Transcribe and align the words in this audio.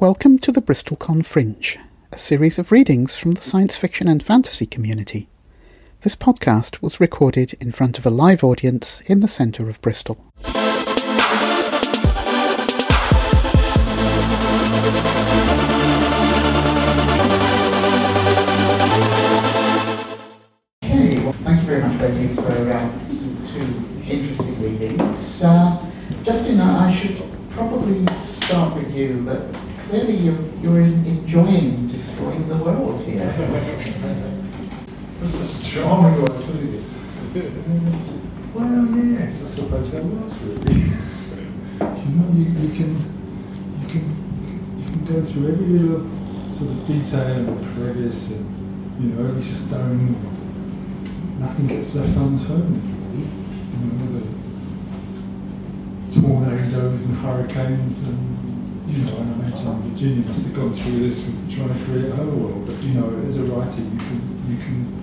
Welcome 0.00 0.38
to 0.38 0.50
the 0.50 0.62
BristolCon 0.62 1.26
Fringe, 1.26 1.78
a 2.10 2.16
series 2.16 2.58
of 2.58 2.72
readings 2.72 3.18
from 3.18 3.32
the 3.32 3.42
science 3.42 3.76
fiction 3.76 4.08
and 4.08 4.22
fantasy 4.22 4.64
community. 4.64 5.28
This 6.00 6.16
podcast 6.16 6.80
was 6.80 7.00
recorded 7.00 7.52
in 7.60 7.70
front 7.70 7.98
of 7.98 8.06
a 8.06 8.10
live 8.10 8.42
audience 8.42 9.02
in 9.02 9.20
the 9.20 9.28
centre 9.28 9.68
of 9.68 9.82
Bristol. 9.82 10.24
Clearly 30.00 30.16
you're, 30.24 30.40
you're 30.56 30.80
enjoying 30.80 31.86
destroying 31.86 32.48
the 32.48 32.56
world 32.56 33.04
here. 33.04 33.26
This 35.20 35.34
is 35.40 35.70
charming 35.70 36.22
way 36.22 36.28
of 36.30 36.44
putting 36.44 36.74
it. 36.74 36.82
Well, 38.54 38.86
yes, 38.96 39.44
I 39.44 39.46
suppose 39.46 39.92
that 39.92 40.04
was 40.04 40.38
really. 40.42 40.92
You 41.80 42.16
know, 42.16 42.28
you, 42.34 42.44
you 42.44 42.70
can 42.76 42.90
you 43.80 43.86
can 43.86 44.04
you 44.78 44.84
can 44.84 45.04
go 45.04 45.22
through 45.24 45.52
every 45.52 45.66
little 45.66 46.02
sort 46.50 46.70
of 46.70 46.86
detail 46.86 47.36
and 47.36 47.74
crevice 47.74 48.32
and 48.32 48.44
you 49.00 49.08
know 49.14 49.28
every 49.28 49.42
stone. 49.42 50.16
Nothing 51.38 51.66
gets 51.68 51.94
left 51.94 52.16
unturned. 52.16 52.82
You 53.14 53.86
know, 53.86 54.20
the 56.08 56.20
tornadoes 56.20 57.04
and 57.04 57.16
hurricanes 57.18 58.02
and 58.08 58.39
you 58.86 59.04
know, 59.04 59.16
and 59.18 59.42
I 59.42 59.46
imagine 59.46 59.82
Virginia 59.82 60.26
must 60.26 60.46
have 60.46 60.54
gone 60.54 60.72
through 60.72 60.98
this 61.00 61.26
with 61.26 61.54
trying 61.54 61.68
to 61.68 61.84
create 61.84 62.12
her 62.14 62.24
world. 62.24 62.66
But 62.66 62.82
you 62.82 62.94
know, 62.94 63.22
as 63.24 63.38
a 63.38 63.44
writer, 63.44 63.82
you 63.82 63.98
can 63.98 64.20
you 64.50 64.56
can 64.56 65.00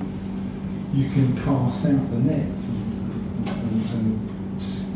you 0.93 1.09
can 1.09 1.35
cast 1.37 1.85
out 1.85 2.09
the 2.09 2.17
net 2.17 2.41
and, 2.41 3.47
and, 3.47 3.93
and 3.93 4.59
just 4.59 4.89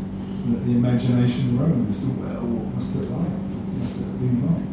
let 0.48 0.64
the 0.64 0.72
imagination 0.72 1.58
roam 1.58 1.86
as 1.88 2.00
to 2.00 2.06
well, 2.10 2.42
what 2.42 2.74
must 2.74 2.96
it 2.96 3.10
like? 3.10 3.28
What 3.28 3.78
must 3.78 4.00
it 4.00 4.18
been 4.18 4.42
like? 4.42 4.72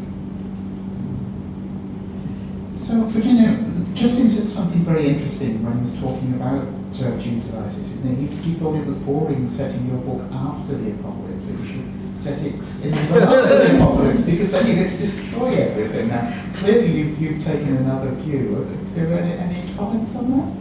So, 2.82 3.04
Virginia, 3.06 3.54
Justin 3.94 4.28
said 4.28 4.48
something 4.48 4.82
very 4.82 5.08
interesting 5.08 5.64
when 5.64 5.74
he 5.78 5.82
was 5.82 6.00
talking 6.00 6.34
about 6.34 6.79
uh, 7.02 7.18
Genes 7.20 7.48
of 7.50 7.56
Isis. 7.56 8.02
He, 8.04 8.28
he 8.28 8.54
thought 8.54 8.76
it 8.76 8.86
was 8.86 8.96
boring 8.98 9.48
setting 9.48 9.88
your 9.88 10.00
book 10.00 10.22
after 10.32 10.76
the 10.76 10.92
apocalypse. 10.92 11.48
You 11.48 11.66
should 11.66 12.18
set 12.18 12.42
it 12.42 12.56
in 12.84 12.92
the 12.92 13.20
run 13.20 13.48
to 13.48 13.56
the 13.56 13.76
apocalypse 13.78 14.22
because 14.22 14.52
then 14.52 14.68
you 14.68 14.76
get 14.76 14.90
to 14.90 14.98
destroy 14.98 15.50
everything. 15.56 16.10
Now, 16.10 16.34
clearly, 16.56 16.92
you've, 16.92 17.22
you've 17.22 17.44
taken 17.44 17.78
another 17.78 18.12
view. 18.12 18.58
Are 18.58 18.66
there 18.96 19.20
any, 19.20 19.34
any 19.34 19.76
comments 19.76 20.16
on 20.16 20.32
that? 20.32 20.60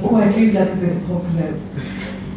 Oh, 0.00 0.14
I 0.14 0.32
do 0.32 0.52
love 0.52 0.68
a 0.68 0.76
good 0.76 0.96
apocalypse. 1.02 1.74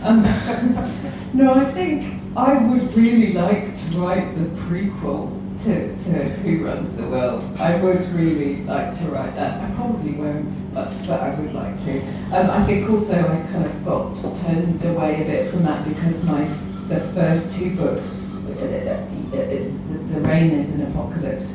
Um, 0.03 0.23
no, 1.33 1.53
I 1.53 1.71
think 1.71 2.21
I 2.35 2.67
would 2.67 2.93
really 2.95 3.33
like 3.33 3.65
to 3.65 3.97
write 3.97 4.35
the 4.35 4.45
prequel 4.61 5.40
to, 5.63 5.97
to 5.99 6.23
Who 6.41 6.65
Runs 6.65 6.95
the 6.95 7.07
World. 7.07 7.43
I 7.59 7.75
would 7.75 8.01
really 8.09 8.63
like 8.63 8.93
to 8.99 9.03
write 9.05 9.35
that. 9.35 9.61
I 9.61 9.75
probably 9.75 10.13
won't, 10.13 10.73
but, 10.73 10.89
but 11.07 11.21
I 11.21 11.35
would 11.35 11.53
like 11.53 11.77
to. 11.85 12.01
Um, 12.33 12.49
I 12.49 12.65
think 12.65 12.89
also 12.89 13.19
I 13.19 13.51
kind 13.51 13.65
of 13.65 13.85
got 13.85 14.15
turned 14.45 14.83
away 14.85 15.21
a 15.21 15.25
bit 15.25 15.51
from 15.51 15.63
that 15.63 15.87
because 15.87 16.23
my 16.23 16.47
the 16.87 16.99
first 17.13 17.53
two 17.57 17.75
books, 17.77 18.27
The 18.43 20.19
Rain 20.19 20.51
is 20.51 20.75
an 20.75 20.81
apocalypse 20.87 21.47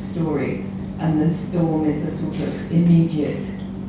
story, 0.00 0.66
and 1.00 1.20
The 1.20 1.32
Storm 1.32 1.84
is 1.84 2.04
a 2.04 2.10
sort 2.10 2.38
of 2.48 2.72
immediate 2.72 3.42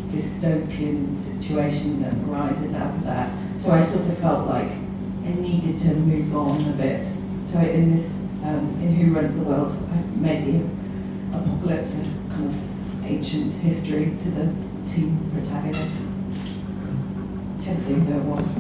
dystopian 0.08 1.16
situation 1.20 2.02
that 2.02 2.14
arises 2.28 2.74
out 2.74 2.94
of 2.94 3.04
that. 3.04 3.32
So 3.60 3.72
I 3.72 3.84
sort 3.84 4.08
of 4.08 4.18
felt 4.18 4.48
like 4.48 4.72
I 4.72 5.34
needed 5.38 5.78
to 5.80 5.96
move 5.96 6.36
on 6.36 6.62
a 6.70 6.74
bit. 6.74 7.06
So 7.44 7.60
in 7.60 7.92
this, 7.92 8.25
um, 8.46 8.80
in 8.82 8.94
Who 8.96 9.14
Runs 9.16 9.36
the 9.36 9.44
World, 9.44 9.74
I 9.92 9.98
made 10.18 10.46
the 10.46 11.38
apocalypse 11.38 12.00
a 12.00 12.04
kind 12.30 12.46
of 12.46 13.06
ancient 13.06 13.54
history 13.54 14.16
to 14.20 14.30
the 14.30 14.54
two 14.94 15.18
protagonists. 15.34 16.02
Tempting 17.64 18.06
though 18.06 18.18
it 18.18 18.24
was. 18.24 18.56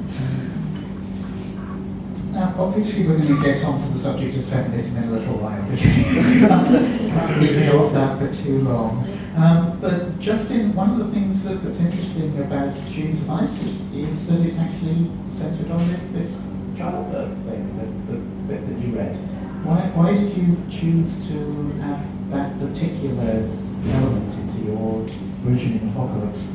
Now, 2.31 2.53
obviously, 2.57 3.07
we're 3.07 3.17
going 3.17 3.27
to 3.27 3.43
get 3.43 3.63
onto 3.63 3.87
the 3.87 3.97
subject 3.97 4.35
of 4.35 4.45
feminism 4.45 5.03
in 5.03 5.09
a 5.09 5.11
little 5.13 5.35
while 5.35 5.63
because 5.69 6.13
you 6.13 6.47
can't 6.47 7.39
keep 7.39 7.51
me 7.51 7.69
off 7.69 7.93
that 7.93 8.19
for 8.19 8.43
too 8.43 8.61
long. 8.61 9.07
Um, 9.37 9.79
but 9.79 10.19
Justin, 10.19 10.73
one 10.75 10.89
of 10.89 10.97
the 10.97 11.13
things 11.13 11.43
that, 11.45 11.63
that's 11.63 11.79
interesting 11.79 12.37
about 12.41 12.75
Genes 12.91 13.21
of 13.21 13.29
Isis 13.29 13.93
is 13.93 14.27
that 14.27 14.45
it's 14.45 14.57
actually 14.57 15.11
centered 15.27 15.71
on 15.71 15.87
this, 15.87 16.01
this 16.11 16.47
childbirth 16.77 17.37
thing 17.45 17.77
that, 17.77 18.49
that, 18.49 18.67
that 18.67 18.85
you 18.85 18.95
read. 18.97 19.34
Why, 19.65 19.81
why 19.95 20.13
did 20.13 20.29
you 20.37 20.61
choose 20.69 21.25
to 21.27 21.73
add 21.81 22.05
that 22.29 22.59
particular 22.59 23.49
element 23.89 24.33
into 24.37 24.61
your 24.69 25.01
burgeoning 25.41 25.89
apocalypse? 25.89 26.53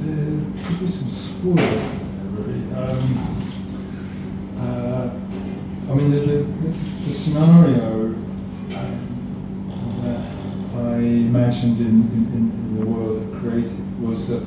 There 0.00 0.40
could 0.64 0.80
be 0.80 0.86
some 0.86 1.08
spoilers 1.12 2.00
there, 2.00 2.32
really. 2.32 2.64
Um, 2.72 3.04
uh, 4.56 5.10
I 5.90 5.94
mean, 5.94 6.10
the, 6.12 6.20
the, 6.20 6.38
the 6.40 7.12
scenario 7.12 8.16
um, 8.72 9.00
that 10.00 10.22
I 10.78 10.96
imagined 10.96 11.78
in, 11.78 12.08
in, 12.08 12.24
in 12.32 12.80
the 12.80 12.86
world 12.86 13.20
I 13.20 13.38
created 13.38 14.00
was 14.00 14.28
that 14.28 14.42
uh, 14.42 14.46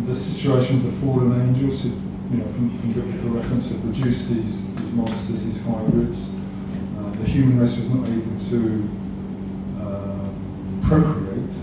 the 0.00 0.14
situation 0.16 0.82
with 0.82 0.86
the 0.94 1.06
fallen 1.06 1.38
angels, 1.46 1.82
who, 1.82 2.07
you 2.30 2.38
know, 2.38 2.48
from, 2.48 2.76
from 2.76 2.92
biblical 2.92 3.30
reference, 3.30 3.70
had 3.70 3.80
produced 3.80 4.28
these, 4.28 4.74
these 4.74 4.92
monsters, 4.92 5.44
these 5.44 5.64
hybrids. 5.64 6.30
Uh, 6.98 7.10
the 7.10 7.24
human 7.24 7.58
race 7.58 7.76
was 7.76 7.88
not 7.88 8.06
able 8.06 8.38
to 8.50 8.90
uh, 9.80 10.28
procreate 10.86 11.54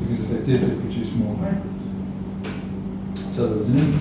because 0.00 0.24
if 0.24 0.30
they 0.30 0.52
did, 0.52 0.62
they 0.62 0.80
produce 0.80 1.14
more 1.14 1.36
hybrids. 1.36 1.84
So 3.34 3.48
there 3.48 3.58
was 3.58 3.68
an 3.68 3.78
impasse. 3.78 4.00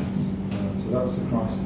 Uh, 0.54 0.80
so 0.80 0.90
that 0.92 1.04
was 1.04 1.20
the 1.20 1.30
crisis. 1.30 1.60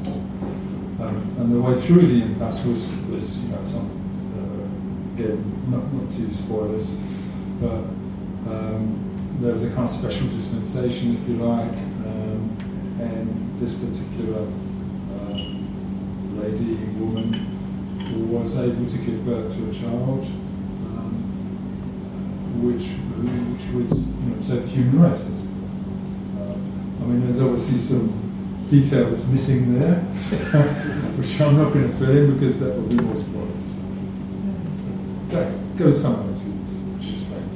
Um, 1.00 1.36
and 1.38 1.52
the 1.52 1.60
way 1.60 1.74
through 1.78 2.02
the 2.02 2.22
impasse 2.22 2.64
was, 2.64 2.90
was 3.10 3.44
you 3.44 3.50
know, 3.50 3.64
some, 3.64 3.86
uh, 4.34 5.14
again, 5.14 5.70
not, 5.70 5.92
not 5.92 6.10
too 6.10 6.32
spoilers, 6.32 6.90
but 7.60 7.84
um, 8.50 9.36
there 9.40 9.52
was 9.52 9.64
a 9.64 9.68
kind 9.68 9.84
of 9.84 9.90
special 9.90 10.26
dispensation, 10.28 11.14
if 11.14 11.28
you 11.28 11.36
like, 11.36 11.70
this 13.58 13.74
particular 13.74 14.46
uh, 15.12 15.34
lady, 16.40 16.76
woman, 16.94 17.32
who 18.06 18.20
was 18.26 18.56
able 18.56 18.86
to 18.86 18.98
give 18.98 19.26
birth 19.26 19.54
to 19.56 19.68
a 19.68 19.72
child, 19.72 20.24
um, 20.86 21.12
which 22.62 22.86
which 23.18 23.66
would 23.74 23.90
you 23.90 24.30
know, 24.30 24.36
the 24.36 24.66
human 24.68 25.02
race. 25.02 25.44
Uh, 26.38 26.52
I 26.52 27.06
mean, 27.06 27.20
there's 27.24 27.40
obviously 27.42 27.78
some 27.78 28.66
detail 28.70 29.10
that's 29.10 29.26
missing 29.26 29.78
there, 29.78 29.96
which 31.16 31.40
I'm 31.40 31.56
not 31.56 31.72
going 31.72 31.90
to 31.90 31.94
fill 31.96 32.16
in 32.16 32.34
because 32.34 32.60
that 32.60 32.74
would 32.76 32.88
be 32.90 33.02
more 33.02 33.16
spoilers. 33.16 33.74
That 35.30 35.76
goes 35.76 36.00
somewhere 36.00 36.36
to 36.36 36.46
explain 36.96 37.48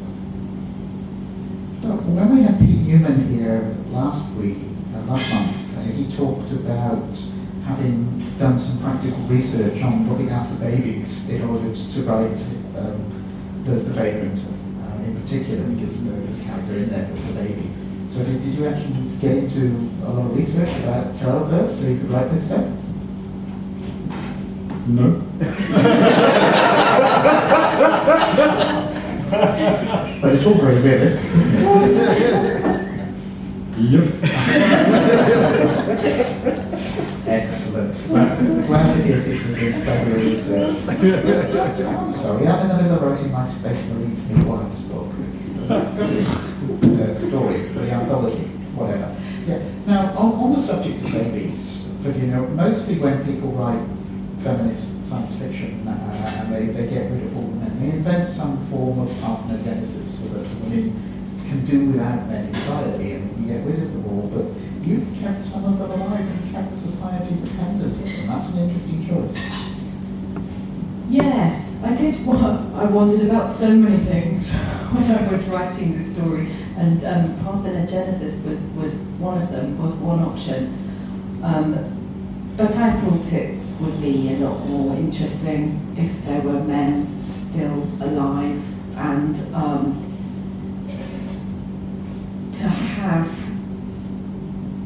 Well, 1.83 1.97
when 1.97 2.37
we 2.37 2.43
had 2.43 2.59
Pete 2.59 2.81
Newman 2.81 3.29
here 3.29 3.77
last 3.91 4.33
week, 4.35 4.59
uh, 4.95 5.01
last 5.03 5.31
month, 5.33 5.62
he 5.85 6.05
talked 6.17 6.51
about 6.53 7.09
having 7.65 8.19
done 8.39 8.59
some 8.59 8.81
practical 8.81 9.19
research 9.25 9.83
on 9.83 10.09
looking 10.09 10.31
after 10.31 10.55
babies 10.57 11.29
in 11.29 11.43
order 11.43 11.73
to, 11.73 11.93
to 11.93 12.03
write 12.03 12.41
um, 12.77 13.05
the, 13.59 13.73
the 13.73 13.93
Vagrant 13.93 14.39
um, 14.39 15.05
in 15.05 15.21
particular, 15.21 15.65
because 15.65 16.05
there's 16.05 16.41
a 16.41 16.45
character 16.45 16.75
in 16.75 16.89
there 16.89 17.05
that's 17.05 17.31
a 17.31 17.33
baby. 17.35 17.71
So 18.07 18.25
did, 18.25 18.43
did 18.43 18.55
you 18.55 18.67
actually 18.67 19.17
get 19.21 19.37
into 19.39 19.89
a 20.05 20.11
lot 20.11 20.31
of 20.31 20.37
research 20.37 20.69
about 20.83 21.19
childbirth 21.19 21.73
so 21.73 21.87
you 21.87 21.99
could 21.99 22.11
write 22.11 22.31
this 22.31 22.47
stuff? 22.47 22.67
No. 24.89 25.23
But 29.33 30.35
it's 30.35 30.45
all 30.47 30.55
very 30.55 30.81
realistic, 30.81 31.25
isn't 31.25 31.97
it? 31.97 32.63
Yep. 33.79 35.19
Excellent. 37.27 37.95
Glad 38.09 38.97
to 38.97 39.03
hear 39.03 39.23
people 39.23 39.55
doing 39.55 39.83
clever 39.83 40.15
research. 40.15 40.77
I'm 40.89 42.13
sorry, 42.13 42.47
I'm 42.47 42.61
in 42.63 42.69
the 42.69 42.83
middle 42.83 42.97
of 42.97 43.03
writing 43.03 43.31
my 43.31 43.45
Space 43.45 43.87
Marine 43.89 44.17
to 44.17 44.23
Me 44.23 44.45
Wife's 44.45 44.81
book. 44.81 45.13
Uh, 45.69 47.17
story 47.17 47.69
for 47.69 47.81
the 47.81 47.91
anthology, 47.91 48.47
whatever. 48.75 49.15
Yeah. 49.47 49.63
Now, 49.87 50.15
on, 50.17 50.33
on 50.35 50.53
the 50.55 50.61
subject 50.61 51.05
of 51.05 51.13
babies, 51.13 51.85
for 52.01 52.11
you 52.11 52.29
know, 52.29 52.47
mostly 52.49 52.99
when 52.99 53.23
people 53.25 53.51
write 53.53 53.87
feminist 54.39 55.07
science 55.07 55.37
fiction 55.39 55.87
uh, 55.87 56.39
and 56.41 56.53
they, 56.55 56.67
they 56.67 56.89
get 56.89 57.11
rid 57.11 57.25
of 57.25 57.37
all 57.37 57.43
the 57.43 57.57
men, 57.57 57.81
they 57.81 57.91
invent 57.97 58.31
some 58.31 58.59
form 58.67 58.99
of 59.01 59.09
parthenogenesis 59.21 60.21
so 60.21 60.29
that 60.29 60.55
women 60.65 60.93
can 61.49 61.65
do 61.65 61.89
without 61.89 62.27
men 62.29 62.49
entirely 62.49 63.13
and 63.13 63.47
get 63.47 63.65
rid 63.67 63.79
of 63.79 63.93
them 63.93 64.07
all. 64.07 64.27
But 64.29 64.47
you've 64.85 65.19
kept 65.21 65.45
some 65.45 65.65
of 65.65 65.79
them 65.79 65.91
alive 65.91 66.21
and 66.21 66.53
kept 66.53 66.71
the 66.71 66.77
society 66.77 67.35
dependent 67.37 67.97
on 67.97 68.05
them. 68.05 68.27
That's 68.27 68.51
an 68.51 68.59
interesting 68.69 69.07
choice. 69.07 69.35
Yes, 71.09 71.83
I 71.85 71.95
did. 71.95 72.27
I 72.27 72.85
wondered 72.87 73.29
about 73.29 73.49
so 73.51 73.75
many 73.75 73.99
things 73.99 74.51
when 74.93 75.11
I 75.11 75.31
was 75.31 75.49
writing 75.49 75.99
the 75.99 76.05
story, 76.05 76.49
and 76.77 77.05
um, 77.05 77.35
parthenogenesis 77.45 78.43
was, 78.45 78.59
was 78.77 78.95
one 79.19 79.43
of 79.43 79.53
them, 79.53 79.81
was 79.83 79.93
one 79.95 80.21
option. 80.21 80.79
Um, 81.43 82.55
but 82.57 82.75
I 82.75 82.93
thought 83.01 83.33
it 83.33 83.59
would 83.81 84.01
be 84.01 84.35
a 84.35 84.39
lot 84.39 84.67
more 84.67 84.97
interesting 84.97 85.95
if 85.99 86.25
there 86.25 86.41
were 86.41 86.61
men 86.61 87.19
still 87.19 87.83
alive 88.01 88.63
and 88.97 89.37
um, 89.55 90.09
to 92.53 92.69
have 92.69 93.42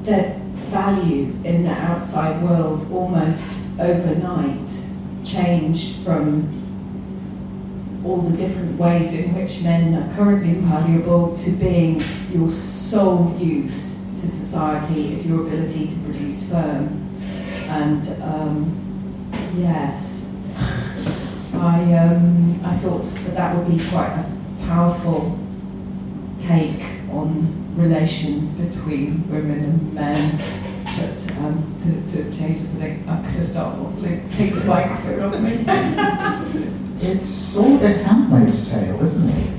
their 0.06 0.38
value 0.70 1.34
in 1.44 1.64
the 1.64 1.72
outside 1.72 2.40
world 2.42 2.90
almost 2.92 3.58
overnight 3.78 4.70
changed 5.24 5.96
from 6.04 6.48
all 8.04 8.18
the 8.18 8.36
different 8.36 8.78
ways 8.78 9.12
in 9.12 9.34
which 9.34 9.62
men 9.62 9.94
are 9.94 10.14
currently 10.14 10.54
valuable 10.54 11.36
to 11.36 11.50
being 11.50 12.00
your 12.30 12.48
sole 12.48 13.36
use 13.36 14.00
to 14.20 14.28
society 14.28 15.12
is 15.12 15.26
your 15.26 15.44
ability 15.44 15.88
to 15.88 15.98
produce 16.00 16.46
sperm. 16.46 17.02
And 17.68 18.08
um, 18.22 19.32
yes, 19.56 20.30
I, 21.54 21.92
um, 21.94 22.60
I 22.64 22.76
thought 22.76 23.02
that 23.02 23.34
that 23.34 23.56
would 23.56 23.76
be 23.76 23.84
quite 23.88 24.12
a 24.12 24.66
powerful 24.66 25.36
take 26.38 26.95
on 27.10 27.74
relations 27.76 28.50
between 28.50 29.26
women 29.30 29.60
and 29.60 29.94
men. 29.94 30.38
But 30.96 31.30
um, 31.38 31.74
to, 31.80 31.90
to 32.12 32.22
change 32.36 32.60
everything, 32.60 33.04
I'm 33.08 33.22
going 33.22 33.34
to 33.34 33.44
start 33.44 33.76
waffling. 33.76 34.20
Take 34.36 34.54
the 34.54 34.64
microphone 34.64 35.20
off 35.20 35.40
me. 35.40 35.64
it's 37.10 37.28
sort 37.28 37.82
of 37.82 37.96
Handmaid's 37.96 38.68
Tale, 38.70 39.02
isn't 39.02 39.28
it? 39.28 39.50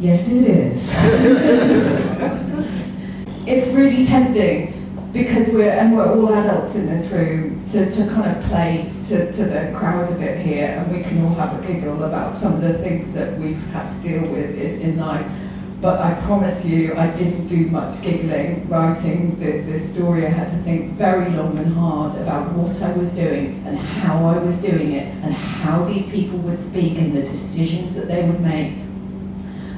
Yes, 0.00 0.28
it 0.28 0.44
is. 0.44 0.90
it's 3.46 3.68
really 3.68 4.04
tempting 4.04 4.74
because 5.14 5.48
we're 5.50 5.70
and 5.70 5.96
we're 5.96 6.12
all 6.12 6.34
adults 6.34 6.74
in 6.74 6.86
this 6.86 7.08
room 7.10 7.64
to, 7.68 7.90
to 7.90 8.06
kind 8.08 8.36
of 8.36 8.44
play 8.44 8.92
to, 9.04 9.32
to 9.32 9.44
the 9.44 9.72
crowd 9.74 10.12
a 10.12 10.16
bit 10.16 10.40
here 10.40 10.66
and 10.66 10.94
we 10.94 11.02
can 11.02 11.24
all 11.24 11.34
have 11.34 11.58
a 11.58 11.66
giggle 11.66 12.02
about 12.02 12.34
some 12.34 12.54
of 12.54 12.60
the 12.60 12.76
things 12.78 13.12
that 13.12 13.38
we've 13.38 13.62
had 13.68 13.88
to 13.88 14.08
deal 14.08 14.28
with 14.32 14.58
in, 14.58 14.80
in 14.80 14.98
life 14.98 15.24
but 15.84 16.00
I 16.00 16.14
promise 16.22 16.64
you 16.64 16.94
I 16.96 17.08
didn't 17.08 17.46
do 17.46 17.66
much 17.66 18.00
giggling 18.00 18.66
writing. 18.70 19.38
The, 19.38 19.60
this 19.70 19.92
story 19.92 20.26
I 20.26 20.30
had 20.30 20.48
to 20.48 20.56
think 20.56 20.92
very 20.92 21.30
long 21.32 21.58
and 21.58 21.74
hard 21.74 22.14
about 22.14 22.52
what 22.52 22.80
I 22.80 22.90
was 22.92 23.10
doing 23.10 23.62
and 23.66 23.76
how 23.76 24.24
I 24.24 24.38
was 24.38 24.56
doing 24.62 24.92
it 24.92 25.08
and 25.22 25.34
how 25.34 25.84
these 25.84 26.10
people 26.10 26.38
would 26.38 26.58
speak 26.58 26.96
and 26.96 27.14
the 27.14 27.20
decisions 27.20 27.94
that 27.96 28.08
they 28.08 28.24
would 28.24 28.40
make. 28.40 28.78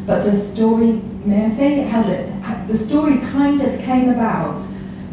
But 0.06 0.22
the 0.22 0.32
story 0.32 0.92
may 1.24 1.46
I 1.46 1.48
say 1.48 1.80
how 1.80 2.04
the, 2.04 2.32
the 2.68 2.78
story 2.78 3.18
kind 3.18 3.60
of 3.60 3.76
came 3.80 4.08
about 4.08 4.64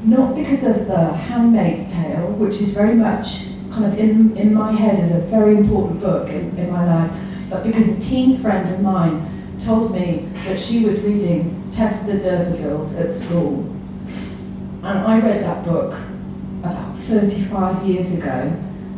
not 0.03 0.35
because 0.35 0.63
of 0.63 0.85
the 0.85 1.05
Handmaid's 1.11 1.91
Tale, 1.91 2.33
which 2.33 2.61
is 2.61 2.69
very 2.69 2.93
much 2.93 3.47
kind 3.71 3.85
of 3.85 3.97
in, 3.97 4.37
in 4.37 4.53
my 4.53 4.71
head 4.71 4.99
as 4.99 5.09
a 5.09 5.21
very 5.21 5.57
important 5.57 6.01
book 6.01 6.29
in, 6.29 6.55
in 6.55 6.71
my 6.71 6.85
life, 6.85 7.17
but 7.49 7.63
because 7.63 7.97
a 7.97 7.99
teen 7.99 8.37
friend 8.37 8.71
of 8.71 8.79
mine 8.79 9.32
told 9.59 9.91
me 9.91 10.29
that 10.45 10.59
she 10.59 10.85
was 10.85 11.01
reading 11.01 11.69
Tess 11.71 12.03
the 12.03 12.13
D'Urbervilles 12.13 12.99
at 12.99 13.11
school. 13.11 13.69
And 14.83 14.99
I 14.99 15.19
read 15.19 15.43
that 15.43 15.63
book 15.63 15.93
about 16.59 16.97
35 16.99 17.85
years 17.85 18.13
ago, 18.13 18.53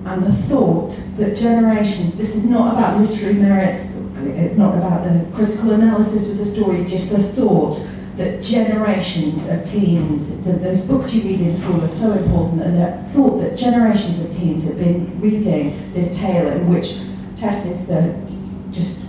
and 0.05 0.23
the 0.23 0.33
thought 0.33 0.99
that 1.17 1.35
generations, 1.35 2.15
this 2.15 2.35
is 2.35 2.45
not 2.45 2.73
about 2.73 2.99
literary 2.99 3.35
merits, 3.35 3.95
it's 4.17 4.55
not 4.55 4.77
about 4.77 5.03
the 5.03 5.25
critical 5.35 5.71
analysis 5.71 6.31
of 6.31 6.37
the 6.37 6.45
story, 6.45 6.85
just 6.85 7.09
the 7.09 7.21
thought 7.21 7.85
that 8.17 8.41
generations 8.41 9.49
of 9.49 9.65
teens, 9.65 10.41
that 10.43 10.63
those 10.63 10.81
books 10.81 11.13
you 11.13 11.23
read 11.23 11.41
in 11.41 11.55
school 11.55 11.83
are 11.83 11.87
so 11.87 12.13
important, 12.13 12.61
and 12.61 12.77
the 12.77 13.09
thought 13.13 13.37
that 13.39 13.57
generations 13.57 14.21
of 14.21 14.31
teens 14.31 14.63
have 14.63 14.77
been 14.77 15.19
reading 15.19 15.91
this 15.93 16.15
tale 16.15 16.47
in 16.47 16.69
which 16.69 17.01
Tess 17.35 17.65
is 17.65 17.87
the 17.87 18.15
just 18.71 18.99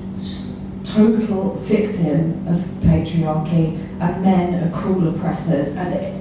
total 0.96 1.54
victim 1.62 2.46
of 2.48 2.58
patriarchy, 2.80 3.78
and 4.00 4.22
men 4.22 4.54
are 4.54 4.72
cruel 4.72 5.14
oppressors, 5.14 5.76
and 5.76 5.92
it, 5.92 6.14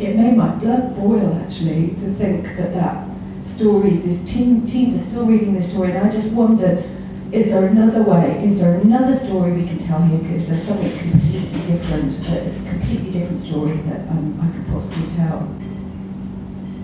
it 0.00 0.16
made 0.16 0.36
my 0.36 0.48
blood 0.56 0.96
boil 0.96 1.38
actually 1.42 1.88
to 1.88 2.12
think 2.14 2.44
that 2.56 2.72
that 2.72 3.08
story, 3.44 3.96
these 3.98 4.24
teen, 4.24 4.64
teens 4.64 4.94
are 4.94 5.04
still 5.04 5.26
reading 5.26 5.52
this 5.52 5.70
story, 5.70 5.92
and 5.92 6.06
I 6.06 6.10
just 6.10 6.32
wondered 6.32 6.84
is 7.30 7.46
there 7.46 7.66
another 7.66 8.02
way? 8.02 8.44
Is 8.44 8.60
there 8.60 8.78
another 8.78 9.16
story 9.16 9.52
we 9.52 9.66
can 9.66 9.78
tell 9.78 10.02
here? 10.02 10.36
Is 10.36 10.50
there 10.50 10.58
something 10.58 10.92
completely 10.98 11.60
different, 11.66 12.12
a 12.28 12.68
completely 12.68 13.10
different 13.10 13.40
story 13.40 13.76
that 13.88 14.06
um, 14.10 14.38
I 14.38 14.54
could 14.54 14.66
possibly 14.66 15.08
tell? 15.16 15.48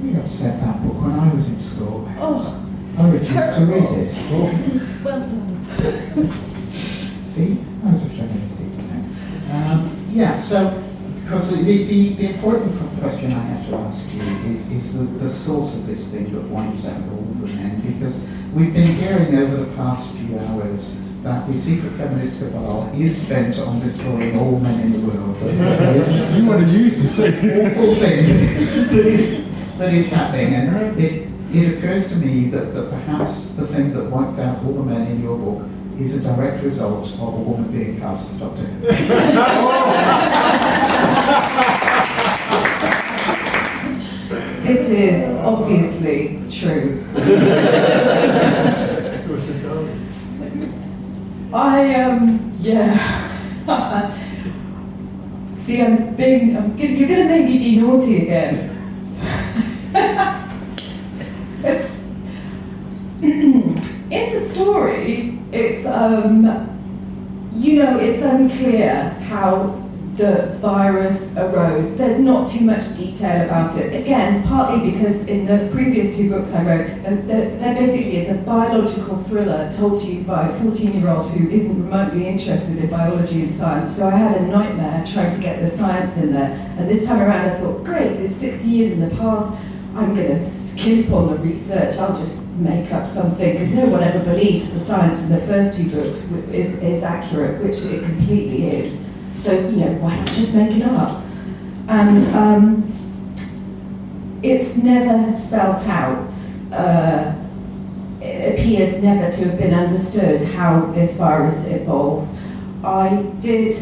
We 0.03 0.13
got 0.13 0.27
sent 0.27 0.63
that 0.63 0.83
book 0.83 1.03
when 1.03 1.21
I 1.21 1.35
was 1.35 1.49
in 1.49 1.61
school. 1.61 2.11
Oh, 2.19 2.67
I 2.99 3.11
refused 3.11 3.31
to 3.31 3.67
read 3.67 3.85
it. 3.93 5.05
well 5.05 5.21
done. 5.21 6.45
See, 7.39 7.57
I 7.85 7.93
was 7.93 8.03
a 8.03 8.09
feminist 8.09 8.55
even 8.59 9.55
Um, 9.55 9.97
yeah, 10.09 10.37
so 10.41 10.75
because 11.23 11.57
the, 11.57 11.63
the, 11.63 12.09
the, 12.15 12.35
important 12.35 12.75
question 12.99 13.31
I 13.31 13.39
have 13.39 13.65
to 13.69 13.77
ask 13.77 14.13
you 14.13 14.21
is, 14.51 14.73
is 14.73 14.99
the, 14.99 15.05
the 15.23 15.29
source 15.29 15.77
of 15.77 15.87
this 15.87 16.09
thing 16.09 16.33
that 16.33 16.43
wipes 16.49 16.87
out 16.87 17.01
all 17.13 17.21
of 17.21 17.41
the 17.41 17.47
men, 17.47 17.81
because 17.81 18.27
we've 18.53 18.75
been 18.75 18.93
hearing 18.97 19.37
over 19.37 19.55
the 19.55 19.77
past 19.77 20.11
few 20.17 20.37
hours 20.37 20.97
that 21.23 21.47
the 21.47 21.57
secret 21.57 21.93
feminist 21.93 22.41
cabal 22.41 22.91
is 22.97 23.23
bent 23.27 23.57
on 23.61 23.79
destroying 23.79 24.37
all 24.37 24.59
men 24.59 24.81
in 24.81 24.93
the 24.95 24.99
world. 24.99 25.37
you 26.35 26.49
want 26.49 26.65
to 26.65 26.71
use 26.73 27.01
the 27.01 27.07
same 27.07 27.67
awful 27.67 27.95
thing 27.95 28.27
that 28.89 29.07
is, 29.07 29.79
that 29.79 29.95
is 29.95 30.11
happening, 30.11 30.55
and 30.55 30.99
it, 30.99 31.29
it 31.53 31.79
occurs 31.79 32.09
to 32.09 32.17
me 32.17 32.51
that, 32.51 32.75
that 32.75 32.91
perhaps 32.91 33.51
the 33.51 33.65
thing 33.69 33.95
that 33.95 34.11
wiped 34.11 34.41
out 34.41 34.65
all 34.65 34.73
the 34.73 34.83
men 34.83 35.07
in 35.07 35.23
your 35.23 35.39
book 35.39 35.63
is 35.99 36.17
a 36.17 36.21
direct 36.21 36.63
result 36.63 37.07
of 37.15 37.21
a 37.21 37.31
woman 37.31 37.71
being 37.73 37.99
cast 37.99 38.31
as 38.31 38.41
Doctor 38.41 38.63
This 44.63 44.89
is 44.91 45.37
obviously 45.39 46.43
true. 46.51 47.05
I 51.53 51.95
um 51.95 52.53
yeah. 52.59 53.25
See, 55.69 55.83
I'm 55.83 56.15
being. 56.17 56.57
I'm, 56.57 56.79
you're 56.79 57.09
going 57.09 57.29
to 57.29 57.29
make 57.29 57.45
me 57.45 57.59
be 57.59 57.77
naughty 57.77 58.23
again. 58.23 58.55
it's 61.63 61.99
in 63.21 63.75
the 64.11 64.41
story. 64.55 65.39
It's 65.53 65.87
um, 66.09 67.53
you 67.55 67.83
know, 67.83 67.99
it's 67.99 68.23
unclear 68.23 69.11
how 69.29 69.85
the 70.17 70.57
virus 70.61 71.33
arose. 71.37 71.97
There's 71.97 72.19
not 72.19 72.49
too 72.49 72.65
much 72.65 72.97
detail 72.97 73.45
about 73.45 73.77
it. 73.77 73.95
Again, 73.95 74.43
partly 74.43 74.91
because 74.91 75.27
in 75.27 75.47
the 75.47 75.71
previous 75.73 76.17
two 76.17 76.29
books 76.31 76.53
I 76.53 76.65
wrote, 76.65 76.91
uh, 76.91 77.11
they're, 77.27 77.57
they're 77.57 77.75
basically 77.75 78.17
it's 78.17 78.31
a 78.31 78.43
biological 78.43 79.17
thriller 79.19 79.71
told 79.73 80.01
to 80.01 80.07
you 80.07 80.23
by 80.23 80.49
a 80.49 80.61
14-year-old 80.61 81.27
who 81.29 81.49
isn't 81.49 81.85
remotely 81.85 82.27
interested 82.27 82.79
in 82.79 82.91
biology 82.91 83.43
and 83.43 83.51
science. 83.51 83.95
So 83.95 84.09
I 84.09 84.17
had 84.17 84.41
a 84.41 84.47
nightmare 84.47 85.05
trying 85.07 85.35
to 85.35 85.41
get 85.41 85.61
the 85.61 85.69
science 85.69 86.17
in 86.17 86.33
there. 86.33 86.51
And 86.79 86.89
this 86.89 87.07
time 87.07 87.21
around 87.21 87.51
I 87.51 87.61
thought, 87.61 87.85
great, 87.85 88.13
it's 88.13 88.35
60 88.35 88.67
years 88.67 88.93
in 88.93 89.01
the 89.01 89.15
past. 89.17 89.57
I'm 89.95 90.15
going 90.15 90.29
to 90.29 90.45
skip 90.45 91.11
on 91.13 91.29
the 91.29 91.39
research. 91.39 91.97
I'll 91.97 92.17
just 92.17 92.48
make 92.59 92.93
up 92.93 93.07
something 93.07 93.53
because 93.53 93.71
no 93.71 93.87
one 93.87 94.03
ever 94.03 94.25
believes 94.25 94.69
that 94.69 94.75
the 94.75 94.81
science 94.81 95.23
in 95.23 95.31
the 95.31 95.41
first 95.43 95.79
two 95.79 95.89
books 95.91 96.31
is, 96.51 96.81
is 96.83 97.03
accurate, 97.03 97.63
which 97.63 97.79
it 97.85 98.05
completely 98.05 98.69
is. 98.69 99.07
So, 99.37 99.53
you 99.53 99.77
know, 99.77 99.93
why 99.95 100.17
not 100.17 100.29
just 100.29 100.55
make 100.55 100.77
it 100.77 100.83
up? 100.83 101.23
And 101.89 102.25
um, 102.35 104.41
it's 104.43 104.77
never 104.77 105.37
spelt 105.37 105.87
out. 105.87 106.33
Uh, 106.73 107.35
it 108.21 108.59
appears 108.59 109.01
never 109.03 109.31
to 109.31 109.49
have 109.49 109.59
been 109.59 109.75
understood 109.75 110.43
how 110.43 110.87
this 110.87 111.15
virus 111.15 111.67
evolved. 111.67 112.37
I 112.85 113.23
did 113.41 113.77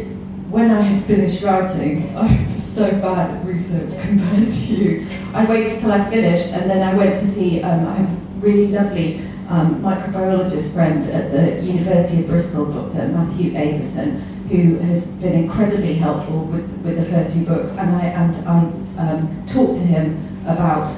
when 0.50 0.70
I 0.70 0.80
had 0.80 1.04
finished 1.04 1.42
writing, 1.42 2.02
I 2.16 2.46
was 2.54 2.64
so 2.64 2.90
bad 2.90 3.34
at 3.34 3.44
research 3.44 3.98
compared 4.02 4.48
to 4.48 4.58
you. 4.58 5.06
I 5.34 5.44
waited 5.46 5.80
till 5.80 5.92
I 5.92 6.08
finished 6.08 6.52
and 6.52 6.70
then 6.70 6.82
I 6.82 6.94
went 6.94 7.16
to 7.16 7.26
see 7.26 7.62
um, 7.62 7.86
I 7.86 8.06
really 8.40 8.68
lovely 8.68 9.20
um, 9.48 9.80
microbiologist 9.82 10.72
friend 10.72 11.02
at 11.04 11.30
the 11.30 11.62
University 11.62 12.22
of 12.22 12.28
Bristol, 12.28 12.66
Dr. 12.66 13.08
Matthew 13.08 13.54
Avison, 13.54 14.20
who 14.48 14.76
has 14.78 15.06
been 15.06 15.32
incredibly 15.32 15.94
helpful 15.94 16.44
with, 16.44 16.68
with 16.82 16.96
the 16.96 17.04
first 17.04 17.36
two 17.36 17.44
books. 17.44 17.76
And 17.76 17.96
I, 17.96 18.04
and 18.06 18.36
I 18.48 18.58
um, 19.00 19.46
talked 19.46 19.76
to 19.76 19.84
him 19.84 20.16
about 20.46 20.88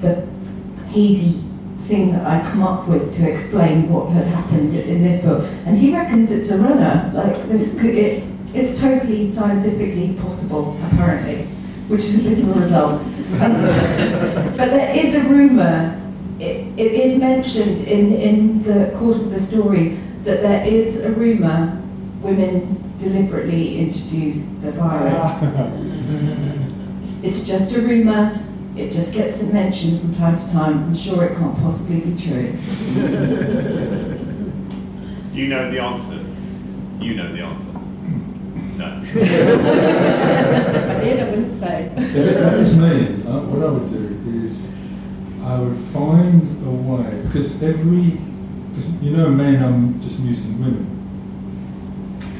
the 0.00 0.26
hazy 0.90 1.42
thing 1.86 2.12
that 2.12 2.26
I 2.26 2.48
come 2.48 2.62
up 2.62 2.86
with 2.86 3.16
to 3.16 3.30
explain 3.30 3.88
what 3.88 4.10
had 4.10 4.24
happened 4.24 4.74
in 4.74 5.02
this 5.02 5.22
book. 5.22 5.48
And 5.64 5.76
he 5.76 5.92
reckons 5.92 6.30
it's 6.30 6.50
a 6.50 6.58
runner. 6.58 7.10
Like 7.14 7.34
this, 7.48 7.78
could, 7.80 7.94
it, 7.94 8.24
it's 8.54 8.80
totally 8.80 9.30
scientifically 9.32 10.14
possible, 10.20 10.78
apparently, 10.86 11.44
which 11.88 12.00
is 12.00 12.26
a 12.26 12.30
bit 12.30 12.38
of 12.40 12.56
a 12.56 12.60
result. 12.60 13.02
But 14.58 14.70
there 14.70 14.96
is 14.96 15.14
a 15.14 15.22
rumour. 15.24 16.07
It, 16.38 16.78
it 16.78 16.92
is 16.92 17.18
mentioned 17.18 17.88
in, 17.88 18.12
in 18.12 18.62
the 18.62 18.96
course 18.98 19.22
of 19.22 19.30
the 19.30 19.40
story 19.40 19.98
that 20.22 20.42
there 20.42 20.64
is 20.64 21.04
a 21.04 21.10
rumour 21.12 21.82
women 22.20 22.92
deliberately 22.98 23.78
introduced 23.78 24.60
the 24.62 24.72
virus. 24.72 25.42
it's 27.22 27.46
just 27.46 27.76
a 27.76 27.80
rumour. 27.80 28.44
It 28.76 28.90
just 28.90 29.12
gets 29.12 29.42
mentioned 29.42 30.00
from 30.00 30.14
time 30.14 30.38
to 30.38 30.44
time. 30.52 30.84
I'm 30.84 30.94
sure 30.94 31.24
it 31.24 31.36
can't 31.36 31.56
possibly 31.58 32.00
be 32.00 32.16
true. 32.16 32.52
Do 35.32 35.38
you 35.38 35.48
know 35.48 35.70
the 35.70 35.80
answer? 35.80 36.24
You 37.00 37.14
know 37.14 37.32
the 37.32 37.42
answer. 37.42 37.64
No. 38.76 38.84
I 41.18 41.24
wouldn't 41.30 41.58
say. 41.58 41.90
If 41.96 42.38
that 42.38 42.58
was 42.58 42.76
me, 42.76 43.06
uh, 43.28 43.40
what 43.40 43.66
I 43.66 43.70
would 43.72 43.88
do 43.88 44.06
is 44.06 44.17
I 45.48 45.58
would 45.58 45.76
find 45.78 46.42
a 46.66 46.70
way, 46.70 47.22
because 47.24 47.62
every, 47.62 48.20
because 48.68 49.02
you 49.02 49.16
know 49.16 49.30
men 49.30 49.62
are 49.62 50.02
just 50.02 50.20
mutant 50.20 50.60
women. 50.60 50.84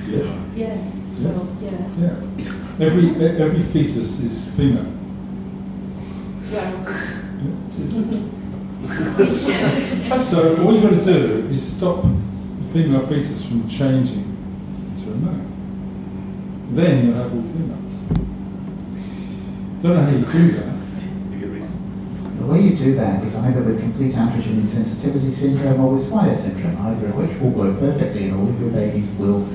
Yeah. 0.06 0.44
Yes. 0.54 1.04
Yes. 1.18 1.34
Well, 1.34 1.56
yeah. 1.62 1.88
Yeah. 1.98 2.86
Every, 2.86 3.08
every 3.26 3.62
fetus 3.62 4.20
is 4.20 4.54
female. 4.54 4.92
Well, 6.52 6.72
Yeah. 7.42 8.24
So 10.18 10.56
all 10.62 10.72
you've 10.74 10.82
got 10.82 10.98
to 10.98 11.04
do 11.04 11.48
is 11.50 11.76
stop 11.76 12.02
the 12.02 12.64
female 12.72 13.06
fetus 13.06 13.46
from 13.46 13.68
changing 13.68 14.24
into 14.96 15.12
a 15.12 15.16
male. 15.16 15.46
Then 16.72 17.06
you'll 17.06 17.16
have 17.16 17.32
all 17.32 17.42
females. 17.42 17.84
Don't 19.82 19.94
know 19.96 20.02
how 20.02 20.10
you 20.10 20.24
do 20.24 20.52
that. 20.52 20.77
Good 22.48 22.56
reason. 22.56 22.76
The 22.76 22.78
way 22.78 22.86
you 22.88 22.92
do 22.92 22.94
that 22.96 23.22
is 23.24 23.34
either 23.36 23.62
with 23.62 23.80
complete 23.80 24.14
androgen 24.14 24.60
insensitivity 24.60 25.30
syndrome 25.30 25.80
or 25.80 25.92
with 25.92 26.06
Swyer 26.06 26.34
syndrome, 26.34 26.76
either 26.86 27.08
of 27.08 27.14
which 27.16 27.38
will 27.40 27.50
work 27.50 27.78
perfectly 27.78 28.24
and 28.24 28.34
all 28.40 28.48
of 28.48 28.60
your 28.60 28.70
babies 28.70 29.14
will 29.18 29.46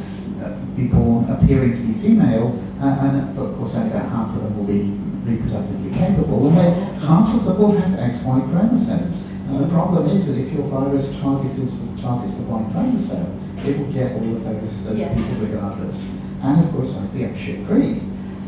uh, 0.41 0.55
be 0.75 0.88
born 0.88 1.29
appearing 1.29 1.73
to 1.73 1.79
be 1.79 1.93
female, 1.93 2.59
uh, 2.81 2.97
and, 3.01 3.35
but 3.35 3.43
of 3.45 3.57
course 3.57 3.75
only 3.75 3.89
about 3.91 4.09
half 4.09 4.35
of 4.35 4.43
them 4.43 4.57
will 4.57 4.65
be 4.65 4.97
reproductively 5.25 5.93
capable, 5.93 6.47
and 6.50 6.57
then 6.57 7.00
half 7.00 7.33
of 7.33 7.45
them 7.45 7.57
will 7.57 7.71
have 7.71 7.97
XY 7.97 8.51
chromosomes. 8.51 9.25
And 9.47 9.59
the 9.59 9.67
problem 9.69 10.07
is 10.07 10.27
that 10.27 10.38
if 10.39 10.51
your 10.53 10.67
virus 10.67 11.17
targets, 11.19 11.57
targets 12.01 12.35
the 12.38 12.43
Y 12.43 12.69
chromosome, 12.71 13.39
it 13.65 13.77
will 13.77 13.91
get 13.91 14.13
all 14.13 14.35
of 14.35 14.43
those, 14.43 14.85
those 14.85 15.00
Yes. 15.00 15.15
people 15.15 15.45
regardless. 15.47 16.09
And 16.41 16.59
of 16.63 16.71
course 16.71 16.95
I'd 16.97 17.13
be 17.13 17.25
up 17.25 17.35
shit 17.38 17.65
creek. 17.65 18.01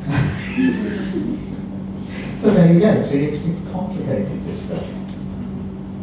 but 2.42 2.70
you 2.70 2.80
go, 2.80 3.02
see, 3.02 3.26
it's, 3.26 3.46
it's 3.46 3.72
complicated, 3.72 4.46
this 4.46 4.68
stuff. 4.68 4.84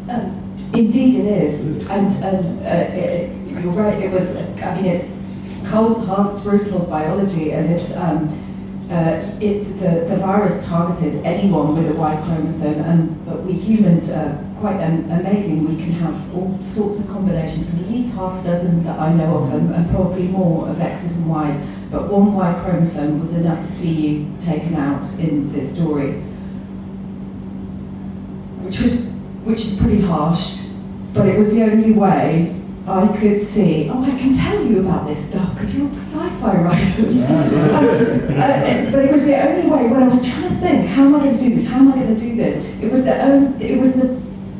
um, 0.08 0.70
indeed 0.74 1.20
it 1.20 1.44
is. 1.44 1.86
And 1.88 2.12
um, 2.24 2.58
uh, 2.58 2.70
it, 2.94 3.30
you're 3.48 3.72
right, 3.72 4.02
it 4.02 4.10
was, 4.10 4.36
I 4.36 4.74
mean, 4.80 4.86
it's 4.86 5.10
cold, 5.70 6.06
hard, 6.06 6.42
brutal 6.42 6.80
biology, 6.80 7.52
and 7.52 7.70
it's, 7.70 7.94
um, 7.96 8.28
uh, 8.90 9.38
it, 9.40 9.62
the, 9.80 10.06
the 10.08 10.16
virus 10.16 10.64
targeted 10.66 11.24
anyone 11.24 11.76
with 11.76 11.90
a 11.90 11.94
Y 11.94 12.16
chromosome, 12.26 12.80
and, 12.80 13.24
but 13.24 13.42
we 13.44 13.52
humans 13.52 14.10
are 14.10 14.38
quite 14.58 14.82
um, 14.82 15.10
amazing. 15.10 15.66
We 15.68 15.76
can 15.76 15.92
have 15.92 16.34
all 16.34 16.58
sorts 16.62 16.98
of 17.00 17.06
combinations, 17.08 17.68
at 17.68 17.88
least 17.90 18.14
half 18.14 18.40
a 18.40 18.46
dozen 18.46 18.82
that 18.84 18.98
I 18.98 19.12
know 19.12 19.38
of, 19.38 19.52
and, 19.54 19.74
and 19.74 19.88
probably 19.90 20.24
more 20.24 20.68
of 20.68 20.80
X's 20.80 21.16
and 21.16 21.28
Y's. 21.28 21.56
But 21.92 22.08
one 22.08 22.32
Y 22.32 22.60
chromosome 22.64 23.20
was 23.20 23.34
enough 23.34 23.60
to 23.64 23.70
see 23.70 23.92
you 23.92 24.36
taken 24.40 24.74
out 24.76 25.04
in 25.20 25.52
this 25.52 25.74
story, 25.74 26.12
which 28.64 28.80
was 28.80 29.10
which 29.44 29.60
is 29.60 29.76
pretty 29.76 30.00
harsh, 30.00 30.56
but 31.12 31.26
it 31.26 31.38
was 31.38 31.54
the 31.54 31.64
only 31.64 31.92
way 31.92 32.56
I 32.86 33.06
could 33.18 33.42
see. 33.42 33.90
Oh, 33.92 34.02
I 34.02 34.16
can 34.18 34.32
tell 34.32 34.64
you 34.64 34.80
about 34.80 35.06
this 35.06 35.28
stuff 35.28 35.52
because 35.52 35.76
you're 35.76 35.90
sci-fi 35.90 36.62
writers. 36.62 37.14
Um, 37.32 38.38
uh, 38.40 38.90
but 38.90 39.04
it 39.04 39.12
was 39.12 39.24
the 39.24 39.36
only 39.46 39.68
way 39.68 39.86
when 39.86 40.02
I 40.02 40.06
was 40.06 40.26
trying 40.26 40.48
to 40.48 40.54
think, 40.56 40.86
how 40.86 41.04
am 41.04 41.14
I 41.14 41.18
going 41.20 41.36
to 41.36 41.44
do 41.44 41.54
this? 41.54 41.68
How 41.68 41.78
am 41.78 41.92
I 41.92 41.96
going 41.96 42.16
to 42.16 42.20
do 42.20 42.36
this? 42.36 42.56
It 42.80 42.90
was 42.90 43.04
the 43.04 43.22
only, 43.22 43.64
it 43.64 43.78
was 43.78 43.92
the 43.92 44.08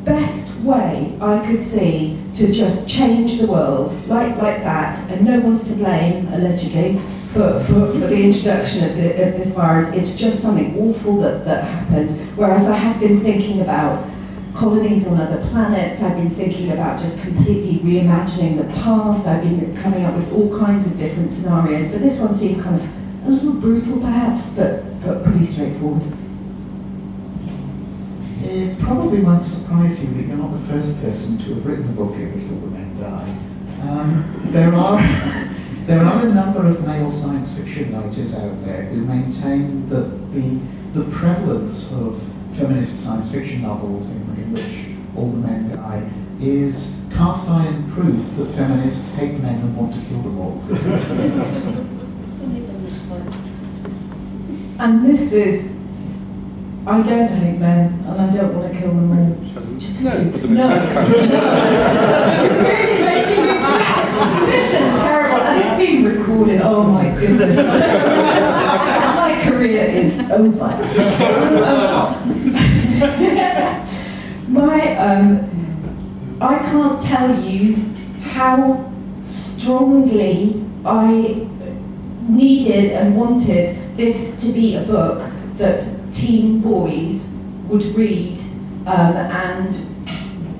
best 0.05 0.55
way 0.59 1.17
I 1.19 1.45
could 1.45 1.61
see 1.61 2.19
to 2.35 2.51
just 2.51 2.87
change 2.87 3.39
the 3.39 3.47
world 3.47 3.91
like 4.07 4.37
like 4.37 4.63
that, 4.63 4.97
and 5.11 5.25
no 5.25 5.39
one's 5.39 5.63
to 5.69 5.73
blame 5.73 6.27
allegedly. 6.27 7.01
For, 7.33 7.59
for, 7.63 7.91
for 7.91 8.07
the 8.07 8.23
introduction 8.23 8.89
of, 8.89 8.95
the, 8.95 9.27
of 9.27 9.33
this 9.33 9.47
virus, 9.47 9.91
it's 9.93 10.15
just 10.15 10.39
something 10.39 10.77
awful 10.79 11.17
that, 11.21 11.43
that 11.45 11.63
happened. 11.63 12.37
Whereas 12.37 12.67
I 12.67 12.75
had 12.75 12.99
been 12.99 13.21
thinking 13.21 13.61
about 13.61 14.07
colonies 14.53 15.07
on 15.07 15.19
other 15.19 15.43
planets. 15.47 16.03
I've 16.03 16.15
been 16.15 16.29
thinking 16.29 16.71
about 16.71 16.99
just 16.99 17.19
completely 17.21 17.79
reimagining 17.79 18.57
the 18.57 18.71
past. 18.81 19.27
I've 19.27 19.41
been 19.41 19.75
coming 19.75 20.03
up 20.03 20.15
with 20.15 20.31
all 20.31 20.57
kinds 20.59 20.85
of 20.85 20.95
different 20.95 21.31
scenarios, 21.31 21.87
but 21.87 22.01
this 22.01 22.19
one 22.19 22.33
seemed 22.35 22.61
kind 22.61 22.75
of 22.75 23.27
a 23.27 23.29
little 23.29 23.53
brutal, 23.53 23.99
perhaps, 23.99 24.51
but 24.51 24.83
but 25.03 25.23
pretty 25.23 25.43
straightforward. 25.43 26.01
It 28.43 28.79
probably 28.79 29.21
won't 29.21 29.43
surprise 29.43 30.03
you 30.03 30.13
that 30.13 30.27
you're 30.27 30.37
not 30.37 30.51
the 30.51 30.67
first 30.67 30.99
person 31.01 31.37
to 31.39 31.55
have 31.55 31.65
written 31.65 31.85
a 31.85 31.93
book 31.93 32.13
in 32.13 32.33
which 32.33 32.49
all 32.51 32.59
the 32.59 32.67
men 32.67 32.99
die. 32.99 33.89
Um, 33.89 34.51
there 34.51 34.73
are 34.73 34.99
there 35.85 36.03
are 36.03 36.25
a 36.25 36.33
number 36.33 36.65
of 36.65 36.85
male 36.85 37.11
science 37.11 37.57
fiction 37.57 37.93
writers 37.95 38.33
out 38.35 38.63
there 38.65 38.83
who 38.83 39.05
maintain 39.05 39.87
that 39.89 40.31
the 40.33 40.59
the 40.93 41.09
prevalence 41.11 41.91
of 41.93 42.21
feminist 42.51 42.99
science 43.03 43.31
fiction 43.31 43.63
novels 43.63 44.11
in, 44.11 44.21
in 44.37 44.53
which 44.53 44.85
all 45.17 45.29
the 45.29 45.37
men 45.37 45.69
die 45.75 46.07
is 46.39 47.01
cast 47.11 47.49
iron 47.49 47.91
proof 47.91 48.37
that 48.37 48.51
feminists 48.53 49.13
hate 49.15 49.39
men 49.39 49.55
and 49.55 49.75
want 49.75 49.93
to 49.93 49.99
kill 50.07 50.21
them 50.21 50.39
all. 50.39 51.89
And 54.79 55.05
this 55.05 55.31
is, 55.31 55.71
I 56.85 57.01
don't 57.01 57.27
hate 57.29 57.57
men, 57.59 58.03
and 58.05 58.21
I 58.21 58.29
don't 58.29 58.53
want 58.53 58.73
to 58.73 58.79
kill 58.79 58.89
them 58.89 59.11
all. 59.11 59.35
Just 59.77 60.01
a 60.03 60.29
few. 60.29 60.47
No, 60.49 60.67
no. 60.67 60.69
Really 62.63 63.01
making 63.01 63.45
me 63.45 63.53
sad. 63.53 64.49
This 64.49 64.65
is 64.73 65.01
terrible, 65.01 65.41
and 65.41 65.55
it's 65.61 65.77
being 65.77 66.03
recorded. 66.03 66.61
Oh 66.63 66.83
my 66.91 67.07
goodness. 67.17 67.52
My 69.15 69.41
career 69.43 69.83
is 69.83 70.19
over. 70.31 70.69
my, 74.47 74.95
um, 74.97 76.37
I 76.41 76.59
can't 76.59 77.01
tell 77.01 77.41
you 77.43 77.75
how 78.21 78.91
strongly 79.23 80.63
I 80.85 81.47
needed 82.27 82.91
and 82.91 83.15
wanted 83.15 83.77
this 83.97 84.35
to 84.41 84.51
be 84.51 84.75
a 84.75 84.83
book 84.83 85.29
that 85.57 85.83
teen 86.13 86.59
boys 86.59 87.33
would 87.67 87.83
read 87.95 88.39
um, 88.85 89.15
and 89.15 89.73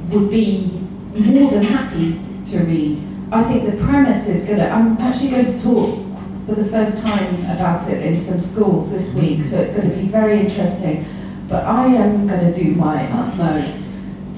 would 0.09 0.29
be 0.29 0.79
more 1.15 1.51
than 1.51 1.63
happy 1.63 2.19
to 2.45 2.59
read. 2.65 2.99
I 3.31 3.43
think 3.43 3.65
the 3.65 3.83
premise 3.83 4.27
is 4.27 4.45
going 4.45 4.59
to, 4.59 4.69
I'm 4.69 4.97
actually 4.97 5.31
going 5.31 5.45
to 5.45 5.63
talk 5.63 6.02
for 6.45 6.55
the 6.55 6.65
first 6.65 6.97
time 7.01 7.35
about 7.45 7.87
it 7.89 8.05
in 8.05 8.21
some 8.23 8.41
schools 8.41 8.91
this 8.91 9.13
week, 9.13 9.41
so 9.41 9.61
it's 9.61 9.71
going 9.71 9.89
to 9.89 9.95
be 9.95 10.07
very 10.07 10.39
interesting. 10.39 11.05
But 11.47 11.65
I 11.65 11.85
am 11.87 12.27
going 12.27 12.51
to 12.51 12.63
do 12.63 12.75
my 12.75 13.09
utmost 13.11 13.89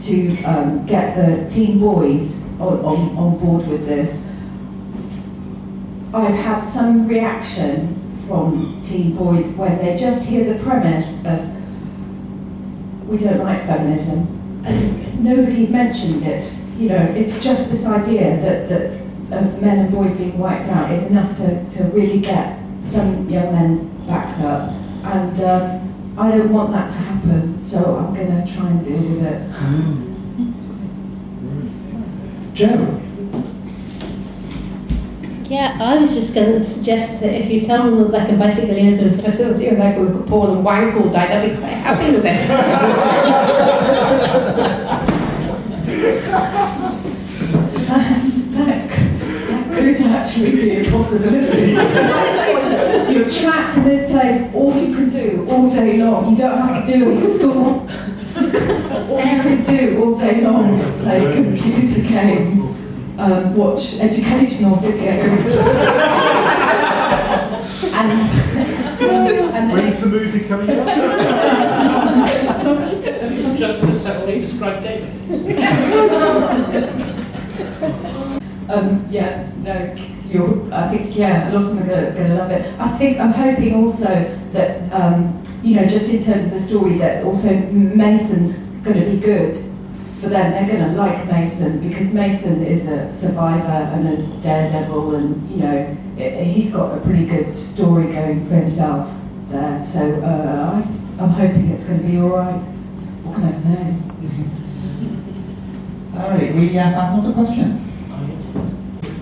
to 0.03 0.43
um, 0.43 0.85
get 0.85 1.15
the 1.15 1.50
teen 1.50 1.79
boys 1.79 2.47
on, 2.59 2.79
on, 2.85 3.17
on 3.17 3.38
board 3.39 3.67
with 3.67 3.85
this. 3.88 4.29
I've 6.13 6.35
had 6.35 6.62
some 6.62 7.07
reaction 7.07 8.24
from 8.27 8.81
teen 8.83 9.15
boys 9.15 9.53
when 9.53 9.77
they 9.79 9.95
just 9.95 10.27
hear 10.27 10.53
the 10.53 10.63
premise 10.63 11.25
of 11.25 11.39
we 13.07 13.17
don't 13.17 13.39
like 13.39 13.65
feminism 13.65 14.63
and 14.65 15.24
nobody's 15.24 15.69
mentioned 15.69 16.24
it. 16.24 16.53
You 16.77 16.89
know, 16.89 17.01
it's 17.15 17.41
just 17.43 17.69
this 17.69 17.85
idea 17.85 18.39
that, 18.41 18.69
that 18.69 19.14
of 19.32 19.62
men 19.62 19.79
and 19.79 19.91
boys 19.91 20.15
being 20.15 20.38
wiped 20.38 20.70
out 20.70 20.91
is 20.91 21.08
enough 21.08 21.36
to, 21.38 21.67
to 21.72 21.84
really 21.86 22.20
get 22.20 22.60
some 22.84 23.27
young 23.29 23.51
men's 23.51 23.82
backs 24.08 24.39
up, 24.41 24.70
and 25.03 25.39
um, 25.41 26.15
I 26.17 26.32
don't 26.32 26.53
want 26.53 26.72
that 26.72 26.88
to 26.89 26.96
happen, 26.96 27.62
so 27.63 27.98
I'm 27.98 28.13
going 28.13 28.46
to 28.46 28.53
try 28.53 28.70
and 28.70 28.84
deal 28.84 29.01
with 29.01 29.24
it. 29.24 29.51
Joe? 32.55 33.01
Yeah, 35.50 35.77
I 35.79 35.98
was 35.98 36.13
just 36.13 36.34
going 36.34 36.53
to 36.53 36.63
suggest 36.63 37.20
that 37.20 37.34
if 37.34 37.51
you 37.51 37.62
tell 37.62 37.84
them 37.84 37.98
that 38.00 38.12
they 38.12 38.25
can 38.25 38.39
basically 38.39 38.82
live 38.82 39.00
in 39.00 39.10
a 39.10 39.12
facility 39.22 39.67
and 39.67 39.79
they 39.79 39.91
can 39.91 40.05
look 40.05 40.22
at 40.22 40.27
porn 40.27 40.50
and 40.51 40.65
wank 40.65 40.96
all 40.96 41.10
day, 41.10 41.27
they'll 41.27 41.50
be 41.50 41.55
quite 41.58 41.70
happy 41.70 42.12
with 42.12 42.25
it. 42.25 42.48
that 48.55 48.89
could 49.70 49.86
actually 50.25 50.51
be 50.51 50.77
a 50.77 50.89
possibility. 50.91 51.72
You're 53.13 53.29
trapped 53.29 53.77
in 53.77 53.84
this 53.84 54.10
place, 54.10 54.51
all 54.55 54.75
you 54.75 54.96
can 54.96 55.08
do 55.08 55.46
all 55.50 55.70
day 55.70 55.98
long, 56.01 56.32
you 56.32 56.38
don't 56.38 56.58
have 56.58 56.84
to 56.84 56.91
do 56.91 57.12
it 57.12 57.24
in 57.24 57.34
school. 57.34 57.88
all 59.12 59.20
you 59.20 59.41
can 59.44 59.63
do 59.63 60.03
all 60.03 60.17
day 60.17 60.41
long 60.41 60.74
is 60.74 60.91
play 61.03 61.34
computer 61.36 62.01
games, 62.01 62.60
um, 63.20 63.53
watch 63.55 64.00
educational 64.00 64.77
videos. 64.77 65.05
and, 67.94 68.12
and 69.53 69.72
When's 69.72 70.00
the 70.01 70.08
movie 70.08 70.39
coming 70.48 70.72
out? 70.72 70.88
Have 73.05 73.32
you 73.32 73.55
just 73.55 73.79
successfully 73.79 74.39
described 74.39 74.84
David? 74.84 75.12
Um, 78.67 79.05
yeah, 79.12 79.48
no, 79.58 79.96
you're, 80.35 80.73
I 80.73 80.87
think, 80.89 81.15
yeah, 81.15 81.49
a 81.49 81.51
lot 81.53 81.63
of 81.63 81.69
them 81.69 81.79
are 81.79 82.11
going 82.11 82.27
to 82.27 82.35
love 82.35 82.51
it. 82.51 82.79
I 82.79 82.89
think, 82.97 83.19
I'm 83.19 83.31
hoping 83.31 83.75
also 83.75 84.05
that, 84.51 84.91
um, 84.93 85.41
you 85.63 85.75
know, 85.75 85.87
just 85.87 86.09
in 86.11 86.23
terms 86.23 86.45
of 86.45 86.51
the 86.51 86.59
story, 86.59 86.97
that 86.97 87.23
also 87.23 87.49
Mason's 87.71 88.59
going 88.83 88.99
to 88.99 89.09
be 89.09 89.17
good 89.17 89.55
for 90.19 90.27
them. 90.29 90.51
They're 90.51 90.67
going 90.67 90.91
to 90.91 90.97
like 90.97 91.25
Mason 91.27 91.79
because 91.79 92.13
Mason 92.13 92.63
is 92.63 92.87
a 92.87 93.11
survivor 93.11 93.65
and 93.67 94.07
a 94.07 94.17
daredevil, 94.41 95.15
and, 95.15 95.49
you 95.49 95.57
know, 95.57 95.97
i 96.17 96.43
he's 96.43 96.71
got 96.71 96.97
a 96.97 97.01
pretty 97.01 97.25
good 97.25 97.53
story 97.53 98.11
going 98.11 98.47
for 98.47 98.55
himself 98.55 99.09
there. 99.49 99.83
So 99.85 100.21
uh, 100.21 100.81
I, 100.81 101.23
I'm 101.23 101.29
hoping 101.29 101.69
it's 101.71 101.85
going 101.85 102.01
to 102.01 102.07
be 102.07 102.19
all 102.19 102.29
right. 102.29 102.61
What 103.23 103.35
can 103.35 103.45
I 103.45 103.51
say? 103.51 103.95
All 106.15 106.29
right, 106.29 106.55
we 106.55 106.69
have 106.69 106.93
another 106.93 107.33
question. 107.33 107.84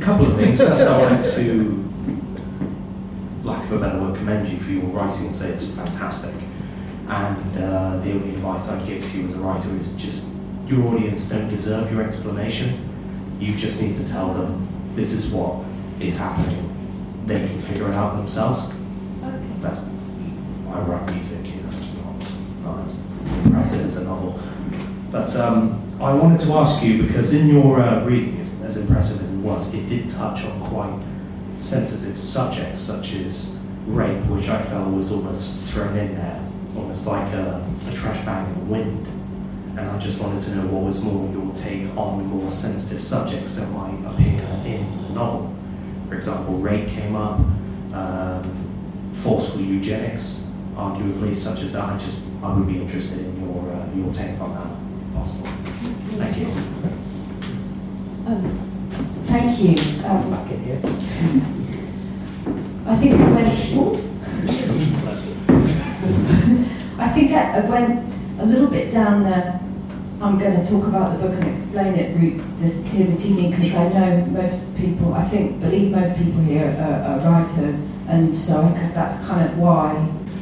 A 0.04 0.06
couple 0.06 0.26
of 0.26 0.36
things. 0.36 0.58
First, 0.58 0.86
I 0.86 1.00
wanted 1.00 1.24
to, 1.36 1.90
lack 3.42 3.64
of 3.64 3.72
a 3.72 3.80
better 3.80 4.02
word, 4.02 4.18
commend 4.18 4.50
you 4.50 4.58
for 4.58 4.72
your 4.72 4.84
writing 4.88 5.28
and 5.28 5.34
say 5.34 5.48
it's 5.52 5.66
fantastic. 5.70 6.36
And 7.08 7.58
uh, 7.58 7.96
the 8.00 8.12
only 8.12 8.32
advice 8.32 8.68
I'd 8.68 8.86
give 8.86 9.02
to 9.02 9.18
you 9.18 9.28
as 9.28 9.36
a 9.36 9.38
writer 9.38 9.70
is 9.78 9.96
just 9.96 10.28
your 10.68 10.86
audience 10.90 11.30
don't 11.30 11.48
deserve 11.48 11.90
your 11.90 12.04
explanation. 12.04 12.90
You 13.40 13.56
just 13.56 13.82
need 13.82 13.96
to 13.96 14.06
tell 14.06 14.34
them 14.34 14.68
this 14.94 15.14
is 15.14 15.32
what 15.32 15.64
is 16.02 16.18
happening. 16.18 17.24
They 17.26 17.40
can 17.48 17.62
figure 17.62 17.88
it 17.88 17.96
out 17.96 18.18
themselves. 18.18 18.74
Okay. 19.24 19.38
That's, 19.60 19.80
I 20.70 20.82
write 20.82 21.14
music, 21.14 21.46
you 21.46 21.62
know, 21.62 21.70
it's 21.70 21.94
not, 21.96 22.76
not 22.76 22.84
as 22.84 23.00
impressive 23.46 23.86
as 23.86 23.96
a 23.96 24.04
novel. 24.04 24.38
But 25.12 25.34
um, 25.38 25.80
I 26.02 26.14
wanted 26.14 26.42
to 26.42 26.52
ask 26.56 26.84
you 26.84 27.04
because 27.04 27.34
in 27.34 27.48
your 27.48 27.80
uh, 27.80 28.04
reading, 28.04 28.36
it's 28.40 28.52
as 28.64 28.76
impressive 28.76 29.22
as 29.22 29.33
was, 29.44 29.74
it 29.74 29.88
did 29.88 30.10
touch 30.10 30.44
on 30.44 30.60
quite 30.62 31.00
sensitive 31.56 32.20
subjects 32.20 32.82
such 32.82 33.14
as 33.16 33.58
rape, 33.86 34.24
which 34.26 34.50
I 34.50 34.62
felt 34.62 34.92
was 34.94 35.12
almost 35.12 35.72
thrown 35.72 35.96
in 35.98 36.16
there, 36.16 36.42
almost 36.76 37.06
like 37.06 37.32
a, 37.34 37.64
a 37.88 37.94
trash 37.94 38.24
bag 38.26 38.48
in 38.48 38.60
the 38.60 38.66
wind. 38.66 39.08
And 39.78 39.90
I 39.90 39.98
just 40.00 40.22
wanted 40.22 40.42
to 40.44 40.56
know 40.56 40.68
what 40.68 40.84
was 40.84 41.04
more 41.04 41.30
your 41.32 41.54
take 41.56 41.96
on 41.98 42.26
more 42.28 42.50
sensitive 42.50 43.02
subjects 43.02 43.56
that 43.56 43.68
might 43.70 44.00
appear 44.06 44.40
in 44.66 45.04
the 45.04 45.10
novel. 45.10 45.54
For 46.08 46.16
example, 46.16 46.58
rape 46.58 46.90
came 46.90 47.16
up, 47.16 47.40
um, 47.94 49.12
forceful 49.12 49.62
eugenics, 49.62 50.48
arguably, 50.76 51.36
such 51.36 51.62
as 51.62 51.74
that. 51.74 51.84
I 51.84 51.98
just 51.98 52.24
I 52.44 52.54
would 52.54 52.68
be 52.68 52.80
interested 52.80 53.20
in 53.20 53.42
your 53.42 53.72
uh, 53.72 53.96
your 53.96 54.14
take 54.14 54.40
on 54.40 54.54
that, 54.54 55.08
if 55.08 55.16
possible. 55.16 55.48
Thank 56.18 56.38
you. 56.38 56.48
Um, 58.26 58.73
thank 59.34 59.60
you. 59.60 59.74
Um. 60.06 60.34
I 62.86 62.96
think 62.98 63.16
I 63.16 63.32
went. 63.32 63.48
I 67.00 67.10
think 67.10 67.32
I, 67.32 67.60
went 67.62 68.20
a 68.40 68.46
little 68.46 68.68
bit 68.68 68.92
down 68.92 69.24
the. 69.24 69.60
I'm 70.22 70.38
going 70.38 70.62
to 70.62 70.70
talk 70.70 70.86
about 70.88 71.18
the 71.18 71.28
book 71.28 71.34
and 71.42 71.56
explain 71.56 71.96
it 71.96 72.16
route 72.16 72.42
this 72.60 72.84
here 72.86 73.08
this 73.08 73.26
evening 73.26 73.52
because 73.52 73.76
I 73.76 73.90
know 73.90 74.26
most 74.28 74.76
people. 74.78 75.14
I 75.16 75.28
think 75.28 75.60
believe 75.60 75.92
most 75.92 76.16
people 76.16 76.42
here 76.42 76.70
are, 76.80 77.18
are 77.18 77.20
writers, 77.20 77.90
and 78.08 78.36
so 78.36 78.62
could, 78.70 78.94
that's 78.94 79.26
kind 79.26 79.50
of 79.50 79.58
why. 79.58 79.96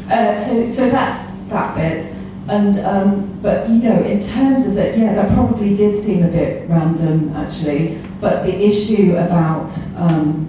Uh, 0.09 0.35
so 0.35 0.67
so 0.67 0.89
that's 0.89 1.31
that 1.47 1.75
bit. 1.75 2.13
And 2.49 2.77
um, 2.79 3.39
but 3.41 3.69
you 3.69 3.83
know, 3.83 4.03
in 4.03 4.19
terms 4.19 4.67
of 4.67 4.77
it, 4.77 4.97
yeah, 4.97 5.13
that 5.13 5.33
probably 5.33 5.75
did 5.75 5.95
seem 6.01 6.25
a 6.25 6.27
bit 6.27 6.69
random 6.69 7.33
actually. 7.35 8.01
But 8.21 8.43
the 8.43 8.55
issue 8.63 9.15
about 9.17 9.75
um, 9.97 10.47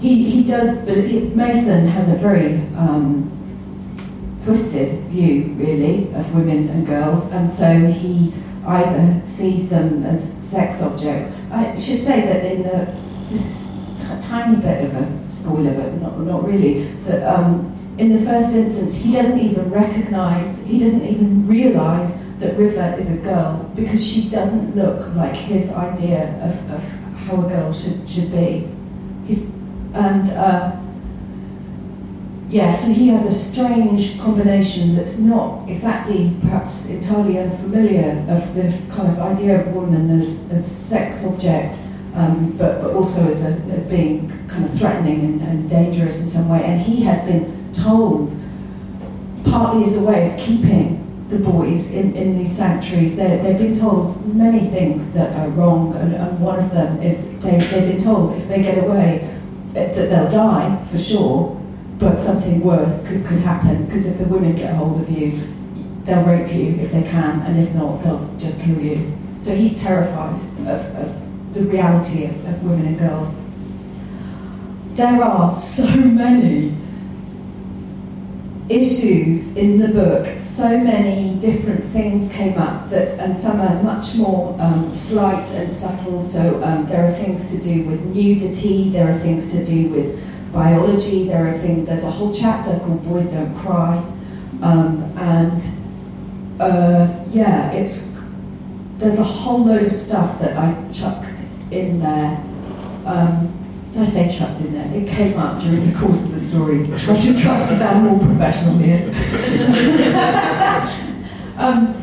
he, 0.00 0.30
he 0.30 0.44
does, 0.44 0.78
believe, 0.86 1.36
Mason 1.36 1.86
has 1.88 2.08
a 2.08 2.14
very 2.14 2.58
um, 2.76 3.30
twisted 4.44 5.02
view, 5.08 5.52
really, 5.58 6.14
of 6.14 6.34
women 6.34 6.68
and 6.68 6.86
girls, 6.86 7.30
and 7.32 7.52
so 7.52 7.86
he 7.86 8.32
either 8.66 9.20
sees 9.26 9.68
them 9.68 10.04
as 10.04 10.32
sex 10.34 10.80
objects. 10.80 11.36
I 11.50 11.76
should 11.76 12.02
say 12.02 12.20
that 12.22 12.44
in 12.44 12.62
the 12.62 12.94
this 13.28 13.70
t- 13.98 14.28
tiny 14.28 14.56
bit 14.56 14.84
of 14.84 14.94
a 14.94 15.30
spoiler, 15.30 15.74
but 15.74 16.00
not, 16.00 16.20
not 16.20 16.46
really, 16.46 16.84
that 17.04 17.22
um, 17.22 17.76
in 17.98 18.12
the 18.12 18.24
first 18.24 18.54
instance 18.54 18.94
he 18.94 19.12
doesn't 19.12 19.38
even 19.38 19.70
recognise, 19.70 20.64
he 20.64 20.78
doesn't 20.78 21.04
even 21.04 21.46
realise 21.46 22.22
that 22.40 22.56
River 22.56 22.96
is 22.98 23.10
a 23.10 23.18
girl 23.18 23.70
because 23.74 24.04
she 24.04 24.28
doesn't 24.30 24.74
look 24.74 25.14
like 25.14 25.36
his 25.36 25.72
idea 25.72 26.34
of, 26.42 26.70
of 26.70 26.82
how 27.14 27.44
a 27.44 27.48
girl 27.48 27.72
should, 27.72 28.08
should 28.08 28.32
be. 28.32 28.68
He's, 29.26 29.50
and 29.92 30.28
uh, 30.30 30.76
yeah, 32.48 32.74
so 32.74 32.90
he 32.90 33.08
has 33.08 33.26
a 33.26 33.32
strange 33.32 34.18
combination 34.18 34.96
that's 34.96 35.18
not 35.18 35.68
exactly 35.68 36.36
perhaps 36.40 36.86
entirely 36.86 37.38
unfamiliar 37.38 38.24
of 38.28 38.54
this 38.54 38.90
kind 38.90 39.08
of 39.08 39.18
idea 39.18 39.60
of 39.60 39.74
woman 39.74 40.10
as, 40.18 40.50
as 40.50 40.66
sex 40.66 41.24
object, 41.24 41.78
um, 42.14 42.56
but, 42.56 42.80
but 42.80 42.92
also 42.92 43.22
as, 43.28 43.44
a, 43.44 43.52
as 43.70 43.86
being 43.86 44.28
kind 44.48 44.64
of 44.64 44.76
threatening 44.76 45.20
and, 45.20 45.42
and 45.42 45.68
dangerous 45.68 46.22
in 46.22 46.28
some 46.28 46.48
way. 46.48 46.64
And 46.64 46.80
he 46.80 47.02
has 47.02 47.22
been 47.24 47.72
told, 47.74 48.34
partly 49.44 49.84
as 49.84 49.96
a 49.96 50.00
way 50.00 50.32
of 50.32 50.40
keeping 50.40 51.09
the 51.30 51.38
boys 51.38 51.90
in, 51.92 52.14
in 52.16 52.36
these 52.36 52.54
sanctuaries, 52.54 53.16
they're, 53.16 53.40
they've 53.42 53.56
been 53.56 53.78
told 53.78 54.34
many 54.34 54.60
things 54.60 55.12
that 55.12 55.32
are 55.38 55.48
wrong, 55.50 55.94
and, 55.94 56.14
and 56.14 56.40
one 56.40 56.58
of 56.58 56.70
them 56.72 57.00
is 57.00 57.24
they, 57.38 57.56
they've 57.56 57.96
been 57.96 58.02
told 58.02 58.36
if 58.36 58.48
they 58.48 58.60
get 58.62 58.82
away, 58.84 59.20
eh, 59.76 59.92
that 59.94 60.10
they'll 60.10 60.30
die 60.30 60.84
for 60.90 60.98
sure, 60.98 61.56
but 61.98 62.16
something 62.16 62.60
worse 62.60 63.06
could, 63.06 63.24
could 63.24 63.38
happen 63.38 63.84
because 63.86 64.06
if 64.06 64.18
the 64.18 64.24
women 64.24 64.56
get 64.56 64.74
hold 64.74 65.00
of 65.00 65.08
you, 65.08 65.40
they'll 66.04 66.24
rape 66.24 66.52
you 66.52 66.74
if 66.80 66.90
they 66.90 67.02
can, 67.02 67.42
and 67.42 67.58
if 67.58 67.72
not, 67.74 68.02
they'll 68.02 68.28
just 68.36 68.60
kill 68.60 68.80
you. 68.80 69.16
So 69.38 69.54
he's 69.54 69.80
terrified 69.80 70.34
of, 70.66 70.96
of 70.96 71.54
the 71.54 71.62
reality 71.62 72.24
of, 72.24 72.44
of 72.46 72.62
women 72.64 72.86
and 72.86 72.98
girls. 72.98 73.34
There 74.96 75.22
are 75.22 75.58
so 75.58 75.86
many 75.86 76.74
issues 78.70 79.56
in 79.56 79.78
the 79.78 79.88
book, 79.88 80.40
so 80.40 80.78
many 80.78 81.34
different 81.40 81.84
things 81.86 82.32
came 82.32 82.56
up 82.56 82.88
that, 82.90 83.18
and 83.18 83.38
some 83.38 83.60
are 83.60 83.82
much 83.82 84.14
more 84.14 84.56
um, 84.60 84.94
slight 84.94 85.48
and 85.50 85.74
subtle. 85.74 86.28
So 86.28 86.62
um, 86.62 86.86
there 86.86 87.04
are 87.04 87.12
things 87.12 87.50
to 87.50 87.58
do 87.60 87.84
with 87.84 88.04
nudity, 88.14 88.90
there 88.90 89.12
are 89.12 89.18
things 89.18 89.50
to 89.52 89.64
do 89.64 89.88
with 89.88 90.52
biology, 90.52 91.26
there 91.26 91.48
are 91.48 91.58
things. 91.58 91.88
There's 91.88 92.04
a 92.04 92.10
whole 92.10 92.32
chapter 92.32 92.78
called 92.78 93.04
"Boys 93.04 93.30
Don't 93.30 93.54
Cry," 93.56 93.96
um, 94.62 95.12
and 95.16 95.62
uh, 96.60 97.24
yeah, 97.30 97.72
it's 97.72 98.16
there's 98.98 99.18
a 99.18 99.24
whole 99.24 99.64
load 99.64 99.86
of 99.86 99.96
stuff 99.96 100.38
that 100.40 100.56
I 100.56 100.74
chucked 100.92 101.44
in 101.70 102.00
there. 102.00 102.42
Um, 103.06 103.59
I 104.00 104.04
say 104.04 104.28
chucked 104.28 104.60
in 104.60 104.72
there? 104.72 104.90
It 104.94 105.08
came 105.08 105.36
up 105.38 105.60
during 105.60 105.90
the 105.90 105.98
course 105.98 106.22
of 106.24 106.30
the 106.32 106.40
story. 106.40 106.86
Try 106.98 107.18
to 107.18 107.34
try 107.40 107.58
to 107.60 107.66
sound 107.66 108.04
more 108.06 108.18
professional 108.18 108.78
here. 108.78 109.06
um, 111.58 111.94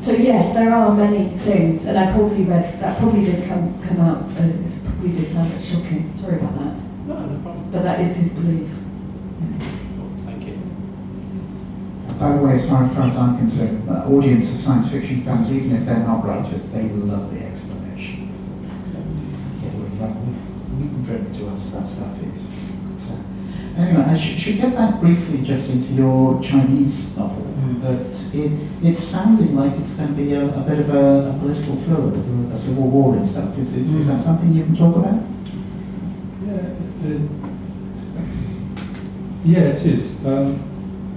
so 0.00 0.12
yes, 0.12 0.54
there 0.54 0.72
are 0.72 0.94
many 0.94 1.28
things, 1.38 1.84
and 1.86 1.98
I 1.98 2.10
probably 2.12 2.44
read 2.44 2.64
that 2.64 2.98
probably 2.98 3.24
did 3.24 3.46
come 3.46 3.78
come 3.82 4.00
out. 4.00 4.22
Uh, 4.38 4.44
it 4.44 4.84
probably 4.84 5.12
did 5.12 5.28
sound 5.28 5.50
a 5.50 5.54
bit 5.54 5.62
shocking. 5.62 6.12
Sorry 6.16 6.36
about 6.36 6.54
that. 6.58 6.80
No, 7.06 7.14
no 7.26 7.40
problem. 7.42 7.70
but 7.70 7.82
that 7.82 8.00
is 8.00 8.16
his 8.16 8.30
belief. 8.30 8.68
Thank 10.24 10.46
you. 10.48 10.58
By 12.18 12.36
the 12.36 12.42
way, 12.42 12.52
as 12.54 12.68
far, 12.68 12.82
as 12.84 13.16
I'm 13.16 13.36
concerned, 13.38 13.88
uh, 13.88 14.06
audience 14.08 14.50
of 14.50 14.56
science 14.56 14.90
fiction 14.90 15.20
fans, 15.22 15.50
even 15.52 15.72
if 15.76 15.84
they're 15.84 15.98
not 15.98 16.24
writers, 16.24 16.70
they 16.70 16.88
love 16.88 17.30
the 17.32 17.44
explanations. 17.44 18.34
Yeah, 19.62 19.70
we, 19.76 19.84
uh, 20.00 20.14
to 21.18 21.48
us 21.48 21.70
that 21.70 21.84
stuff 21.86 22.22
is. 22.22 22.48
So, 22.98 23.12
anyway, 23.76 24.02
I 24.04 24.16
sh- 24.16 24.38
should 24.40 24.56
get 24.56 24.74
back 24.74 25.00
briefly 25.00 25.42
just 25.42 25.70
into 25.70 25.92
your 25.92 26.40
Chinese 26.42 27.16
novel. 27.16 27.42
Mm. 27.44 27.80
That 27.82 28.34
it 28.34 28.52
it's 28.82 29.02
sounding 29.02 29.54
like 29.56 29.72
it's 29.80 29.92
going 29.94 30.08
to 30.08 30.14
be 30.14 30.32
a, 30.34 30.44
a 30.54 30.60
bit 30.62 30.78
of 30.80 30.94
a, 30.94 31.30
a 31.30 31.38
political 31.38 31.76
thriller 31.76 32.12
a, 32.52 32.56
civil 32.56 32.88
war 32.88 33.14
and 33.16 33.26
stuff. 33.26 33.56
Is, 33.58 33.74
is, 33.74 33.92
is 33.92 34.06
that 34.06 34.18
Mm. 34.18 34.24
something 34.24 34.52
you 34.52 34.64
can 34.64 34.76
talk 34.76 34.96
about? 34.96 35.20
Yeah, 36.44 37.18
yeah, 39.44 39.58
it 39.70 39.84
is. 39.86 40.24
Um, 40.24 40.62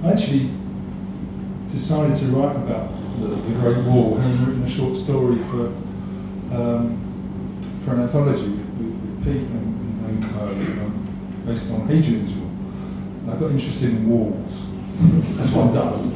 I 0.04 0.12
actually 0.12 0.50
decided 1.68 2.16
to 2.16 2.24
write 2.26 2.56
about 2.56 2.90
the, 3.20 3.28
the 3.28 3.54
Great 3.60 3.84
Wall, 3.84 4.16
having 4.16 4.44
written 4.46 4.62
a 4.62 4.68
short 4.68 4.96
story 4.96 5.38
for 5.44 5.66
um, 6.52 7.02
for 7.84 7.94
an 7.94 8.02
anthology 8.02 8.42
with, 8.48 8.76
with 8.78 9.24
Pete 9.24 9.42
and, 9.50 9.75
based 11.46 11.72
on 11.72 11.86
Hadrian's 11.88 12.34
Wall. 12.34 12.50
And 13.22 13.30
I 13.30 13.36
got 13.38 13.50
interested 13.50 13.90
in 13.90 14.08
walls. 14.08 14.66
That's 15.36 15.52
what 15.52 15.70
it 15.70 15.74
does. 15.74 16.14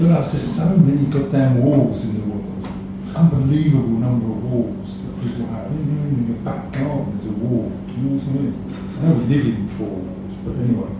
Realised 0.00 0.34
there's 0.34 0.56
so 0.56 0.76
many 0.76 1.06
goddamn 1.06 1.62
walls 1.62 2.04
in 2.04 2.20
the 2.20 2.26
world. 2.26 2.68
Unbelievable 3.14 3.88
number 3.88 4.26
of 4.26 4.44
walls 4.44 5.02
that 5.04 5.14
people 5.22 5.46
have. 5.46 5.72
Even 5.72 5.98
in 6.08 6.26
your 6.28 6.36
back 6.44 6.72
garden 6.72 7.16
there's 7.16 7.26
a 7.26 7.32
wall. 7.32 7.72
You 7.88 8.02
know 8.04 8.16
what 8.16 8.28
I 8.28 8.32
mean? 8.32 8.54
I 8.98 9.08
know 9.08 9.14
we 9.14 9.34
live 9.34 9.46
in 9.46 9.68
four 9.68 9.88
walls, 9.88 10.34
but 10.44 10.54
anyway. 10.56 10.92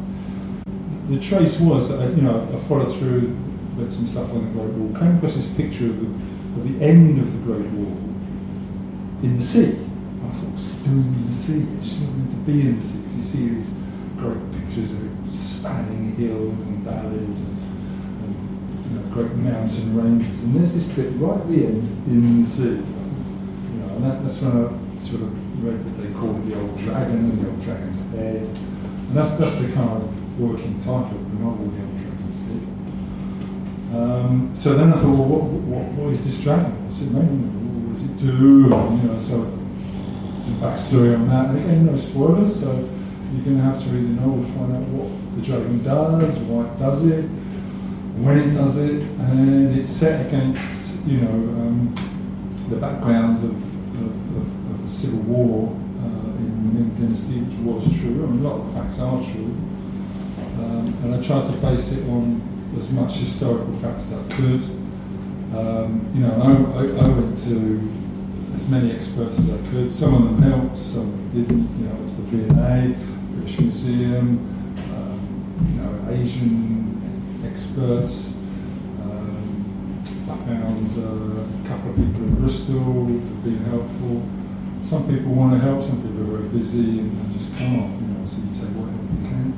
The 1.09 1.21
trace 1.21 1.61
was 1.61 1.89
that 1.89 2.01
I, 2.01 2.07
you 2.11 2.23
know 2.23 2.49
I 2.53 2.57
followed 2.69 2.95
through, 2.95 3.37
read 3.77 3.93
some 3.93 4.07
stuff 4.07 4.31
on 4.31 4.45
the 4.45 4.51
Great 4.53 4.75
Wall, 4.75 4.99
came 4.99 5.17
across 5.17 5.37
this 5.37 5.53
picture 5.55 5.87
of 5.87 6.01
the, 6.01 6.07
of 6.61 6.79
the 6.79 6.85
end 6.85 7.19
of 7.19 7.33
the 7.33 7.39
Great 7.45 7.71
Wall 7.71 7.97
in 9.23 9.37
the 9.37 9.43
sea. 9.43 9.88
I 10.29 10.33
thought, 10.33 10.51
what's 10.53 10.75
it 10.75 10.85
doing 10.85 11.09
in 11.09 11.27
the 11.27 11.33
sea? 11.33 11.67
It's 11.77 12.01
meant 12.01 12.31
to 12.31 12.37
be 12.45 12.61
in 12.61 12.77
the 12.77 12.83
sea. 12.83 12.99
you 13.17 13.23
see 13.23 13.49
these 13.49 13.71
great 14.17 14.53
pictures 14.53 14.93
of 14.93 15.01
it 15.07 15.31
spanning 15.31 16.15
hills 16.17 16.61
and 16.67 16.85
valleys 16.85 17.41
and, 17.41 17.57
and 18.23 18.35
you 18.85 18.99
know, 18.99 19.15
great 19.15 19.33
mountain 19.37 19.97
ranges. 19.97 20.45
And 20.45 20.55
there's 20.55 20.75
this 20.75 20.89
bit 20.89 21.13
right 21.17 21.41
at 21.41 21.49
the 21.49 21.67
end 21.67 22.07
in 22.07 22.43
the 22.43 22.49
sea. 22.49 22.63
You 22.65 23.79
know, 23.81 23.97
and 23.97 24.05
that, 24.05 24.23
that's 24.23 24.41
when 24.43 24.53
I 24.53 25.01
sort 25.01 25.23
of 25.23 25.65
read 25.65 25.83
that 25.83 26.03
they 26.03 26.13
call 26.13 26.37
it 26.37 26.47
the 26.47 26.61
old 26.61 26.77
dragon 26.79 27.17
and 27.17 27.39
the 27.41 27.49
old 27.49 27.61
dragon's 27.61 28.01
head. 28.13 28.45
And 28.45 29.17
that's, 29.17 29.37
that's 29.37 29.57
the 29.57 29.73
kind 29.73 30.03
of 30.03 30.39
working 30.39 30.79
title 30.79 31.17
of 31.17 31.31
the 31.31 31.45
novel, 31.45 31.67
The 31.67 31.81
Old 31.83 31.99
Dragon's 31.99 32.39
Head. 32.47 33.99
Um, 33.99 34.51
so 34.55 34.75
then 34.75 34.93
I 34.93 34.97
thought, 34.97 35.17
well, 35.17 35.27
what, 35.27 35.43
what, 35.43 35.93
what 35.93 36.13
is 36.13 36.25
this 36.25 36.43
dragon? 36.45 36.85
What's 36.85 37.03
it 37.03 37.11
mean? 37.11 37.89
What 37.89 37.95
does 37.95 38.05
it 38.05 38.17
do? 38.17 38.69
You 38.69 39.09
know, 39.09 39.19
so 39.19 39.59
some 40.49 40.61
backstory 40.61 41.15
on 41.15 41.29
that. 41.29 41.51
And 41.51 41.59
again, 41.59 41.87
no 41.87 41.97
spoilers, 41.97 42.61
so 42.61 42.73
you're 42.73 43.45
going 43.45 43.59
to 43.59 43.63
have 43.63 43.83
to 43.83 43.89
read 43.91 44.05
the 44.05 44.21
novel 44.21 44.43
to 44.43 44.51
find 44.53 44.73
out 44.77 44.83
what 44.89 45.37
the 45.37 45.43
dragon 45.43 45.83
does, 45.85 46.39
why 46.41 46.65
it 46.65 46.79
does 46.79 47.07
it, 47.07 47.25
when 48.25 48.39
it 48.39 48.55
does 48.55 48.79
it, 48.79 49.03
and 49.03 49.79
it's 49.79 49.89
set 49.89 50.27
against, 50.27 51.07
you 51.07 51.19
know, 51.19 51.31
um, 51.31 51.95
the 52.69 52.77
background 52.77 53.39
of, 53.45 53.53
of, 53.53 54.37
of, 54.37 54.75
of 54.75 54.85
a 54.85 54.89
civil 54.89 55.21
war 55.21 55.69
uh, 55.69 56.41
in 56.41 56.65
the 56.65 56.81
Ming 56.81 56.95
Dynasty, 56.97 57.41
which 57.41 57.59
was 57.61 58.01
true. 58.01 58.25
I 58.25 58.27
mean, 58.27 58.45
a 58.45 58.49
lot 58.49 58.61
of 58.61 58.67
the 58.67 58.81
facts 58.81 59.01
are 59.01 59.23
true. 59.23 59.55
Um, 60.59 60.93
and 61.05 61.15
I 61.15 61.23
tried 61.23 61.45
to 61.47 61.53
base 61.59 61.93
it 61.93 62.09
on 62.09 62.43
as 62.77 62.91
much 62.91 63.17
historical 63.17 63.73
facts 63.73 64.11
as 64.11 64.19
I 64.19 64.35
could. 64.35 64.63
Um, 65.57 66.11
you 66.15 66.21
know, 66.21 66.35
I, 66.43 66.83
I, 66.83 67.05
I 67.05 67.09
went 67.09 67.39
to 67.39 68.08
as 68.59 68.69
many 68.71 68.91
experts 68.91 69.39
as 69.39 69.51
I 69.53 69.71
could. 69.71 69.91
Some 69.91 70.15
of 70.15 70.23
them 70.25 70.43
helped, 70.43 70.77
some 70.77 71.31
didn't. 71.31 71.71
You 71.79 71.89
know, 71.89 72.03
it's 72.03 72.15
the 72.15 72.23
V&A, 72.23 72.97
British 73.35 73.61
Museum, 73.61 74.27
um, 74.95 75.21
you 75.71 75.81
know, 75.81 75.93
Asian 76.11 77.41
experts. 77.47 78.37
Um, 79.01 80.03
I 80.29 80.37
found 80.45 80.91
uh, 80.99 81.63
a 81.63 81.69
couple 81.69 81.91
of 81.91 81.97
people 81.97 82.23
in 82.25 82.35
Bristol 82.35 82.81
who've 82.81 83.45
been 83.45 83.63
helpful. 83.71 84.29
Some 84.81 85.07
people 85.07 85.35
want 85.35 85.53
to 85.53 85.61
help, 85.61 85.81
some 85.81 86.03
people 86.03 86.23
are 86.23 86.39
very 86.39 86.49
busy 86.49 86.99
and, 86.99 87.33
just 87.33 87.57
can't. 87.57 87.95
You 88.01 88.07
know, 88.09 88.25
so 88.27 88.39
you 88.39 88.55
take 88.59 88.75
what 88.75 88.91
help 88.91 89.07
you 89.15 89.23
can. 89.31 89.49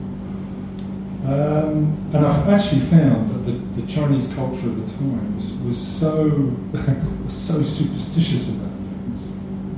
Um, 1.25 2.11
and 2.13 2.27
I've 2.27 2.49
actually 2.51 2.83
found 2.83 3.31
that 3.31 3.51
the, 3.51 3.81
the 3.81 3.87
Chinese 3.87 4.31
culture 4.35 4.67
of 4.67 4.77
the 4.77 4.99
time 4.99 5.37
was, 5.37 5.53
was 5.65 5.79
so 5.79 6.29
was 7.25 7.35
so 7.35 7.63
superstitious 7.63 8.51
about 8.51 8.70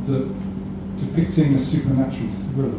that 0.06 0.98
depicting 0.98 1.54
a 1.54 1.58
supernatural 1.58 2.30
thriller 2.30 2.78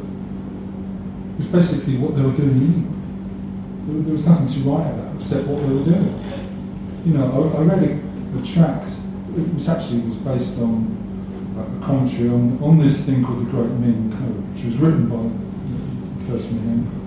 was 1.38 1.48
basically 1.48 1.98
what 1.98 2.16
they 2.16 2.22
were 2.22 2.32
doing 2.32 2.52
anyway. 2.52 4.04
There, 4.04 4.14
was 4.14 4.26
nothing 4.26 4.48
to 4.48 4.70
write 4.70 4.88
about 4.92 5.16
except 5.16 5.48
what 5.48 5.62
they 5.62 5.74
were 5.74 5.84
doing. 5.84 6.14
You 7.06 7.14
know, 7.16 7.54
I, 7.54 7.58
I 7.58 7.62
read 7.64 7.84
a, 7.84 8.40
a 8.40 8.46
tract 8.46 8.86
which 9.36 9.68
actually 9.68 10.02
was 10.02 10.16
based 10.16 10.60
on 10.60 11.56
uh, 11.58 11.78
a 11.78 11.86
commentary 11.86 12.30
on, 12.30 12.62
on 12.64 12.78
this 12.80 13.06
thing 13.06 13.24
called 13.26 13.42
the 13.42 13.50
Great 13.52 13.72
Ming 13.72 14.12
Code, 14.12 14.54
which 14.54 14.66
was 14.66 14.78
written 14.78 15.10
by 15.10 15.24
the 16.18 16.32
first 16.32 16.52
Ming 16.52 16.70
Emperor 16.70 17.04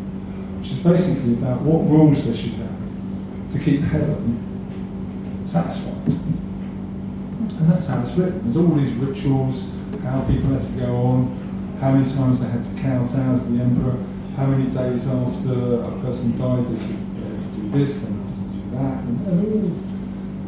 which 0.66 0.72
is 0.72 0.82
basically 0.82 1.34
about 1.34 1.62
what 1.62 1.88
rules 1.88 2.26
they 2.26 2.36
should 2.36 2.54
have 2.54 3.52
to 3.52 3.58
keep 3.60 3.82
heaven 3.82 4.42
satisfied. 5.46 5.94
And 6.08 7.70
that's 7.70 7.86
how 7.86 8.00
it's 8.02 8.16
written. 8.16 8.42
There's 8.42 8.56
all 8.56 8.74
these 8.74 8.94
rituals, 8.94 9.70
how 10.06 10.22
people 10.22 10.50
had 10.50 10.62
to 10.62 10.72
go 10.72 10.96
on, 10.96 11.76
how 11.80 11.90
many 11.92 12.08
times 12.08 12.40
they 12.40 12.46
had 12.46 12.64
to 12.64 12.74
count 12.80 13.10
out 13.14 13.36
the 13.50 13.60
emperor, 13.60 13.98
how 14.36 14.46
many 14.46 14.70
days 14.70 15.08
after 15.08 15.82
a 15.82 15.90
person 16.00 16.38
died 16.38 16.64
they 16.64 16.78
could 16.78 16.96
uh, 17.18 17.40
to 17.40 17.48
do 17.56 17.70
this, 17.70 18.02
then 18.02 18.12
have 18.22 18.34
to 18.34 18.40
do 18.40 18.70
that, 18.70 18.96
and, 19.02 19.26
and 19.26 19.36
all, 19.44 19.66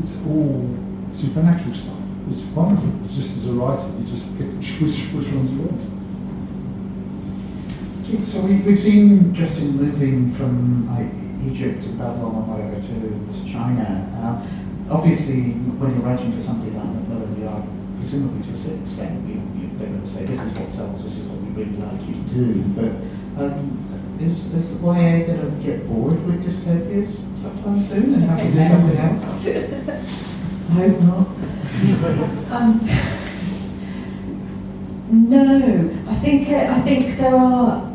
it's 0.01 0.15
all 0.27 0.79
supernatural 1.13 1.75
stuff. 1.75 1.99
It's 2.31 2.45
wonderful. 2.45 2.93
Just 3.09 3.39
as 3.39 3.47
a 3.49 3.53
writer, 3.53 3.89
you 3.99 4.05
just 4.05 4.37
pick 4.39 4.47
which, 4.53 4.81
which, 4.81 4.99
which 5.13 5.29
ones 5.33 5.53
you 5.53 5.63
want. 5.63 5.81
So 8.25 8.47
we, 8.47 8.61
we've 8.61 8.79
seen 8.79 9.35
Justin 9.35 9.77
moving 9.77 10.31
from 10.31 10.89
like, 10.89 11.13
Egypt 11.45 11.83
to 11.85 11.91
Babylon 11.91 12.35
or 12.35 12.43
whatever 12.43 12.81
to, 12.81 12.95
to 13.33 13.53
China. 13.53 13.85
Uh, 14.15 14.93
obviously, 14.93 15.53
when 15.79 15.93
you're 15.93 16.01
writing 16.01 16.33
for 16.33 16.43
somebody 16.43 16.73
like 16.73 16.87
Macmillan, 16.87 17.41
you 17.41 17.49
are 17.49 17.63
presumably 17.99 18.47
to 18.47 18.53
a 18.53 18.57
certain 18.57 18.83
extent, 18.83 19.29
you, 19.29 19.71
they're 19.79 19.89
going 19.89 20.01
to 20.01 20.07
say, 20.07 20.25
this 20.25 20.43
is 20.43 20.59
what 20.59 20.69
sells, 20.69 21.05
this 21.05 21.19
is 21.19 21.27
what 21.27 21.41
we 21.41 21.49
really 21.51 21.77
like 21.77 22.01
you 22.07 22.15
to 22.15 22.21
do. 22.35 22.63
But 22.75 23.45
um, 23.45 24.17
is, 24.21 24.55
is 24.55 24.81
YA 24.81 25.27
going 25.27 25.41
to 25.41 25.51
get 25.65 25.87
bored 25.89 26.25
with 26.27 26.45
dystopias 26.45 27.23
sometime 27.41 27.83
soon 27.83 28.15
and 28.15 28.23
have 28.25 28.41
to 28.41 28.51
do 28.51 28.63
something 28.63 28.99
else? 28.99 29.25
I 30.71 30.73
hope 30.73 31.01
not. 31.01 31.27
um, 32.53 32.81
no, 35.11 36.05
I 36.07 36.15
think 36.17 36.49
uh, 36.51 36.67
I 36.71 36.81
think 36.83 37.17
there 37.17 37.35
are. 37.35 37.91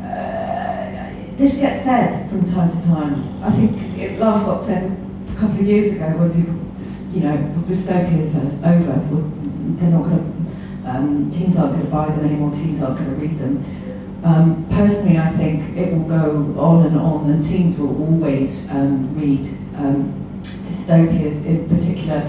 Uh, 0.00 1.12
this 1.36 1.56
gets 1.56 1.82
said 1.82 2.28
from 2.30 2.44
time 2.44 2.70
to 2.70 2.80
time. 2.86 3.42
I 3.42 3.50
think 3.50 3.98
it 3.98 4.20
last 4.20 4.46
got 4.46 4.62
said 4.62 4.96
a 5.28 5.34
couple 5.34 5.58
of 5.58 5.66
years 5.66 5.92
ago 5.92 6.06
when 6.18 6.32
people, 6.32 6.54
just, 6.76 7.10
you 7.10 7.22
know, 7.22 7.36
dystopias 7.66 8.36
are 8.36 8.74
over. 8.74 9.41
They're 9.76 9.90
not 9.90 10.04
going 10.04 10.18
to. 10.18 10.88
Um, 10.88 11.30
teens 11.30 11.56
aren't 11.56 11.72
going 11.74 11.84
to 11.84 11.90
buy 11.90 12.08
them 12.08 12.24
anymore. 12.24 12.50
Teens 12.50 12.82
aren't 12.82 12.98
going 12.98 13.10
to 13.10 13.16
read 13.16 13.38
them. 13.38 13.64
Um, 14.24 14.66
personally, 14.70 15.18
I 15.18 15.30
think 15.30 15.76
it 15.76 15.92
will 15.92 16.04
go 16.04 16.54
on 16.58 16.86
and 16.86 16.98
on, 16.98 17.30
and 17.30 17.42
teens 17.42 17.78
will 17.78 18.00
always 18.02 18.68
um, 18.70 19.14
read 19.18 19.44
um, 19.76 20.40
dystopias 20.42 21.46
in 21.46 21.68
particular, 21.68 22.22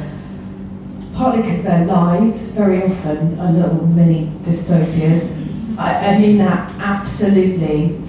partly 1.15 1.41
because 1.41 1.63
their 1.63 1.85
lives 1.85 2.49
very 2.49 2.83
often 2.83 3.39
are 3.39 3.51
little 3.51 3.85
mini 3.87 4.31
dystopias. 4.41 5.39
I, 5.77 6.15
I 6.15 6.19
mean 6.19 6.37
that 6.39 6.71
absolutely 6.79 7.99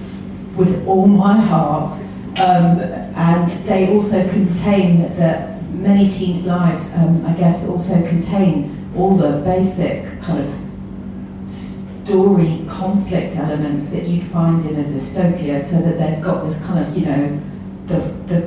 with 0.56 0.86
all 0.86 1.06
my 1.06 1.38
heart. 1.38 1.92
Um, 2.36 2.80
and 2.80 3.48
they 3.66 3.88
also 3.92 4.28
contain 4.30 5.02
that 5.16 5.62
many 5.72 6.10
teens' 6.10 6.44
lives, 6.46 6.92
um, 6.94 7.24
I 7.26 7.32
guess, 7.32 7.64
also 7.68 8.06
contain 8.08 8.83
all 8.96 9.16
the 9.16 9.38
basic 9.38 10.20
kind 10.20 10.44
of 10.44 11.50
story 11.50 12.64
conflict 12.68 13.36
elements 13.36 13.88
that 13.88 14.04
you 14.04 14.22
find 14.24 14.64
in 14.64 14.78
a 14.80 14.84
dystopia, 14.84 15.62
so 15.62 15.80
that 15.80 15.98
they've 15.98 16.22
got 16.22 16.44
this 16.44 16.64
kind 16.64 16.86
of, 16.86 16.96
you 16.96 17.06
know, 17.06 17.40
the, 17.86 17.98
the, 18.26 18.40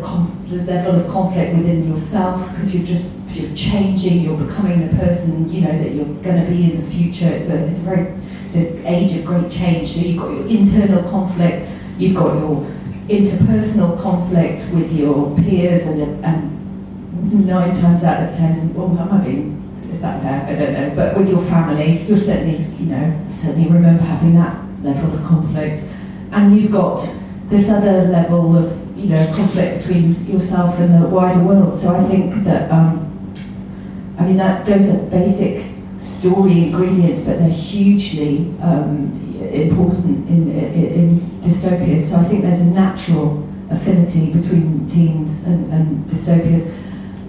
the 0.49 0.63
level 0.63 0.99
of 0.99 1.07
conflict 1.07 1.55
within 1.55 1.87
yourself 1.87 2.49
because 2.51 2.75
you're 2.75 2.85
just 2.85 3.11
you're 3.29 3.55
changing, 3.55 4.21
you're 4.21 4.37
becoming 4.37 4.87
the 4.87 4.95
person 4.97 5.47
you 5.49 5.61
know 5.61 5.77
that 5.77 5.91
you're 5.91 6.05
going 6.23 6.43
to 6.43 6.49
be 6.49 6.71
in 6.71 6.83
the 6.83 6.91
future. 6.91 7.27
It's 7.27 7.49
a, 7.49 7.67
it's 7.67 7.79
a 7.79 7.83
very 7.83 8.13
it's 8.45 8.55
an 8.55 8.85
age 8.85 9.15
of 9.17 9.25
great 9.25 9.51
change. 9.51 9.89
So 9.89 10.01
you've 10.01 10.17
got 10.17 10.29
your 10.29 10.47
internal 10.47 11.07
conflict, 11.09 11.67
you've 11.97 12.15
got 12.15 12.35
your 12.35 12.65
interpersonal 13.09 13.99
conflict 14.01 14.69
with 14.73 14.91
your 14.91 15.35
peers, 15.35 15.87
and, 15.87 16.25
and 16.25 17.45
nine 17.45 17.73
times 17.73 18.03
out 18.03 18.27
of 18.27 18.35
ten, 18.35 18.73
well, 18.73 18.97
am 18.97 19.11
I 19.11 19.23
being 19.23 19.56
is 19.97 20.03
that 20.03 20.21
fair? 20.21 20.45
I 20.47 20.53
don't 20.53 20.73
know. 20.73 20.95
But 20.95 21.17
with 21.17 21.29
your 21.29 21.41
family, 21.45 22.03
you'll 22.03 22.17
certainly, 22.17 22.57
you 22.77 22.85
know, 22.85 23.25
certainly 23.29 23.69
remember 23.69 24.03
having 24.03 24.35
that 24.35 24.55
level 24.83 25.11
of 25.13 25.25
conflict. 25.25 25.83
And 26.31 26.55
you've 26.55 26.71
got 26.71 26.99
this 27.45 27.69
other 27.69 28.03
level 28.03 28.55
of, 28.55 28.97
you 28.97 29.07
know, 29.07 29.25
conflict 29.35 29.79
between 29.79 30.25
yourself 30.27 30.79
and 30.79 31.03
the 31.03 31.07
wider 31.07 31.43
world. 31.43 31.79
So 31.79 31.95
I 31.95 32.03
think 32.03 32.43
that, 32.43 32.71
um, 32.71 33.33
I 34.19 34.25
mean, 34.25 34.37
that 34.37 34.65
those 34.65 34.87
are 34.89 35.03
basic 35.09 35.65
story 35.97 36.65
ingredients, 36.65 37.21
but 37.21 37.39
they're 37.39 37.49
hugely 37.49 38.53
um, 38.61 39.39
important 39.51 40.29
in, 40.29 40.51
in, 40.51 40.93
in 40.93 41.19
dystopias. 41.41 42.03
So 42.03 42.17
I 42.17 42.23
think 42.25 42.43
there's 42.43 42.61
a 42.61 42.65
natural 42.65 43.47
affinity 43.71 44.31
between 44.31 44.87
teens 44.87 45.43
and, 45.43 45.73
and 45.73 46.05
dystopias 46.05 46.71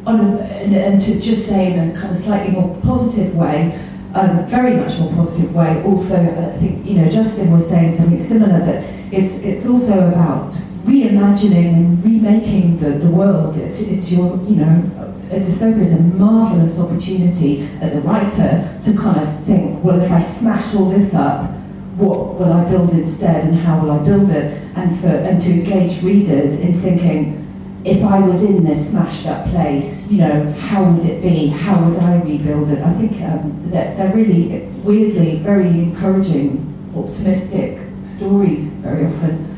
on 0.08 0.38
and, 0.38 0.74
and, 0.74 1.00
to 1.02 1.20
just 1.20 1.46
say 1.48 1.72
in 1.72 1.90
a 1.90 1.94
kind 1.94 2.10
of 2.10 2.16
slightly 2.16 2.52
more 2.52 2.76
positive 2.82 3.34
way, 3.34 3.78
um, 4.14 4.46
very 4.46 4.74
much 4.74 4.98
more 4.98 5.12
positive 5.12 5.54
way. 5.54 5.82
Also, 5.84 6.16
I 6.16 6.56
think 6.56 6.86
you 6.86 6.94
know 6.94 7.08
Justin 7.08 7.50
was 7.52 7.68
saying 7.68 7.94
something 7.94 8.18
similar 8.18 8.58
that 8.60 8.84
it's 9.12 9.42
it's 9.42 9.66
also 9.66 10.08
about 10.08 10.52
reimagining 10.84 11.74
and 11.74 12.04
remaking 12.04 12.78
the, 12.78 12.90
the 12.90 13.10
world. 13.10 13.56
It's 13.56 13.80
it's 13.82 14.10
your 14.10 14.36
you 14.44 14.56
know 14.56 15.08
a 15.30 15.40
dystopia 15.40 15.80
is 15.80 15.92
a 15.92 16.00
marvelous 16.00 16.78
opportunity 16.78 17.68
as 17.80 17.94
a 17.94 18.00
writer 18.00 18.80
to 18.82 18.96
kind 18.96 19.20
of 19.20 19.44
think, 19.44 19.84
well, 19.84 20.00
if 20.00 20.10
I 20.10 20.18
smash 20.18 20.74
all 20.74 20.88
this 20.88 21.12
up, 21.12 21.50
what 21.96 22.36
will 22.36 22.50
I 22.50 22.64
build 22.64 22.92
instead, 22.92 23.44
and 23.44 23.54
how 23.54 23.80
will 23.80 23.90
I 23.90 23.98
build 23.98 24.30
it, 24.30 24.58
and 24.74 24.98
for 25.00 25.08
and 25.08 25.40
to 25.42 25.50
engage 25.50 26.02
readers 26.02 26.60
in 26.60 26.80
thinking 26.80 27.47
if 27.88 28.04
I 28.04 28.20
was 28.20 28.44
in 28.44 28.64
this 28.64 28.90
smashed 28.90 29.26
up 29.26 29.46
place, 29.46 30.10
you 30.10 30.18
know, 30.18 30.52
how 30.52 30.84
would 30.84 31.04
it 31.04 31.22
be? 31.22 31.46
How 31.46 31.82
would 31.82 31.98
I 31.98 32.20
rebuild 32.20 32.68
it? 32.68 32.82
I 32.82 32.92
think 32.92 33.12
um, 33.22 33.70
that 33.70 33.96
they're 33.96 34.14
really, 34.14 34.66
weirdly, 34.84 35.36
very 35.36 35.68
encouraging, 35.68 36.64
optimistic 36.94 37.80
stories 38.02 38.64
very 38.84 39.06
often. 39.06 39.54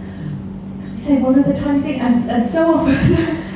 I 0.93 0.97
say 0.97 1.21
one 1.21 1.39
other 1.39 1.55
tiny 1.55 1.81
thing? 1.81 2.01
And, 2.01 2.31
and 2.31 2.49
so 2.49 2.75
often, 2.75 3.37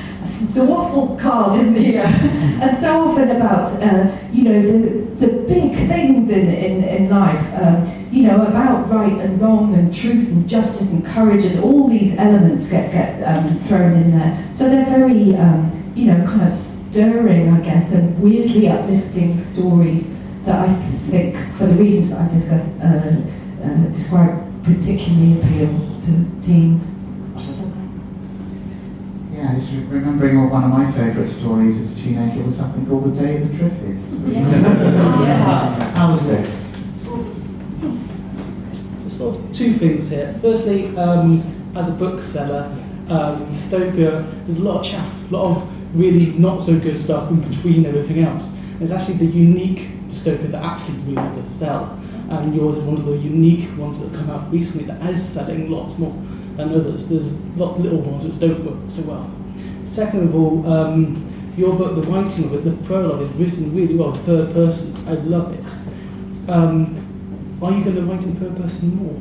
the 0.53 0.65
waffle 0.65 1.17
card 1.17 1.59
in 1.59 1.75
the 1.75 1.99
uh, 1.99 2.03
and 2.63 2.77
so 2.77 3.09
often 3.09 3.31
about 3.31 3.67
uh, 3.83 4.17
you 4.33 4.45
know 4.45 4.63
the, 4.63 5.27
the 5.27 5.33
big 5.49 5.75
things 5.89 6.31
in, 6.31 6.49
in, 6.49 6.85
in 6.85 7.11
life 7.11 7.55
um, 7.55 8.09
you 8.11 8.23
know 8.23 8.47
about 8.47 8.89
right 8.91 9.19
and 9.21 9.41
wrong 9.41 9.75
and 9.75 9.95
truth 9.95 10.29
and 10.29 10.49
justice 10.49 10.91
and 10.91 11.05
courage 11.05 11.45
and 11.45 11.61
all 11.61 11.89
these 11.89 12.17
elements 12.19 12.71
get 12.71 12.93
get 12.93 13.23
um, 13.23 13.59
thrown 13.61 13.93
in 13.93 14.11
there. 14.19 14.49
So 14.55 14.69
they're 14.69 14.87
very 14.87 15.37
um, 15.37 15.93
you 15.95 16.07
know 16.07 16.25
kind 16.27 16.43
of 16.43 16.53
stirring 16.53 17.53
I 17.53 17.61
guess 17.61 17.93
and 17.93 18.21
weirdly 18.23 18.69
uplifting 18.69 19.41
stories 19.41 20.17
that 20.45 20.69
I 20.69 20.75
think 21.11 21.37
for 21.55 21.67
the 21.67 21.75
reasons 21.75 22.11
that 22.11 22.21
I 22.21 22.35
discussed 22.35 22.71
uh, 22.81 23.65
uh, 23.65 23.89
described 23.93 24.65
particularly 24.65 25.41
appeal 25.41 26.01
to 26.01 26.41
teens 26.41 26.91
yeah, 29.45 29.51
I 29.51 29.55
was 29.55 29.71
remembering 29.75 30.49
one 30.49 30.65
of 30.65 30.71
my 30.71 30.91
favourite 30.93 31.27
stories 31.27 31.79
as 31.79 31.99
a 31.99 32.03
teenager 32.03 32.43
was 32.43 32.57
something 32.57 32.87
called 32.87 33.05
The 33.05 33.21
Day 33.21 33.43
of 33.43 33.53
the 33.53 33.59
Triffids. 33.59 34.33
Yeah. 34.33 35.85
How 35.93 36.11
was 36.11 36.31
it? 36.31 36.47
Sort 39.07 39.37
of 39.37 39.53
two 39.53 39.75
things 39.75 40.09
here. 40.09 40.35
Firstly, 40.41 40.97
um, 40.97 41.31
as 41.77 41.89
a 41.89 41.93
bookseller, 41.93 42.65
um, 43.09 43.47
dystopia, 43.53 44.25
there's 44.47 44.59
a 44.59 44.63
lot 44.63 44.81
of 44.81 44.87
chaff, 44.87 45.31
a 45.31 45.35
lot 45.35 45.57
of 45.57 45.97
really 45.99 46.33
not 46.39 46.63
so 46.63 46.79
good 46.81 46.99
stuff 46.99 47.31
in 47.31 47.41
between 47.41 47.85
everything 47.85 48.25
else. 48.25 48.49
And 48.49 48.83
it's 48.83 48.93
actually 48.93 49.19
the 49.19 49.27
unique 49.27 50.09
dystopia 50.09 50.51
that 50.53 50.65
actually 50.65 50.97
really 51.01 51.37
does 51.37 51.49
sell. 51.49 51.99
And 52.31 52.55
yours 52.55 52.79
is 52.79 52.85
one 52.85 52.97
of 52.97 53.05
the 53.05 53.19
unique 53.19 53.69
ones 53.77 54.01
that 54.01 54.09
have 54.09 54.27
come 54.27 54.31
out 54.31 54.51
recently 54.51 54.87
that 54.87 55.03
is 55.11 55.23
selling 55.23 55.71
lots 55.71 55.99
more 55.99 56.15
than 56.57 56.73
others. 56.73 57.09
There's 57.09 57.41
lots 57.57 57.77
of 57.77 57.81
little 57.81 58.01
ones 58.01 58.25
which 58.25 58.39
don't 58.39 58.65
work 58.65 58.91
so 58.91 59.03
well. 59.03 59.31
Second 59.85 60.25
of 60.25 60.35
all, 60.35 60.67
um, 60.73 61.31
your 61.57 61.75
book, 61.77 61.95
the 61.95 62.03
writing 62.03 62.45
of 62.45 62.55
it, 62.55 62.65
the 62.65 62.73
prologue 62.87 63.23
is 63.23 63.31
written 63.33 63.75
really 63.75 63.95
well, 63.95 64.13
third 64.13 64.53
person. 64.53 64.97
I 65.09 65.13
love 65.13 65.53
it. 65.55 66.51
Um, 66.51 67.59
are 67.63 67.73
you 67.73 67.85
going 67.85 67.97
to 67.97 68.03
write 68.03 68.25
in 68.25 68.35
third 68.35 68.57
person 68.57 68.97
more? 68.97 69.21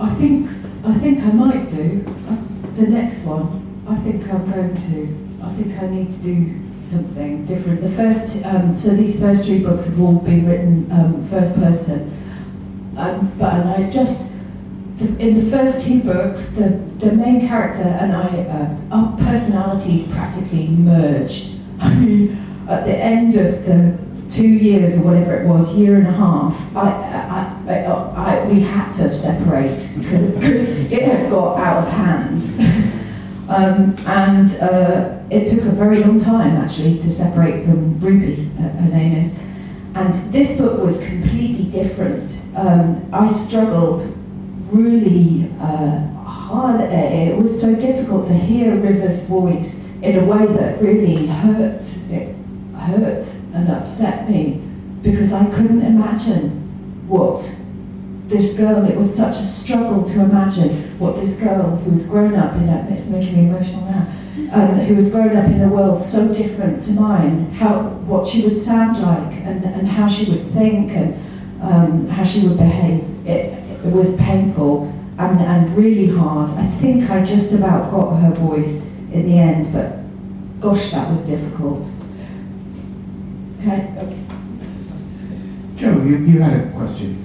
I 0.00 0.14
think 0.16 0.48
I 0.84 0.94
think 0.98 1.20
I 1.20 1.32
might 1.32 1.68
do. 1.68 2.04
Uh, 2.28 2.36
the 2.74 2.88
next 2.88 3.20
one, 3.20 3.84
I 3.88 3.96
think 3.96 4.28
I'm 4.28 4.50
going 4.50 4.76
to. 4.76 5.44
I 5.44 5.52
think 5.54 5.80
I 5.80 5.86
need 5.86 6.10
to 6.10 6.18
do 6.18 6.60
something 6.82 7.44
different. 7.44 7.80
The 7.80 7.90
first, 7.90 8.44
um, 8.44 8.76
so 8.76 8.90
these 8.90 9.18
first 9.18 9.44
three 9.44 9.60
books 9.62 9.86
have 9.86 10.00
all 10.00 10.18
been 10.18 10.46
written 10.46 10.90
um, 10.90 11.26
first 11.28 11.54
person 11.54 12.12
um, 12.96 13.32
but 13.38 13.54
and 13.54 13.68
I 13.68 13.90
just 13.90 14.30
in 14.98 15.44
the 15.44 15.50
first 15.50 15.86
two 15.86 16.00
books, 16.02 16.50
the, 16.52 16.68
the 16.98 17.12
main 17.12 17.40
character 17.40 17.82
and 17.82 18.12
I, 18.12 18.26
uh, 18.26 18.76
our 18.92 19.16
personalities 19.16 20.06
practically 20.08 20.68
merged. 20.68 21.60
I 21.80 21.94
mean, 21.94 22.64
at 22.68 22.84
the 22.84 22.96
end 22.96 23.34
of 23.34 23.64
the 23.66 23.98
two 24.30 24.48
years 24.48 24.96
or 24.96 25.02
whatever 25.02 25.34
it 25.34 25.46
was, 25.46 25.76
year 25.76 25.96
and 25.96 26.06
a 26.06 26.12
half, 26.12 26.76
I, 26.76 26.90
I, 27.66 27.72
I, 27.72 28.40
I 28.40 28.44
we 28.46 28.60
had 28.60 28.92
to 28.92 29.12
separate. 29.12 29.82
it 30.92 31.02
had 31.02 31.28
got 31.28 31.58
out 31.58 31.84
of 31.84 31.92
hand. 31.92 32.42
um, 33.48 33.96
and 34.06 34.54
uh, 34.62 35.18
it 35.30 35.46
took 35.46 35.64
a 35.64 35.72
very 35.72 36.04
long 36.04 36.18
time 36.20 36.56
actually 36.56 36.98
to 36.98 37.10
separate 37.10 37.64
from 37.64 37.98
Ruby, 37.98 38.50
uh, 38.58 38.62
her 38.62 38.88
name 38.88 39.16
is. 39.16 39.36
And 39.94 40.32
this 40.32 40.58
book 40.58 40.80
was 40.80 41.04
completely 41.04 41.64
different. 41.70 42.40
Um, 42.56 43.08
I 43.12 43.30
struggled 43.30 44.02
really 44.72 45.50
uh, 45.60 45.98
hard. 46.24 46.80
It 46.80 47.36
was 47.36 47.60
so 47.60 47.74
difficult 47.76 48.26
to 48.26 48.34
hear 48.34 48.74
River's 48.74 49.20
voice 49.20 49.88
in 50.02 50.18
a 50.18 50.24
way 50.24 50.46
that 50.46 50.80
really 50.80 51.26
hurt. 51.26 51.82
It 52.10 52.34
hurt 52.76 53.34
and 53.54 53.68
upset 53.70 54.28
me 54.28 54.60
because 55.02 55.32
I 55.32 55.48
couldn't 55.50 55.82
imagine 55.82 56.50
what 57.06 57.42
this 58.34 58.54
girl, 58.54 58.84
it 58.84 58.96
was 58.96 59.14
such 59.14 59.36
a 59.36 59.42
struggle 59.42 60.02
to 60.02 60.20
imagine 60.20 60.98
what 60.98 61.14
this 61.14 61.38
girl 61.38 61.76
who 61.76 61.90
was 61.90 62.08
grown 62.08 62.34
up 62.34 62.54
in 62.54 62.68
a, 62.68 62.86
it's 62.90 63.08
making 63.08 63.36
me 63.36 63.48
emotional 63.48 63.84
now, 63.84 64.08
um, 64.52 64.78
who 64.80 64.96
was 64.96 65.10
grown 65.10 65.36
up 65.36 65.46
in 65.46 65.60
a 65.60 65.68
world 65.68 66.02
so 66.02 66.32
different 66.34 66.82
to 66.82 66.90
mine, 66.92 67.50
how 67.52 67.82
what 68.10 68.26
she 68.26 68.44
would 68.44 68.56
sound 68.56 68.98
like 68.98 69.34
and, 69.44 69.64
and 69.64 69.86
how 69.86 70.08
she 70.08 70.30
would 70.32 70.50
think 70.50 70.90
and 70.90 71.14
um, 71.62 72.08
how 72.08 72.24
she 72.24 72.46
would 72.46 72.58
behave. 72.58 73.04
It, 73.24 73.52
it 73.86 73.92
was 73.92 74.16
painful 74.16 74.92
and, 75.18 75.40
and 75.40 75.76
really 75.76 76.08
hard. 76.08 76.50
I 76.50 76.66
think 76.80 77.08
I 77.10 77.24
just 77.24 77.52
about 77.52 77.90
got 77.92 78.16
her 78.16 78.32
voice 78.32 78.86
in 79.12 79.26
the 79.26 79.38
end, 79.38 79.72
but 79.72 79.98
gosh, 80.60 80.90
that 80.90 81.08
was 81.08 81.20
difficult. 81.20 81.86
Okay. 83.60 83.94
okay. 83.96 84.20
Joe, 85.76 86.02
you, 86.02 86.16
you 86.18 86.40
had 86.40 86.66
a 86.66 86.70
question. 86.72 87.23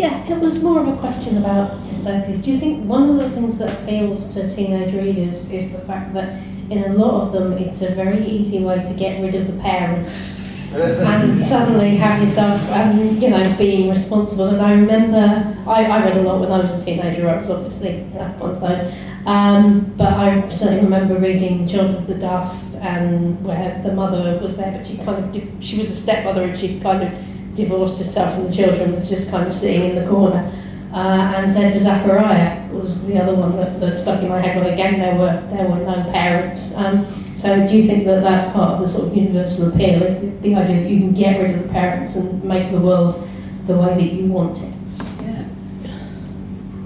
Yeah, 0.00 0.26
it 0.32 0.38
was 0.40 0.62
more 0.62 0.80
of 0.80 0.88
a 0.88 0.96
question 0.96 1.36
about 1.36 1.84
dystopias. 1.84 2.42
Do 2.42 2.50
you 2.52 2.58
think 2.58 2.88
one 2.88 3.10
of 3.10 3.16
the 3.16 3.28
things 3.28 3.58
that 3.58 3.82
appeals 3.82 4.32
to 4.32 4.48
teenage 4.48 4.94
readers 4.94 5.52
is 5.52 5.72
the 5.72 5.80
fact 5.80 6.14
that 6.14 6.42
in 6.70 6.84
a 6.84 6.94
lot 6.94 7.20
of 7.20 7.32
them 7.32 7.52
it's 7.52 7.82
a 7.82 7.94
very 7.94 8.24
easy 8.26 8.64
way 8.64 8.82
to 8.82 8.94
get 8.94 9.20
rid 9.20 9.34
of 9.34 9.46
the 9.46 9.62
parents 9.62 10.40
and 10.72 11.42
suddenly 11.52 11.96
have 11.96 12.18
yourself, 12.18 12.66
um, 12.70 13.18
you 13.18 13.28
know, 13.28 13.54
being 13.58 13.90
responsible. 13.90 14.46
As 14.48 14.58
I 14.58 14.72
remember, 14.72 15.54
I, 15.66 15.84
I 15.84 16.02
read 16.06 16.16
a 16.16 16.22
lot 16.22 16.40
when 16.40 16.50
I 16.50 16.62
was 16.62 16.82
a 16.82 16.82
teenager. 16.82 17.28
I 17.28 17.36
was 17.36 17.50
obviously 17.50 18.00
one 18.38 18.52
of 18.52 18.60
those. 18.62 18.80
Um, 19.26 19.92
but 19.98 20.14
I 20.14 20.48
certainly 20.48 20.84
remember 20.84 21.18
reading 21.18 21.68
Children 21.68 21.96
of 21.96 22.06
the 22.06 22.14
Dust, 22.14 22.76
and 22.76 23.44
where 23.44 23.78
the 23.82 23.92
mother 23.92 24.38
was 24.40 24.56
there, 24.56 24.72
but 24.72 24.86
she 24.86 24.96
kind 24.96 25.36
of 25.36 25.62
she 25.62 25.76
was 25.76 25.90
a 25.90 25.96
stepmother, 25.96 26.44
and 26.44 26.58
she 26.58 26.80
kind 26.80 27.02
of 27.02 27.29
divorced 27.64 27.98
herself 27.98 28.34
from 28.34 28.48
the 28.48 28.54
children, 28.54 28.94
was 28.94 29.08
just 29.08 29.30
kind 29.30 29.46
of 29.46 29.54
sitting 29.54 29.90
in 29.90 29.96
the 29.96 30.08
corner. 30.08 30.50
Uh, 30.92 31.34
and 31.36 31.52
Zed 31.52 31.72
for 31.72 31.78
Zachariah 31.78 32.68
was 32.72 33.06
the 33.06 33.16
other 33.20 33.34
one 33.34 33.56
that, 33.56 33.78
that 33.78 33.96
stuck 33.96 34.22
in 34.22 34.28
my 34.28 34.40
head. 34.40 34.56
Well, 34.56 34.72
again, 34.72 34.98
there 34.98 35.14
were 35.14 35.46
there 35.48 35.68
were 35.68 35.78
no 35.78 36.10
parents. 36.10 36.74
Um, 36.74 37.06
so, 37.36 37.66
do 37.66 37.76
you 37.76 37.86
think 37.86 38.04
that 38.06 38.22
that's 38.22 38.50
part 38.52 38.72
of 38.72 38.80
the 38.80 38.88
sort 38.88 39.08
of 39.08 39.16
universal 39.16 39.72
appeal? 39.72 40.02
Is 40.02 40.20
the, 40.20 40.26
the 40.48 40.54
idea 40.56 40.82
that 40.82 40.90
you 40.90 40.98
can 40.98 41.14
get 41.14 41.40
rid 41.40 41.54
of 41.54 41.62
the 41.62 41.68
parents 41.68 42.16
and 42.16 42.42
make 42.42 42.72
the 42.72 42.80
world 42.80 43.28
the 43.66 43.76
way 43.76 43.94
that 43.94 44.12
you 44.12 44.26
want 44.26 44.58
it? 44.58 44.74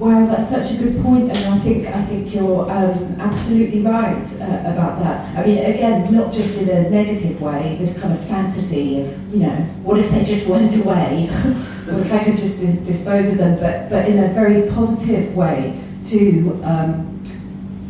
Wow, 0.05 0.27
that's 0.27 0.51
such 0.51 0.73
a 0.73 0.77
good 0.77 1.03
point, 1.03 1.35
and 1.35 1.55
I 1.55 1.59
think 1.61 1.87
I 1.87 2.03
think 2.05 2.35
you're 2.35 2.71
um, 2.71 3.17
absolutely 3.19 3.81
right 3.81 4.23
uh, 4.35 4.71
about 4.71 4.99
that. 4.99 5.35
I 5.35 5.47
mean, 5.47 5.65
again, 5.65 6.13
not 6.13 6.31
just 6.31 6.59
in 6.59 6.69
a 6.69 6.91
negative 6.91 7.41
way. 7.41 7.77
This 7.79 7.99
kind 7.99 8.13
of 8.13 8.23
fantasy 8.27 9.01
of, 9.01 9.33
you 9.33 9.47
know, 9.47 9.57
what 9.83 9.99
if 9.99 10.11
they 10.11 10.23
just 10.23 10.47
went 10.47 10.77
away? 10.85 11.25
what 11.87 12.01
if 12.01 12.13
I 12.13 12.23
could 12.23 12.37
just 12.37 12.61
di- 12.61 12.85
dispose 12.85 13.31
of 13.31 13.39
them? 13.39 13.59
But 13.59 13.89
but 13.89 14.07
in 14.07 14.23
a 14.23 14.29
very 14.29 14.69
positive 14.73 15.35
way 15.35 15.81
too, 16.05 16.61
um, 16.65 17.25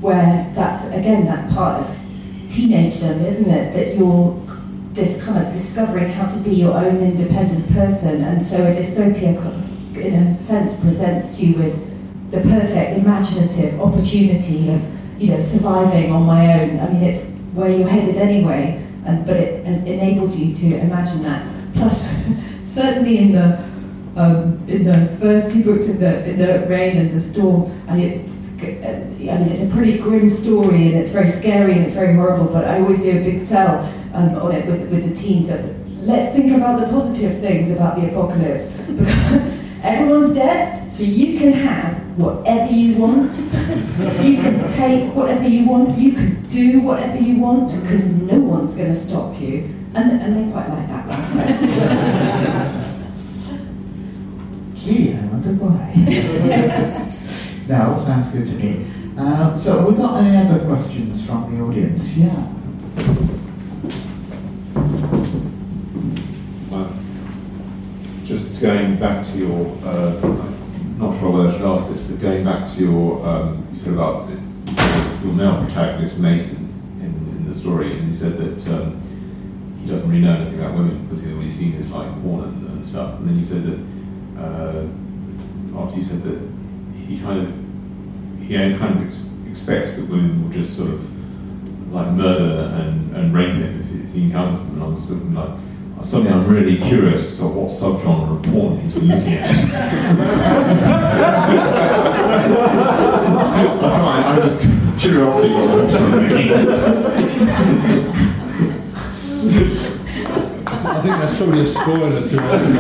where 0.00 0.53
that's 0.55 0.92
again 0.92 1.27
that's 1.27 1.53
part 1.53 1.81
of 1.81 1.96
teenagedom, 2.46 3.24
isn't 3.24 3.50
it? 3.50 3.72
That 3.72 3.96
you're 3.96 4.40
this 4.92 5.20
kind 5.24 5.44
of 5.44 5.53
discovering 5.53 6.11
how 6.11 6.29
to 6.29 6.38
be 6.38 6.55
your 6.55 6.74
own 6.74 6.98
independent 6.98 7.72
person, 7.72 8.22
and 8.22 8.46
so 8.46 8.64
a 8.64 8.72
dystopia, 8.72 9.96
in 9.96 10.14
a 10.14 10.40
sense, 10.40 10.79
presents 10.79 11.40
you 11.40 11.59
with 11.59 11.94
the 12.35 12.40
perfect 12.40 12.99
imaginative 12.99 13.81
opportunity 13.81 14.68
of 14.73 14.83
you 15.20 15.31
know 15.31 15.38
surviving 15.38 16.11
on 16.11 16.25
my 16.25 16.61
own. 16.61 16.81
I 16.81 16.88
mean, 16.88 17.03
it's 17.03 17.31
where 17.55 17.70
you're 17.70 17.88
headed 17.88 18.16
anyway, 18.16 18.85
and 19.07 19.25
but 19.25 19.37
it, 19.37 19.64
enables 19.64 20.37
you 20.38 20.55
to 20.55 20.79
imagine 20.79 21.23
that. 21.23 21.47
Plus, 21.75 22.05
certainly 22.64 23.18
in 23.18 23.33
the 23.33 23.59
um, 24.16 24.64
in 24.68 24.85
the 24.85 25.16
first 25.20 25.55
two 25.55 25.62
books, 25.62 25.87
in 25.87 26.01
the 26.01 26.29
in 26.29 26.38
the 26.38 26.66
rain 26.66 26.97
and 26.97 27.12
the 27.12 27.20
storm, 27.20 27.70
I, 27.88 27.99
it, 27.99 28.29
I 28.61 29.38
mean, 29.38 29.49
it's 29.49 29.62
a 29.62 29.75
pretty 29.75 29.99
grim 29.99 30.29
story 30.31 30.87
and 30.87 30.94
it's 30.94 31.11
very 31.11 31.29
scary 31.29 31.73
and 31.73 31.83
it's 31.83 31.92
very 31.92 32.14
horrible. 32.14 32.47
But 32.47 32.64
I 32.64 32.81
always 32.81 32.99
do 32.99 33.11
a 33.11 33.23
big 33.23 33.44
sell 33.44 33.81
um, 34.12 34.35
on 34.37 34.53
it 34.53 34.66
with 34.66 34.90
with 34.90 35.09
the 35.09 35.14
teens 35.14 35.51
of 35.51 35.61
let's 36.03 36.35
think 36.35 36.53
about 36.57 36.81
the 36.81 36.87
positive 36.88 37.40
things 37.40 37.70
about 37.70 37.94
the 37.97 38.09
apocalypse. 38.09 38.66
Everyone's 39.85 40.35
dead, 40.35 40.92
so 40.92 41.05
you 41.05 41.38
can 41.38 41.53
have 41.53 42.04
whatever 42.16 42.72
you 42.72 42.96
want. 42.96 43.33
you 44.24 44.37
can 44.40 44.68
take 44.68 45.14
whatever 45.14 45.48
you 45.48 45.66
want. 45.66 45.98
You 45.98 46.12
can 46.12 46.42
do 46.48 46.81
whatever 46.81 47.18
you 47.18 47.38
want 47.40 47.70
because 47.81 48.07
no 48.07 48.38
one's 48.38 48.74
going 48.77 48.92
to 48.92 48.98
stop 48.98 49.40
you. 49.40 49.74
And, 49.94 50.20
and 50.22 50.35
they 50.35 50.53
quite 50.53 50.68
like 50.68 50.88
that 50.88 51.09
last 51.09 51.35
night. 51.35 51.61
Gee, 54.77 55.14
I 55.18 55.27
wonder 55.27 55.53
why. 55.53 55.94
no, 57.68 57.98
sounds 57.98 58.31
good 58.31 58.46
to 58.46 58.55
me. 58.64 58.87
Uh, 59.16 59.57
so, 59.57 59.79
have 59.79 59.87
we 59.87 59.94
got 59.94 60.20
any 60.22 60.37
other 60.37 60.64
questions 60.66 61.24
from 61.24 61.57
the 61.57 61.62
audience? 61.62 62.16
Yeah. 62.16 62.50
Just 68.24 68.61
going 68.61 68.96
back 68.96 69.24
to 69.27 69.38
your, 69.38 69.79
uh, 69.85 70.18
I'm 70.22 70.63
not 71.05 71.21
sure 71.21 71.31
whether 71.31 71.49
I 71.49 71.53
should 71.53 71.62
ask 71.62 71.88
this, 71.88 72.07
but 72.07 72.21
going 72.21 72.45
back 72.45 72.69
to 72.69 72.83
your, 72.83 73.27
um, 73.27 73.67
you 73.71 73.77
said 73.77 73.95
about 73.95 74.29
your 74.29 75.33
male 75.33 75.62
protagonist 75.64 76.17
Mason 76.17 76.73
in, 77.01 77.07
in 77.37 77.47
the 77.47 77.55
story, 77.55 77.99
and 77.99 78.09
you 78.09 78.14
said 78.14 78.38
that 78.38 78.75
um, 78.75 79.01
he 79.83 79.90
doesn't 79.90 80.09
really 80.09 80.23
know 80.23 80.35
anything 80.35 80.61
about 80.61 80.75
women 80.75 81.05
because 81.05 81.23
he's 81.23 81.33
only 81.33 81.51
seen 81.51 81.73
his 81.73 81.90
like 81.90 82.11
porn 82.23 82.45
and, 82.45 82.67
and 82.69 82.85
stuff. 82.85 83.19
And 83.19 83.29
then 83.29 83.38
you 83.38 83.45
said 83.45 83.64
that 83.64 83.81
uh, 84.38 84.87
after 85.79 85.97
you 85.97 86.03
said 86.03 86.23
that 86.23 86.40
he 87.07 87.21
kind 87.21 87.47
of 87.47 87.53
he 88.40 88.55
kind 88.79 88.99
of 88.99 89.07
ex- 89.07 89.25
expects 89.49 89.97
that 89.97 90.09
women 90.09 90.43
will 90.43 90.51
just 90.51 90.77
sort 90.77 90.90
of 90.90 91.93
like 91.93 92.09
murder 92.12 92.75
and, 92.81 93.14
and 93.17 93.35
rape 93.35 93.55
him 93.55 93.81
if, 93.81 94.09
if 94.09 94.14
he 94.14 94.25
encounters 94.25 94.61
them. 94.61 94.75
And 94.75 94.83
I 94.83 94.87
was 94.88 95.07
sort 95.07 95.21
of 95.21 95.33
like, 95.33 95.59
suddenly 96.03 96.33
I'm 96.33 96.47
really 96.47 96.77
curious 96.79 97.27
as 97.27 97.39
to 97.39 97.45
what 97.47 97.71
subgenre 97.71 98.37
of 98.37 98.43
porn 98.53 98.79
he's 98.79 98.93
been 98.95 99.09
looking 99.09 99.35
at. 99.35 99.51
I, 103.85 104.23
I'm 104.27 104.41
just 104.43 104.61
curiosity. 104.99 105.53
what 105.55 105.67
that's 105.69 105.95
I 110.87 111.01
think 111.01 111.15
that's 111.17 111.37
probably 111.39 111.61
a 111.61 111.67
spoiler 111.67 112.27
to 112.27 112.41
us. 112.51 112.63
Is 112.63 112.77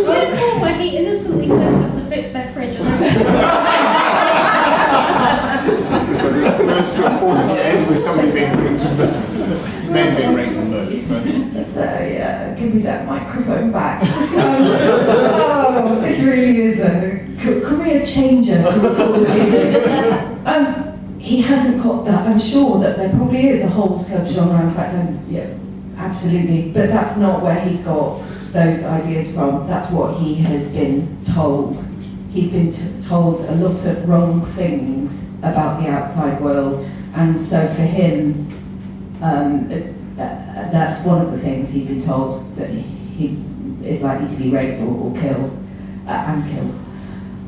it 0.00 0.32
a 0.32 0.36
call 0.36 0.60
where 0.60 0.74
he 0.78 0.96
innocently 0.96 1.48
turns 1.48 1.84
up 1.84 1.92
to 1.94 2.00
fix 2.08 2.30
their 2.32 2.50
fridge 2.52 2.76
and 2.76 2.84
So 2.84 2.88
the 2.88 2.96
most 6.74 6.98
important 6.98 7.50
end 7.50 7.88
with 7.88 7.98
somebody 7.98 8.32
being 8.32 8.56
raped 8.56 8.82
and 8.82 8.98
murdered. 8.98 9.90
Men 9.90 10.16
being 10.16 10.34
raped 10.34 10.56
and 10.56 10.70
murdered. 10.70 11.00
So. 11.00 11.20
So 11.74 11.80
yeah, 11.80 12.54
give 12.54 12.74
me 12.74 12.82
that 12.82 13.06
microphone 13.06 13.72
back. 13.72 14.02
Oh, 15.76 16.00
this 16.00 16.20
really 16.22 16.60
is 16.60 16.78
a 16.78 17.60
career 17.64 18.04
changer. 18.04 18.62
to 18.62 20.42
um, 20.46 21.18
he 21.18 21.42
hasn't 21.42 21.82
got 21.82 22.04
that. 22.04 22.28
I'm 22.28 22.38
sure 22.38 22.78
that 22.78 22.96
there 22.96 23.08
probably 23.10 23.48
is 23.48 23.62
a 23.62 23.68
whole 23.68 23.98
subgenre. 23.98 24.62
In 24.62 24.70
fact, 24.70 24.92
I'm, 24.94 25.18
yeah, 25.28 25.52
absolutely. 25.96 26.70
But 26.70 26.90
that's 26.90 27.16
not 27.16 27.42
where 27.42 27.58
he's 27.60 27.80
got 27.80 28.18
those 28.52 28.84
ideas 28.84 29.32
from. 29.32 29.66
That's 29.66 29.90
what 29.90 30.14
he 30.18 30.36
has 30.36 30.68
been 30.68 31.22
told. 31.24 31.76
He's 32.34 32.50
been 32.50 32.72
told 33.00 33.44
a 33.44 33.54
lot 33.54 33.86
of 33.86 34.08
wrong 34.08 34.44
things 34.44 35.28
about 35.38 35.80
the 35.80 35.88
outside 35.88 36.40
world, 36.40 36.84
and 37.14 37.40
so 37.40 37.64
for 37.68 37.82
him, 37.82 38.50
um, 39.22 39.68
that's 40.16 41.04
one 41.04 41.24
of 41.24 41.30
the 41.30 41.38
things 41.38 41.70
he's 41.70 41.86
been 41.86 42.02
told 42.04 42.52
that 42.56 42.70
he 42.70 43.40
is 43.84 44.02
likely 44.02 44.26
to 44.26 44.34
be 44.34 44.50
raped 44.50 44.80
or, 44.80 44.96
or 44.96 45.14
killed 45.14 45.64
uh, 46.08 46.10
and 46.10 46.52
killed. 46.52 46.80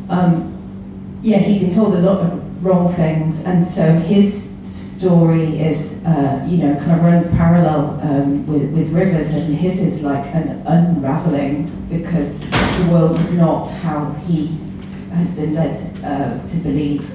Um, 0.08 1.18
yeah, 1.20 1.38
he's 1.38 1.62
been 1.62 1.74
told 1.74 1.96
a 1.96 2.00
lot 2.00 2.20
of 2.20 2.64
wrong 2.64 2.94
things, 2.94 3.44
and 3.44 3.66
so 3.66 3.92
his 3.92 4.54
story 4.70 5.58
is, 5.58 6.04
uh, 6.04 6.46
you 6.48 6.58
know, 6.58 6.76
kind 6.76 6.92
of 6.92 7.02
runs 7.02 7.26
parallel 7.30 7.98
um, 8.02 8.46
with, 8.46 8.70
with 8.70 8.92
Rivers, 8.92 9.34
and 9.34 9.52
his 9.52 9.80
is 9.80 10.04
like 10.04 10.26
an 10.26 10.62
unraveling 10.64 11.66
because 11.88 12.48
the 12.48 12.88
world 12.92 13.18
is 13.18 13.32
not 13.32 13.68
how 13.68 14.12
he 14.28 14.56
has 15.16 15.30
been 15.30 15.54
led 15.54 15.80
uh, 16.04 16.46
to 16.46 16.56
believe, 16.58 17.10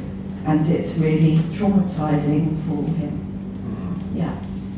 and 0.46 0.68
it's 0.68 0.98
really 0.98 1.38
traumatizing 1.54 2.58
for 2.68 2.84
him. 2.84 4.12
Yeah, 4.16 4.36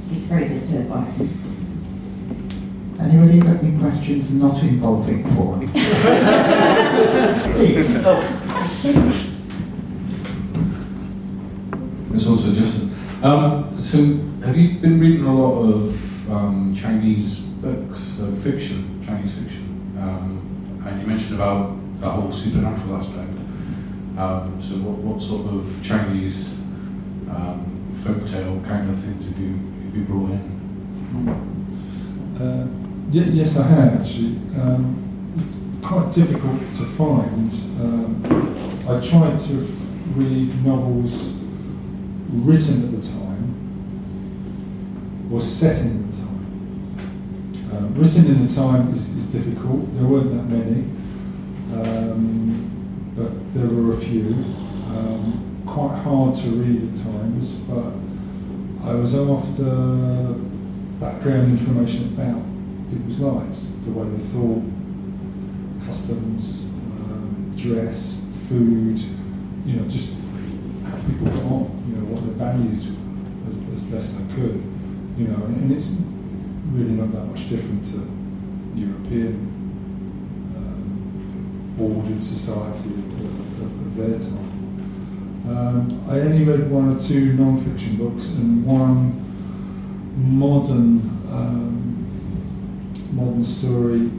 he's 0.09 0.25
very 0.25 0.47
disturbed 0.47 0.89
by 0.89 1.07
it. 1.19 1.29
Anybody 2.99 3.39
got 3.39 3.63
any 3.63 3.79
questions 3.79 4.31
not 4.31 4.61
involving 4.61 5.23
porn? 5.35 5.67
Please. 7.53 7.95
It's 12.13 12.27
also 12.27 12.53
just. 12.53 12.83
Um, 13.23 13.75
so, 13.75 13.97
have 14.45 14.57
you 14.57 14.79
been 14.79 14.99
reading 14.99 15.25
a 15.25 15.33
lot 15.33 15.61
of 15.61 16.31
um, 16.31 16.73
Chinese 16.75 17.39
books, 17.39 17.97
so 17.97 18.35
fiction, 18.35 19.01
Chinese 19.01 19.33
fiction? 19.33 19.95
Um, 19.97 20.81
and 20.85 21.01
you 21.01 21.07
mentioned 21.07 21.35
about 21.35 21.77
that 22.03 22.11
whole 22.11 22.31
supernatural 22.31 22.97
aspect. 22.97 23.29
Um, 24.17 24.61
so, 24.61 24.75
what, 24.75 24.97
what 24.99 25.21
sort 25.21 25.47
of 25.47 25.79
Chinese 25.81 26.59
um, 27.31 27.87
folktale 27.93 28.63
kind 28.65 28.89
of 28.89 28.99
things 28.99 29.25
have 29.25 29.39
you 29.39 29.53
have 29.85 29.95
you 29.95 30.03
brought 30.03 30.31
in? 30.31 30.43
Uh, 32.37 32.67
ye- 33.09 33.31
yes, 33.39 33.57
I 33.57 33.67
have 33.67 34.01
actually. 34.01 34.35
Um, 34.59 34.99
it's 35.37 35.59
quite 35.85 36.11
difficult 36.13 36.59
to 36.59 36.83
find. 36.83 37.51
Um, 37.81 38.21
I 38.87 38.99
tried 38.99 39.39
to 39.47 39.53
read 40.15 40.63
novels 40.65 41.33
written 42.29 42.83
at 42.83 42.91
the 43.01 43.07
time 43.07 43.55
or 45.31 45.39
set 45.39 45.81
in 45.85 46.11
the 46.11 46.17
time. 46.17 46.43
Um, 47.71 47.95
written 47.95 48.25
in 48.25 48.45
the 48.47 48.53
time 48.53 48.91
is, 48.91 49.09
is 49.15 49.27
difficult. 49.27 49.95
There 49.95 50.05
weren't 50.05 50.31
that 50.31 50.49
many, 50.55 50.85
um, 51.73 53.13
but 53.15 53.53
there 53.53 53.67
were 53.67 53.93
a 53.93 53.97
few. 53.97 54.27
Um, 54.87 55.63
quite 55.65 55.97
hard 55.99 56.35
to 56.35 56.49
read 56.49 56.91
at 56.91 56.97
times, 56.97 57.53
but 57.61 57.93
I 58.87 58.93
was 58.95 59.15
after 59.15 60.35
background 60.99 61.57
information 61.57 62.13
about 62.13 62.43
people's 62.89 63.19
lives, 63.19 63.79
the 63.81 63.91
way 63.91 64.07
they 64.09 64.23
thought, 64.23 64.63
customs, 65.85 66.65
um, 66.65 67.53
dress, 67.55 68.25
food, 68.49 68.99
you 69.65 69.77
know, 69.77 69.87
just 69.89 70.15
how 70.85 70.95
people 71.07 71.27
got 71.27 71.43
on, 71.43 71.83
you 71.87 71.95
know, 71.95 72.05
what 72.05 72.23
their 72.25 72.35
values 72.35 72.87
were 72.91 73.49
as, 73.49 73.57
as 73.73 73.81
best 73.83 74.15
I 74.15 74.35
could, 74.35 74.61
you 75.17 75.27
know, 75.27 75.45
and, 75.45 75.57
and 75.57 75.71
it's 75.71 75.97
really 76.71 76.91
not 76.91 77.11
that 77.13 77.25
much 77.25 77.49
different 77.49 77.85
to 77.85 78.05
European 78.75 79.52
ordered 81.79 82.23
society 82.23 82.89
of, 82.89 83.61
of, 83.61 83.87
of 83.87 83.95
their 83.95 84.19
time. 84.19 84.53
Um, 85.47 86.05
I 86.09 86.19
only 86.21 86.45
read 86.45 86.69
one 86.71 86.95
or 86.95 86.99
two 86.99 87.33
non-fiction 87.33 87.97
books 87.97 88.35
and 88.35 88.65
one 88.65 89.19
modern 90.15 91.01
um, 91.29 91.93
modern 93.11 93.43
story 93.43 94.09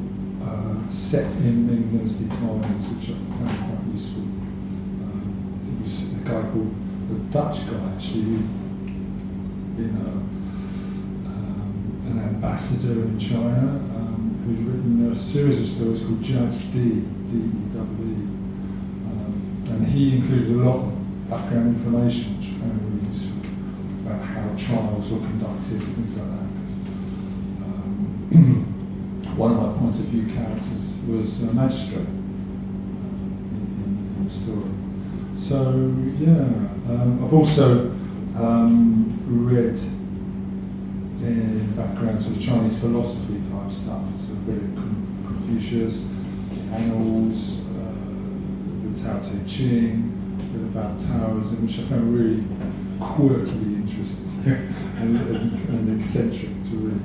uh, 0.43 0.91
set 0.91 1.33
in 1.37 1.67
Ming 1.67 1.97
Dynasty 1.97 2.29
times, 2.29 2.89
which 2.89 3.11
I 3.11 3.15
found 3.15 3.59
quite 3.59 3.93
useful. 3.93 4.23
Um, 4.23 5.61
it 5.67 5.83
was 5.83 6.13
a 6.13 6.17
guy 6.19 6.43
called 6.51 6.75
the 7.09 7.17
Dutch 7.33 7.67
guy, 7.67 7.93
actually, 7.95 8.23
who, 8.23 8.43
uh, 9.79 10.11
um, 11.27 12.03
an 12.07 12.19
ambassador 12.19 13.03
in 13.03 13.19
China 13.19 13.94
who's 14.45 14.61
written 14.61 15.11
a 15.13 15.17
series 15.17 15.61
of 15.61 15.67
stories 15.67 16.01
called 16.01 16.23
Judge 16.23 16.71
Dee, 16.71 17.01
D-E-W-E. 17.31 18.15
Um, 19.09 19.65
and 19.71 19.87
he 19.89 20.17
included 20.17 20.51
a 20.51 20.63
lot 20.63 20.77
of 20.77 21.31
background 21.31 21.77
information 21.77 22.37
which 22.39 22.49
I 22.49 22.53
found 22.61 22.83
really 22.85 23.09
useful 23.09 23.41
about 24.05 24.21
how 24.23 24.45
trials 24.57 25.11
were 25.11 25.21
conducted 25.21 25.81
and 25.83 25.95
things 25.97 26.17
like 26.19 26.29
that. 26.31 26.49
'cause, 26.61 26.77
um, 27.65 29.35
one 29.37 29.51
of 29.53 29.57
my 29.59 29.79
point 29.79 29.95
of 29.99 30.05
view 30.07 30.27
characters 30.33 30.95
was 31.09 31.43
a 31.45 31.55
magistrate 31.55 32.07
uh, 32.07 32.11
in, 33.57 33.65
in, 33.81 34.17
in 34.19 34.25
the 34.25 34.31
story. 34.31 34.71
So 35.35 35.73
yeah, 36.19 36.45
um, 36.93 37.25
I've 37.25 37.33
also 37.33 37.91
um, 38.37 39.21
read 39.27 39.79
in 41.23 41.73
background 41.77 42.21
sort 42.21 42.37
of 42.37 42.43
Chinese 42.43 42.79
philosophy 42.79 43.41
type 43.51 43.73
stuff. 43.73 44.03
Confucius, 45.55 46.09
the 46.51 46.77
Annals, 46.77 47.61
uh, 47.77 47.95
the 48.83 49.01
Tao 49.01 49.21
Te 49.21 49.39
Ching, 49.47 50.11
about 50.73 50.99
Taoism, 50.99 51.65
which 51.65 51.79
I 51.79 51.83
found 51.83 52.13
really 52.13 52.43
quirkily 52.99 53.77
interesting 53.77 54.31
and, 54.97 55.17
and, 55.17 55.69
and 55.69 56.01
eccentric 56.01 56.63
to 56.65 56.77
read. 56.77 57.03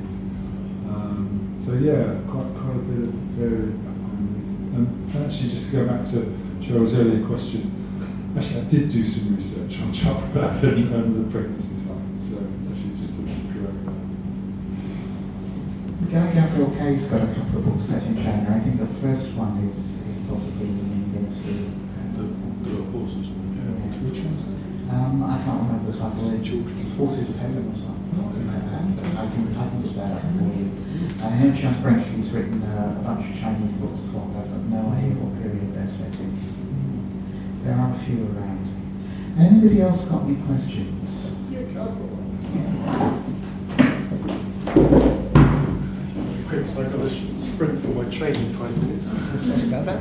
Um, 0.89 1.59
so 1.63 1.73
yeah, 1.73 2.17
quite 2.27 2.49
quite 2.55 2.75
a 2.75 2.85
bit 2.89 3.09
of 3.09 3.13
varied 3.37 3.77
background. 3.85 5.13
And 5.13 5.25
actually, 5.25 5.49
just 5.49 5.69
to 5.69 5.77
go 5.77 5.87
back 5.87 6.05
to 6.05 6.35
Gerald's 6.59 6.97
earlier 6.97 7.25
question, 7.27 8.33
actually 8.35 8.61
I 8.61 8.63
did 8.63 8.89
do 8.89 9.03
some 9.03 9.35
research 9.35 9.79
on 9.81 9.93
childbirth 9.93 10.63
and, 10.63 10.93
and 10.95 11.25
the 11.27 11.31
pregnancy 11.31 11.75
side. 11.75 12.01
So 12.23 12.37
actually, 12.67 12.97
just 12.97 13.17
to 13.17 13.23
correct 13.53 13.85
that. 13.85 13.99
Guy 16.09 16.25
Gavriel 16.33 16.73
Kay's 16.73 17.05
got 17.05 17.21
a 17.21 17.29
couple 17.29 17.61
of 17.61 17.65
books 17.69 17.83
set 17.83 18.01
in 18.01 18.17
China. 18.17 18.49
I 18.49 18.59
think 18.65 18.81
the 18.81 18.89
first 18.89 19.29
one 19.37 19.61
is, 19.61 20.01
is 20.09 20.17
possibly 20.25 20.65
in 20.65 21.05
English. 21.05 21.37
The, 22.17 22.25
the 22.65 22.81
horses 22.89 23.29
one. 23.29 23.53
Yeah. 23.53 23.93
Which 24.09 24.25
one's 24.25 24.49
that? 24.49 24.57
Um, 24.89 25.21
I 25.21 25.37
can't 25.45 25.69
remember 25.69 25.93
one. 25.93 26.09
but 26.09 26.33
it's 26.41 26.97
Forces 26.97 27.29
of 27.29 27.37
Heaven 27.37 27.61
or 27.61 27.77
something, 27.77 28.09
something 28.09 28.41
like 28.49 28.65
that. 28.73 28.89
I 28.89 29.29
can, 29.29 29.53
I 29.53 29.69
can 29.69 29.85
look 29.85 29.95
that 30.01 30.17
up 30.17 30.25
for 30.33 30.49
you. 30.49 30.73
And 31.21 31.29
I 31.29 31.35
know 31.45 31.53
Charles 31.53 31.77
Brentley's 31.77 32.33
written 32.33 32.57
uh, 32.57 32.97
a 32.97 33.03
bunch 33.05 33.29
of 33.29 33.37
Chinese 33.37 33.77
books 33.77 34.01
as 34.01 34.09
well, 34.09 34.33
but 34.33 34.41
I've 34.41 34.49
got 34.49 34.65
no 34.65 34.89
idea 34.89 35.13
what 35.13 35.37
period 35.45 35.77
they're 35.77 35.85
set 35.85 36.09
in. 36.17 36.33
There 37.61 37.77
are 37.77 37.93
a 37.93 37.99
few 38.01 38.33
around. 38.33 38.65
Anybody 39.37 39.85
else 39.85 40.09
got 40.09 40.25
any 40.25 40.41
questions? 40.41 41.37
quick, 41.69 43.08
sprint 48.11 48.35
for 48.35 48.41
train 48.41 48.45
in 48.45 48.49
five 48.51 48.83
minutes. 48.83 49.11
Sorry 49.45 49.63
about 49.67 49.85
that. 49.85 49.97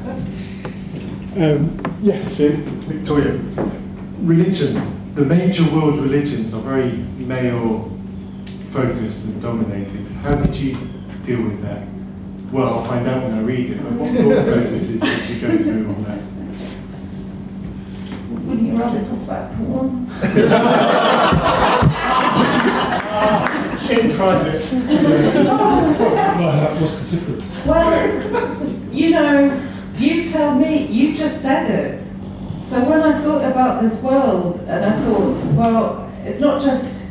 Um, 1.36 1.80
yes, 2.02 2.34
Victoria. 2.34 3.38
Religion. 4.20 5.14
The 5.14 5.24
major 5.24 5.64
world 5.72 5.98
religions 5.98 6.54
are 6.54 6.60
very 6.60 6.92
male 7.18 7.90
focused 8.70 9.24
and 9.24 9.42
dominated. 9.42 10.06
How 10.22 10.36
did 10.36 10.54
you 10.56 10.76
deal 11.24 11.42
with 11.42 11.62
that? 11.62 11.86
Well, 12.52 12.74
I'll 12.74 12.84
find 12.84 13.06
out 13.06 13.24
when 13.24 13.32
I 13.34 13.42
read 13.42 13.70
it, 13.70 13.82
but 13.82 13.92
what 13.92 14.10
thought 14.10 14.44
processes 14.52 15.00
did 15.00 15.28
you 15.28 15.40
go 15.40 15.56
through 15.62 15.88
on 15.88 16.04
that? 16.04 16.20
Wouldn't 18.46 18.66
you 18.66 18.76
rather 18.76 19.04
talk 19.04 19.22
about 19.22 19.56
porn? 19.56 20.06
In 23.90 24.12
private. 24.14 24.60
What's 26.78 27.00
the 27.00 27.16
difference? 27.16 27.56
Well, 27.64 28.92
you 28.92 29.10
know, 29.10 29.68
you 29.96 30.28
tell 30.28 30.54
me, 30.54 30.86
you 30.88 31.14
just 31.16 31.40
said 31.40 31.70
it. 31.70 32.02
So 32.60 32.84
when 32.84 33.00
I 33.00 33.18
thought 33.22 33.50
about 33.50 33.80
this 33.80 34.02
world, 34.02 34.60
and 34.68 34.84
I 34.84 35.04
thought, 35.06 35.54
well, 35.54 36.12
it's 36.22 36.38
not 36.38 36.60
just 36.60 37.08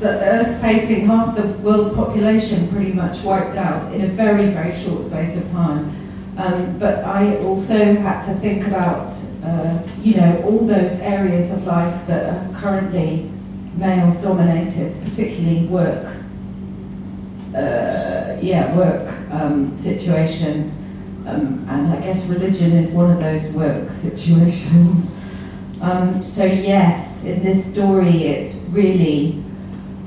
the 0.00 0.08
Earth 0.08 0.60
facing 0.60 1.06
half 1.06 1.36
the 1.36 1.46
world's 1.58 1.94
population 1.94 2.68
pretty 2.70 2.92
much 2.92 3.22
wiped 3.22 3.54
out 3.54 3.92
in 3.94 4.00
a 4.00 4.08
very, 4.08 4.46
very 4.46 4.74
short 4.74 5.04
space 5.04 5.36
of 5.36 5.48
time. 5.52 5.92
Um, 6.38 6.76
but 6.80 7.04
I 7.04 7.36
also 7.38 7.94
had 7.94 8.22
to 8.22 8.34
think 8.34 8.66
about, 8.66 9.16
uh, 9.44 9.78
you 10.02 10.16
know, 10.16 10.42
all 10.44 10.66
those 10.66 10.98
areas 10.98 11.52
of 11.52 11.64
life 11.66 12.04
that 12.08 12.34
are 12.34 12.60
currently 12.60 13.30
male 13.76 14.12
dominated, 14.20 14.94
particularly 15.04 15.66
work 15.66 16.16
uh, 17.56 18.38
yeah, 18.40 18.74
work 18.76 19.08
um, 19.30 19.74
situations. 19.76 20.72
Um, 21.26 21.66
and 21.68 21.92
I 21.92 22.00
guess 22.00 22.26
religion 22.26 22.72
is 22.72 22.90
one 22.90 23.10
of 23.10 23.20
those 23.20 23.48
work 23.52 23.90
situations. 23.90 25.18
Um, 25.80 26.22
so, 26.22 26.44
yes, 26.44 27.24
in 27.24 27.42
this 27.42 27.64
story, 27.72 28.24
it's 28.24 28.56
really, 28.70 29.42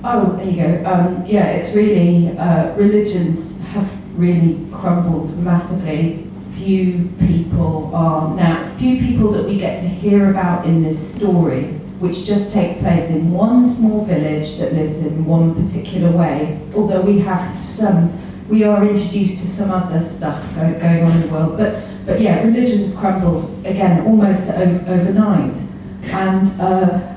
oh, 0.03 0.34
there 0.38 0.45
you 0.45 0.55
go. 0.55 0.89
Um, 0.89 1.24
yeah, 1.26 1.47
it's 1.47 1.76
really, 1.76 2.38
uh, 2.38 2.76
religions 2.76 3.59
have 3.70 3.89
really 4.17 4.65
crumbled 4.72 5.38
massively. 5.38 6.28
Few 6.55 7.09
people 7.20 7.91
are 7.93 8.36
now, 8.36 8.76
few 8.78 8.99
people 8.99 9.32
that 9.32 9.45
we 9.45 9.57
get 9.57 9.80
to 9.80 9.88
hear 9.88 10.30
about 10.30 10.65
in 10.65 10.84
this 10.84 11.15
story 11.15 11.78
which 12.00 12.26
just 12.26 12.54
takes 12.54 12.80
place 12.80 13.10
in 13.10 13.32
one 13.32 13.68
small 13.68 14.06
village 14.06 14.58
that 14.58 14.74
lives 14.74 15.00
in 15.00 15.26
one 15.26 15.54
particular 15.54 16.12
way. 16.12 16.60
Although 16.74 17.02
we 17.02 17.20
have 17.20 17.66
some, 17.66 18.18
we 18.47 18.64
are 18.64 18.82
introduced 18.88 19.39
to 19.39 19.47
some 19.47 19.70
other 19.70 20.00
stuff 20.00 20.41
go, 20.56 20.80
going 20.80 21.04
on 21.04 21.12
in 21.12 21.22
the 21.22 21.28
world. 21.28 21.58
But, 21.58 21.84
but 22.06 22.22
yeah, 22.22 22.41
religions 22.43 22.95
crumbled 22.95 23.66
again 23.66 24.06
almost 24.06 24.50
overnight. 24.50 25.58
And, 26.04 26.47
uh, 26.62 27.16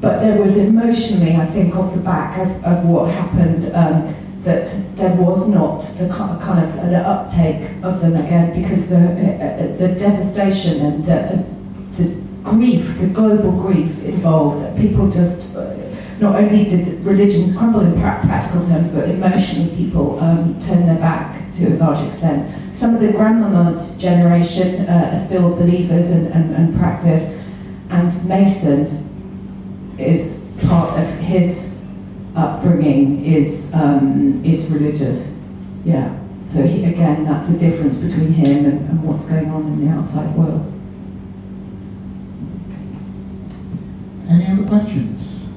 but 0.00 0.20
there 0.20 0.42
was 0.42 0.56
emotionally, 0.56 1.36
I 1.36 1.46
think, 1.46 1.76
off 1.76 1.92
the 1.94 2.00
back 2.00 2.38
of, 2.38 2.64
of 2.64 2.84
what 2.86 3.10
happened, 3.10 3.70
um, 3.74 4.14
that 4.42 4.66
there 4.96 5.14
was 5.16 5.48
not 5.48 5.80
the 5.98 6.08
kind 6.08 6.64
of 6.64 6.78
an 6.78 6.94
uptake 6.94 7.68
of 7.82 8.00
them 8.00 8.14
again 8.14 8.58
because 8.58 8.88
the, 8.88 8.96
uh, 8.96 9.44
uh, 9.44 9.76
the 9.76 9.88
devastation 9.98 10.80
and 10.80 11.04
the, 11.04 11.20
uh, 11.20 11.42
the 11.96 12.25
grief, 12.46 12.98
the 12.98 13.08
global 13.08 13.52
grief 13.52 14.02
involved. 14.04 14.64
People 14.78 15.10
just, 15.10 15.56
uh, 15.56 15.74
not 16.20 16.36
only 16.36 16.64
did 16.64 17.04
religions 17.04 17.56
crumble 17.56 17.80
in 17.80 17.92
pra- 18.00 18.20
practical 18.22 18.64
terms, 18.66 18.88
but 18.88 19.08
emotionally 19.08 19.74
people 19.76 20.18
um, 20.20 20.58
turned 20.58 20.88
their 20.88 20.98
back 20.98 21.52
to 21.52 21.74
a 21.74 21.76
large 21.76 22.06
extent. 22.06 22.48
Some 22.74 22.94
of 22.94 23.00
the 23.00 23.12
grandmama's 23.12 23.96
generation 23.96 24.86
uh, 24.88 25.10
are 25.12 25.18
still 25.18 25.54
believers 25.56 26.10
and, 26.10 26.28
and, 26.28 26.54
and 26.54 26.74
practice, 26.76 27.38
and 27.90 28.28
Mason 28.28 29.94
is 29.98 30.40
part 30.66 30.98
of 30.98 31.08
his 31.18 31.74
upbringing 32.34 33.24
is 33.24 33.72
um, 33.74 34.44
is 34.44 34.70
religious. 34.70 35.34
Yeah. 35.84 36.16
So 36.44 36.62
he, 36.62 36.84
again, 36.84 37.24
that's 37.24 37.48
the 37.48 37.58
difference 37.58 37.96
between 37.96 38.32
him 38.32 38.66
and, 38.66 38.88
and 38.88 39.02
what's 39.02 39.28
going 39.28 39.50
on 39.50 39.62
in 39.66 39.84
the 39.84 39.92
outside 39.92 40.32
world. 40.36 40.72
Any 44.56 44.66
questions? 44.68 45.50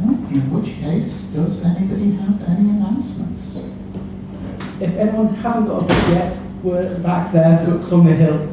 No? 0.00 0.10
In 0.10 0.50
which 0.50 0.74
case, 0.80 1.20
does 1.32 1.64
anybody 1.64 2.16
have 2.16 2.42
any 2.48 2.70
announcements? 2.70 3.58
If 4.80 4.96
anyone 4.96 5.34
hasn't 5.36 5.68
got 5.68 5.82
a 5.82 5.86
book 5.86 6.08
yet, 6.08 6.36
we're 6.64 6.98
back 6.98 7.32
there, 7.32 7.64
books 7.64 7.92
on 7.92 8.06
the 8.06 8.14
hill. 8.14 8.48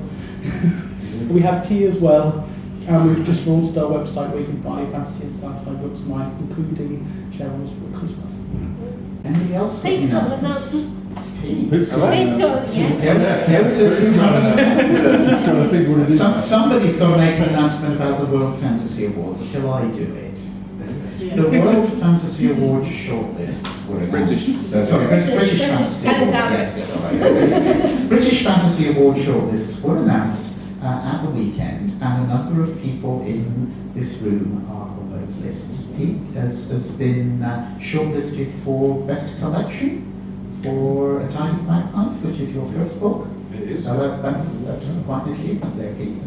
we 1.34 1.42
have 1.42 1.68
tea 1.68 1.86
as 1.86 1.98
well, 1.98 2.48
and 2.88 3.08
we've 3.08 3.26
just 3.26 3.48
launched 3.48 3.76
our 3.76 3.90
website 3.90 4.30
where 4.30 4.42
you 4.42 4.46
can 4.46 4.62
buy 4.62 4.86
fantasy 4.86 5.24
and 5.24 5.34
sci-fi 5.34 5.74
books 5.74 6.02
of 6.02 6.10
mine, 6.10 6.38
including 6.42 7.32
Cheryl's 7.36 7.72
books 7.72 8.04
as 8.04 8.12
well. 8.12 8.28
Anybody 9.26 9.56
else? 9.56 9.82
got 9.82 9.92
any 9.92 10.02
Pete's 10.02 10.12
got 10.12 10.99
an 11.44 11.50
announcements? 11.50 11.70
announcement. 11.70 11.70
Pete? 11.70 11.70
Pete's 11.72 11.90
got 11.92 12.14
Pete's 12.14 12.32
an 12.32 12.40
got, 12.40 12.68
yes. 12.76 13.04
Yeah, 13.04 13.52
yes, 13.52 13.80
yes, 13.80 14.00
He's 14.00 14.16
got 14.16 14.36
an 14.36 14.60
announcement. 14.60 15.30
He's 15.30 15.42
got 15.42 15.54
to 15.54 15.70
think 15.70 15.90
what 15.90 16.00
it 16.00 16.10
is. 16.10 16.18
Some, 16.18 16.38
somebody's 16.38 16.98
got 17.00 17.12
to 17.12 17.18
make 17.18 17.40
an 17.40 17.50
announcement 17.50 17.96
about 17.96 18.20
the 18.20 18.26
World 18.26 18.60
Fantasy 18.60 19.06
Awards. 19.06 19.52
Shall 19.52 19.70
I 19.74 19.92
do 19.92 20.04
it? 20.16 20.30
The 21.36 21.50
World 21.50 21.94
Fantasy 21.94 22.52
Awards 22.52 22.88
shortlists 22.88 23.88
were 23.88 23.98
announced. 23.98 24.12
British. 24.12 24.46
Sorry, 24.90 25.08
British, 25.08 25.34
British 25.34 25.60
Fantasy 25.60 25.94
Stand 25.94 26.30
Awards. 26.30 26.34
Yes, 26.34 26.78
yes, 26.78 26.96
all 26.96 27.04
right. 27.04 28.10
British 28.10 28.44
Fantasy 28.44 28.90
Award 28.90 29.18
shortlists 29.18 29.82
were 29.82 29.98
announced 29.98 30.56
uh, 30.82 30.86
at 30.86 31.22
the 31.24 31.30
weekend, 31.30 31.92
and 32.02 32.26
a 32.26 32.28
number 32.28 32.62
of 32.62 32.82
people 32.82 33.22
in 33.24 33.94
this 33.94 34.18
room 34.20 34.66
are 34.70 34.88
on 34.88 35.12
those 35.12 35.38
lists. 35.38 35.88
Pete 35.98 36.22
has, 36.34 36.70
has 36.72 36.90
been 36.92 37.44
uh, 37.44 37.76
shortlisted 37.80 38.54
for 38.54 39.06
Best 39.06 39.38
Collection 39.40 40.19
for 40.64 41.20
A 41.20 41.32
Child 41.32 41.60
in 41.60 41.66
Five 41.66 41.94
Months, 41.94 42.22
which 42.22 42.40
is 42.40 42.54
your 42.54 42.66
first 42.66 43.00
book. 43.00 43.28
It 43.54 43.62
is. 43.62 43.86
So 43.86 43.98
that, 43.98 44.22
that's, 44.22 44.62
that's 44.62 44.98
quite 45.06 45.26
an 45.28 45.34
achievement 45.34 45.78
there, 45.78 45.96
Keith. 45.96 46.18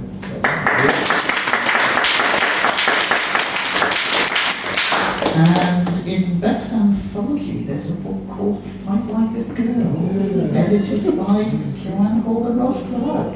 And 5.34 5.88
in 6.06 6.40
Best 6.40 6.72
Anthology, 6.72 7.64
there's 7.64 7.90
a 7.90 7.94
book 8.02 8.28
called 8.28 8.62
Fight 8.62 9.06
Like 9.06 9.36
a 9.36 9.44
Girl, 9.54 10.56
edited 10.56 11.16
by 11.16 11.44
Joanne 11.74 12.22
Gordon 12.22 12.58
Roz 12.58 12.82
Clarke. 12.82 13.34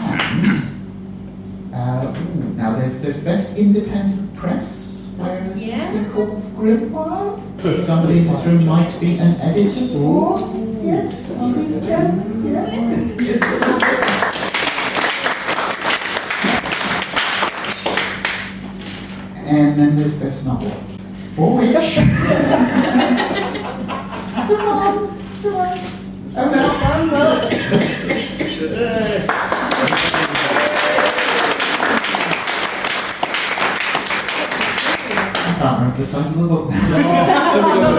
And, 0.00 1.74
uh, 1.74 2.12
now 2.56 2.76
there's, 2.78 3.00
there's 3.00 3.20
Best 3.22 3.56
Independent 3.58 4.34
Press, 4.36 4.87
where 5.18 5.40
there's 5.44 5.62
Yeah. 5.62 5.92
something 5.92 6.10
called 6.12 6.42
Grimbold. 6.56 7.74
Somebody 7.74 8.18
in 8.18 8.26
this 8.28 8.44
room 8.46 8.64
might 8.66 9.00
be 9.00 9.18
an 9.18 9.34
editor 9.40 9.86
for, 9.88 10.38
yes, 10.82 11.32
I 11.32 11.52
think, 11.52 11.90
um, 11.92 12.44
yeah. 12.46 13.16
Just 13.18 13.42
a 13.42 13.46
little 13.50 13.78
bit. 13.78 14.04
And 19.46 19.78
then 19.78 19.96
there's 19.96 20.14
best 20.14 20.44
novel. 20.46 20.70
For 21.34 21.56
which? 21.58 21.74
come 21.74 22.10
on, 24.68 25.18
come 25.42 25.54
on. 25.56 25.78
Oh 26.36 26.50
no. 27.10 27.48
Can't 36.06 36.36
remember 36.36 36.64
the 36.64 36.70
title 36.70 37.72
of 37.72 37.88
the 37.88 37.96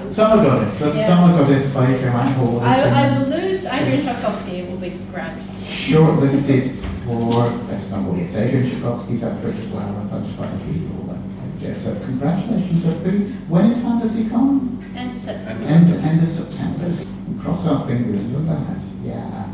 book. 0.00 0.12
Summer 0.12 0.44
Goddess. 0.44 0.78
The 0.78 0.86
Yeah. 0.86 1.06
Summer 1.06 1.38
Goddess 1.38 1.74
by 1.74 1.86
Hall. 2.32 2.60
I, 2.60 2.80
I 2.80 3.18
will 3.18 3.26
lose 3.28 3.66
Adrian 3.66 4.02
Tchaikovsky, 4.02 4.60
it 4.60 4.70
will 4.70 4.78
be 4.78 4.90
grand. 5.12 5.38
shortlisted 5.64 6.74
for 7.04 7.50
best 7.68 7.90
novel. 7.90 8.16
Yes, 8.16 8.34
Adrian 8.34 8.70
Tchaikovsky's 8.70 9.22
up 9.24 9.38
for 9.42 9.48
it 9.48 9.56
as 9.56 9.66
well. 9.68 9.88
A 9.88 10.04
bunch 10.04 10.30
of 10.30 10.40
all 10.40 11.14
that. 11.14 11.20
Yeah, 11.60 11.74
so 11.74 11.94
congratulations, 11.96 12.86
everybody. 12.86 13.32
When 13.48 13.66
is 13.66 13.82
Fantasy 13.82 14.28
Con? 14.30 14.92
End 14.96 15.16
of 15.16 15.22
September. 15.22 15.64
End, 15.66 16.04
end 16.04 16.22
of 16.22 16.28
September. 16.28 17.42
Cross 17.42 17.66
our 17.66 17.86
fingers 17.86 18.32
for 18.32 18.38
that. 18.38 18.78
Yeah. 19.02 19.52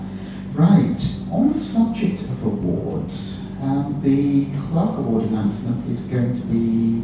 Right. 0.53 1.14
On 1.32 1.49
the 1.53 1.59
subject 1.59 2.22
of 2.22 2.45
awards, 2.45 3.41
um, 3.61 3.99
the 4.03 4.47
Clarke 4.68 4.99
Award 4.99 5.24
announcement 5.24 5.91
is 5.91 6.03
going 6.03 6.34
to 6.41 6.47
be 6.47 7.03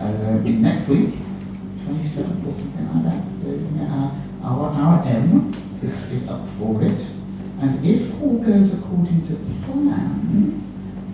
uh, 0.00 0.38
next 0.42 0.88
week, 0.88 1.10
27th 1.86 2.46
or 2.46 2.54
something 2.58 2.88
like 2.94 3.04
that. 3.04 3.24
Uh, 3.92 4.10
our, 4.42 4.70
our 4.70 5.06
Em 5.06 5.52
is, 5.82 6.12
is 6.12 6.28
up 6.28 6.46
for 6.58 6.82
it. 6.82 7.10
And 7.60 7.84
if 7.84 8.20
all 8.20 8.38
goes 8.38 8.74
according 8.74 9.26
to 9.28 9.34
plan, 9.64 10.60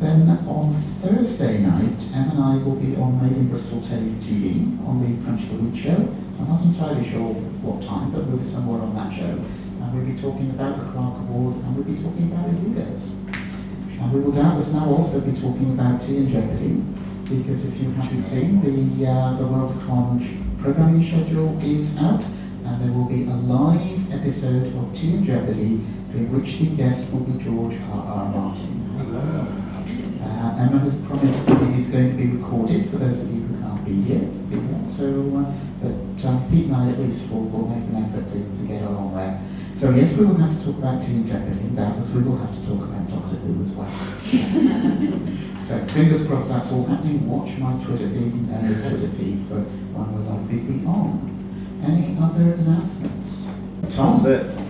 then 0.01 0.28
on 0.49 0.74
Thursday 1.03 1.59
night, 1.59 2.01
Em 2.14 2.31
and 2.31 2.41
I 2.43 2.57
will 2.57 2.76
be 2.76 2.97
on 2.97 3.22
Made 3.22 3.37
in 3.37 3.49
Bristol 3.49 3.81
TV 3.81 4.85
on 4.87 5.01
the 5.01 5.22
Crunch 5.22 5.49
the 5.49 5.57
Week 5.57 5.76
show. 5.76 6.09
I'm 6.41 6.49
not 6.49 6.62
entirely 6.62 7.07
sure 7.07 7.35
what 7.61 7.83
time, 7.83 8.11
but 8.11 8.24
we'll 8.24 8.39
be 8.39 8.43
somewhere 8.43 8.81
on 8.81 8.95
that 8.97 9.12
show. 9.12 9.37
And 9.37 9.95
we'll 9.95 10.07
be 10.07 10.20
talking 10.20 10.51
about 10.51 10.78
the 10.78 10.91
Clarke 10.93 11.18
Award 11.20 11.57
and 11.57 11.76
we'll 11.76 11.85
be 11.85 12.03
talking 12.03 12.33
about 12.33 12.47
the 12.47 12.57
Hugos. 12.57 13.12
And 14.01 14.12
we 14.12 14.20
will 14.20 14.33
doubtless 14.33 14.72
now 14.72 14.87
also 14.87 15.20
be 15.20 15.39
talking 15.39 15.70
about 15.72 16.01
Tea 16.01 16.16
and 16.16 16.28
Jeopardy, 16.31 16.83
because 17.31 17.64
if 17.64 17.81
you 17.81 17.91
haven't 17.93 18.22
seen, 18.24 18.61
the, 18.61 19.07
uh, 19.07 19.37
the 19.37 19.45
Worldcon 19.45 20.61
programming 20.61 21.05
schedule 21.05 21.57
is 21.62 21.97
out, 21.99 22.24
and 22.64 22.83
there 22.83 22.93
will 22.93 23.05
be 23.05 23.24
a 23.24 23.37
live 23.47 24.12
episode 24.12 24.74
of 24.76 24.93
Tea 24.95 25.14
and 25.14 25.24
Jeopardy 25.24 25.81
in 26.12 26.33
which 26.33 26.59
the 26.59 26.66
guest 26.76 27.12
will 27.12 27.20
be 27.20 27.43
George 27.43 27.76
R. 27.93 28.03
R. 28.03 28.28
Martin. 28.35 28.76
Uh, 30.20 30.57
Emma 30.59 30.78
has 30.81 31.01
promised 31.03 31.47
that 31.47 31.62
it 31.62 31.78
is 31.78 31.89
going 31.89 32.11
to 32.11 32.16
be 32.16 32.26
recorded 32.26 32.91
for 32.91 32.97
those 32.97 33.20
of 33.20 33.31
you 33.33 33.41
who 33.43 33.62
can't 33.62 33.85
be 33.85 34.03
here. 34.03 34.28
here. 34.51 34.87
So, 34.87 35.07
uh, 35.39 35.53
but 35.81 36.24
um, 36.26 36.51
Pete 36.51 36.66
and 36.66 36.76
I 36.76 36.91
at 36.91 36.99
least 36.99 37.31
will, 37.31 37.45
will 37.45 37.68
make 37.68 37.89
an 37.89 38.05
effort 38.05 38.26
to, 38.26 38.39
to 38.43 38.66
get 38.66 38.83
along 38.83 39.14
there. 39.14 39.41
So 39.75 39.91
yes, 39.91 40.16
we 40.16 40.27
will 40.27 40.37
have 40.37 40.59
to 40.59 40.64
talk 40.64 40.79
about 40.79 41.01
Tea 41.01 41.12
and 41.12 41.27
Jeopardy, 41.27 41.61
and 41.61 41.77
doubtless 41.77 42.11
we 42.11 42.23
will 42.23 42.37
have 42.37 42.53
to 42.55 42.66
talk 42.66 42.83
about 42.83 43.09
Doctor 43.09 43.37
Who 43.37 43.62
as 43.62 43.73
well. 43.73 43.91
so 45.62 45.79
fingers 45.93 46.27
crossed 46.27 46.49
that's 46.49 46.73
all 46.73 46.85
happening. 46.85 47.29
Watch 47.29 47.57
my 47.59 47.73
Twitter 47.83 48.09
feed 48.11 48.33
and 48.35 48.51
Emma's 48.53 48.81
Twitter 48.83 49.09
feed 49.16 49.47
for 49.47 49.61
when 49.61 50.12
we're 50.12 50.31
likely 50.31 50.59
to 50.59 50.64
be 50.64 50.85
on. 50.87 51.31
Any 51.83 52.16
other 52.21 52.53
announcements? 52.55 53.55
Tom? 53.91 54.12
That's 54.12 54.25
it. 54.27 54.61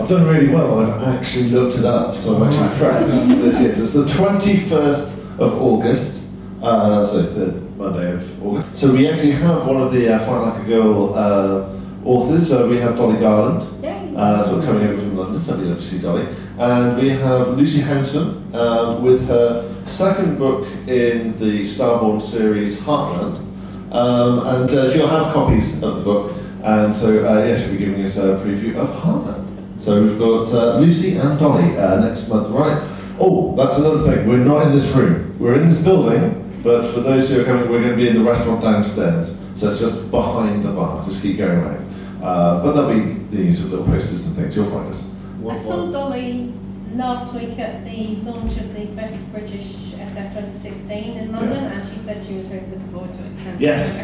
I've 0.00 0.08
done 0.08 0.26
really 0.26 0.48
well. 0.48 0.80
I've 0.80 1.02
actually 1.02 1.50
looked 1.50 1.78
it 1.78 1.84
up, 1.84 2.14
so 2.16 2.36
I'm 2.36 2.48
actually 2.48 2.68
prepped 2.78 3.06
this 3.40 3.60
year. 3.60 3.74
So 3.74 3.82
it's 3.82 3.92
the 3.94 4.04
21st 4.04 5.38
of 5.38 5.62
August, 5.62 6.24
uh, 6.62 7.04
so 7.04 7.22
the 7.22 7.60
Monday 7.76 8.12
of 8.12 8.46
August. 8.46 8.76
So 8.76 8.92
we 8.92 9.08
actually 9.08 9.32
have 9.32 9.66
one 9.66 9.80
of 9.80 9.92
the 9.92 10.14
uh, 10.14 10.18
Fight 10.18 10.40
Like 10.40 10.62
a 10.62 10.68
Girl 10.68 11.14
uh, 11.14 11.79
authors. 12.04 12.52
Uh, 12.52 12.66
we 12.68 12.78
have 12.78 12.96
Dolly 12.96 13.18
Garland, 13.18 13.84
uh, 14.16 14.42
so 14.42 14.60
coming 14.62 14.86
over 14.86 15.00
from 15.00 15.16
London, 15.16 15.40
so 15.40 15.56
we 15.56 15.64
love 15.64 15.78
to 15.78 15.82
see 15.82 16.00
Dolly. 16.00 16.26
And 16.58 16.96
we 16.98 17.08
have 17.10 17.56
Lucy 17.56 17.80
Hounsom 17.80 18.54
uh, 18.54 19.00
with 19.00 19.26
her 19.28 19.74
second 19.86 20.38
book 20.38 20.66
in 20.86 21.38
the 21.38 21.64
Starborn 21.66 22.20
series, 22.20 22.80
Heartland. 22.80 23.46
Um, 23.92 24.46
and 24.46 24.70
uh, 24.70 24.90
she'll 24.90 25.08
have 25.08 25.32
copies 25.32 25.82
of 25.82 25.96
the 25.96 26.02
book. 26.02 26.36
And 26.62 26.94
so, 26.94 27.26
uh, 27.26 27.44
yeah, 27.44 27.58
she'll 27.58 27.72
be 27.72 27.78
giving 27.78 28.02
us 28.02 28.18
a 28.18 28.36
preview 28.36 28.76
of 28.76 28.88
Heartland. 28.90 29.80
So 29.80 30.02
we've 30.02 30.18
got 30.18 30.52
uh, 30.52 30.78
Lucy 30.78 31.16
and 31.16 31.38
Dolly 31.38 31.76
uh, 31.78 32.06
next 32.06 32.28
month, 32.28 32.48
right? 32.50 32.86
Oh, 33.18 33.56
that's 33.56 33.78
another 33.78 34.10
thing. 34.10 34.28
We're 34.28 34.44
not 34.44 34.66
in 34.66 34.72
this 34.72 34.88
room. 34.88 35.36
We're 35.38 35.54
in 35.54 35.68
this 35.68 35.82
building, 35.82 36.60
but 36.62 36.92
for 36.92 37.00
those 37.00 37.30
who 37.30 37.40
are 37.40 37.44
coming, 37.44 37.70
we're 37.70 37.80
going 37.80 37.92
to 37.92 37.96
be 37.96 38.08
in 38.08 38.14
the 38.14 38.22
restaurant 38.22 38.60
downstairs. 38.62 39.40
So 39.54 39.70
it's 39.70 39.80
just 39.80 40.10
behind 40.10 40.64
the 40.64 40.72
bar. 40.72 41.04
Just 41.04 41.22
keep 41.22 41.38
going 41.38 41.58
around. 41.58 41.89
Uh, 42.22 42.62
but 42.62 42.72
there'll 42.72 42.92
be 42.94 43.12
the 43.36 43.42
use 43.42 43.64
of 43.64 43.70
little 43.70 43.86
posters 43.86 44.26
and 44.26 44.36
things. 44.36 44.56
You'll 44.56 44.66
find 44.70 44.92
us. 44.94 45.02
I 45.48 45.56
saw 45.56 45.90
Dolly 45.90 46.52
last 46.94 47.34
week 47.34 47.58
at 47.58 47.84
the 47.84 48.16
launch 48.28 48.56
of 48.58 48.74
the 48.74 48.86
Best 48.94 49.18
British 49.32 49.92
SF 49.96 50.34
2016 50.34 51.16
in 51.18 51.32
London, 51.32 51.64
and 51.64 51.88
she 51.92 51.98
said 51.98 52.22
she 52.26 52.34
was 52.34 52.46
really 52.46 52.66
looking 52.66 52.88
forward 52.92 53.12
to 53.14 53.20
it. 53.20 53.32
Yes. 53.60 53.96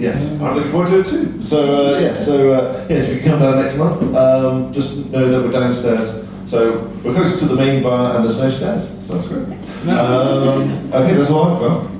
Yes, 0.00 0.40
I'm 0.40 0.56
looking 0.56 0.70
forward 0.70 0.88
to 0.88 1.00
it 1.00 1.06
too. 1.06 1.42
So 1.42 1.94
uh, 1.94 1.98
yeah, 1.98 2.14
so 2.14 2.52
uh, 2.52 2.86
yeah, 2.90 2.96
if 2.96 3.14
you 3.14 3.30
come 3.30 3.40
down 3.40 3.62
next 3.62 3.76
month, 3.76 4.14
um, 4.14 4.72
just 4.72 4.96
know 5.10 5.28
that 5.30 5.40
we're 5.46 5.52
downstairs. 5.60 6.24
So 6.46 6.82
we're 7.02 7.14
closer 7.14 7.38
to 7.38 7.44
the 7.46 7.56
main 7.56 7.82
bar 7.82 8.16
and 8.16 8.24
there's 8.24 8.38
no 8.38 8.50
stairs, 8.50 8.88
so 9.06 9.14
that's 9.14 9.28
great. 9.28 9.46
Um, 9.88 10.92
okay, 10.92 11.14
that's 11.14 11.30
all 11.30 11.44
I've 11.64 11.90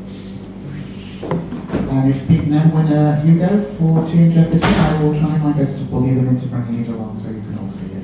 And 1.93 2.09
if 2.09 2.22
uh, 2.22 2.32
and 2.32 2.55
Em 2.55 2.72
win 2.72 2.90
a 2.90 3.20
Hugo 3.20 3.62
for 3.74 3.99
and 3.99 4.32
Jeopardy, 4.32 4.64
I 4.64 5.03
will 5.03 5.12
try 5.12 5.36
my 5.36 5.53
best 5.53 5.76
to 5.76 5.84
bully 5.84 6.14
them 6.14 6.26
into 6.26 6.47
bringing 6.47 6.84
it 6.84 6.88
along 6.88 7.18
so 7.18 7.28
you 7.28 7.43
can 7.43 7.59
all 7.59 7.66
see 7.66 7.93
it. 7.93 8.03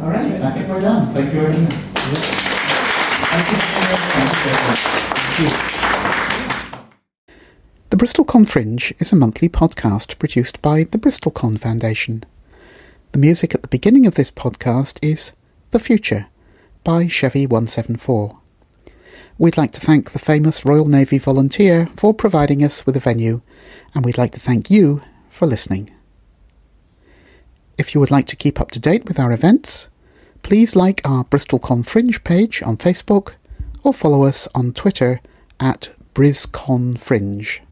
all 0.00 0.08
right, 0.08 0.40
I 0.40 0.50
think 0.52 0.66
we're 0.66 0.80
done. 0.80 1.12
Thank 1.12 1.34
you, 1.34 1.40
you. 1.40 1.66
Thank 3.28 3.50
you. 5.38 5.74
The 7.90 7.96
BristolCon 7.98 8.48
Fringe 8.48 8.94
is 8.98 9.12
a 9.12 9.16
monthly 9.16 9.50
podcast 9.50 10.18
produced 10.18 10.62
by 10.62 10.84
the 10.84 10.96
BristolCon 10.96 11.60
Foundation. 11.60 12.24
The 13.12 13.18
music 13.18 13.54
at 13.54 13.60
the 13.60 13.68
beginning 13.68 14.06
of 14.06 14.14
this 14.14 14.30
podcast 14.30 14.98
is 15.02 15.32
The 15.72 15.78
Future 15.78 16.28
by 16.84 17.04
Chevy174. 17.04 18.43
We'd 19.36 19.56
like 19.56 19.72
to 19.72 19.80
thank 19.80 20.12
the 20.12 20.20
famous 20.20 20.64
Royal 20.64 20.86
Navy 20.86 21.18
volunteer 21.18 21.86
for 21.96 22.14
providing 22.14 22.62
us 22.62 22.86
with 22.86 22.96
a 22.96 23.00
venue, 23.00 23.42
and 23.92 24.04
we'd 24.04 24.16
like 24.16 24.30
to 24.32 24.40
thank 24.40 24.70
you 24.70 25.02
for 25.28 25.46
listening. 25.46 25.90
If 27.76 27.94
you 27.94 28.00
would 28.00 28.12
like 28.12 28.26
to 28.26 28.36
keep 28.36 28.60
up 28.60 28.70
to 28.70 28.78
date 28.78 29.06
with 29.06 29.18
our 29.18 29.32
events, 29.32 29.88
please 30.44 30.76
like 30.76 31.00
our 31.04 31.24
BristolCon 31.24 31.84
Fringe 31.84 32.22
page 32.22 32.62
on 32.62 32.76
Facebook 32.76 33.32
or 33.82 33.92
follow 33.92 34.22
us 34.22 34.46
on 34.54 34.72
Twitter 34.72 35.20
at 35.58 35.90
BrizConFringe. 36.14 37.63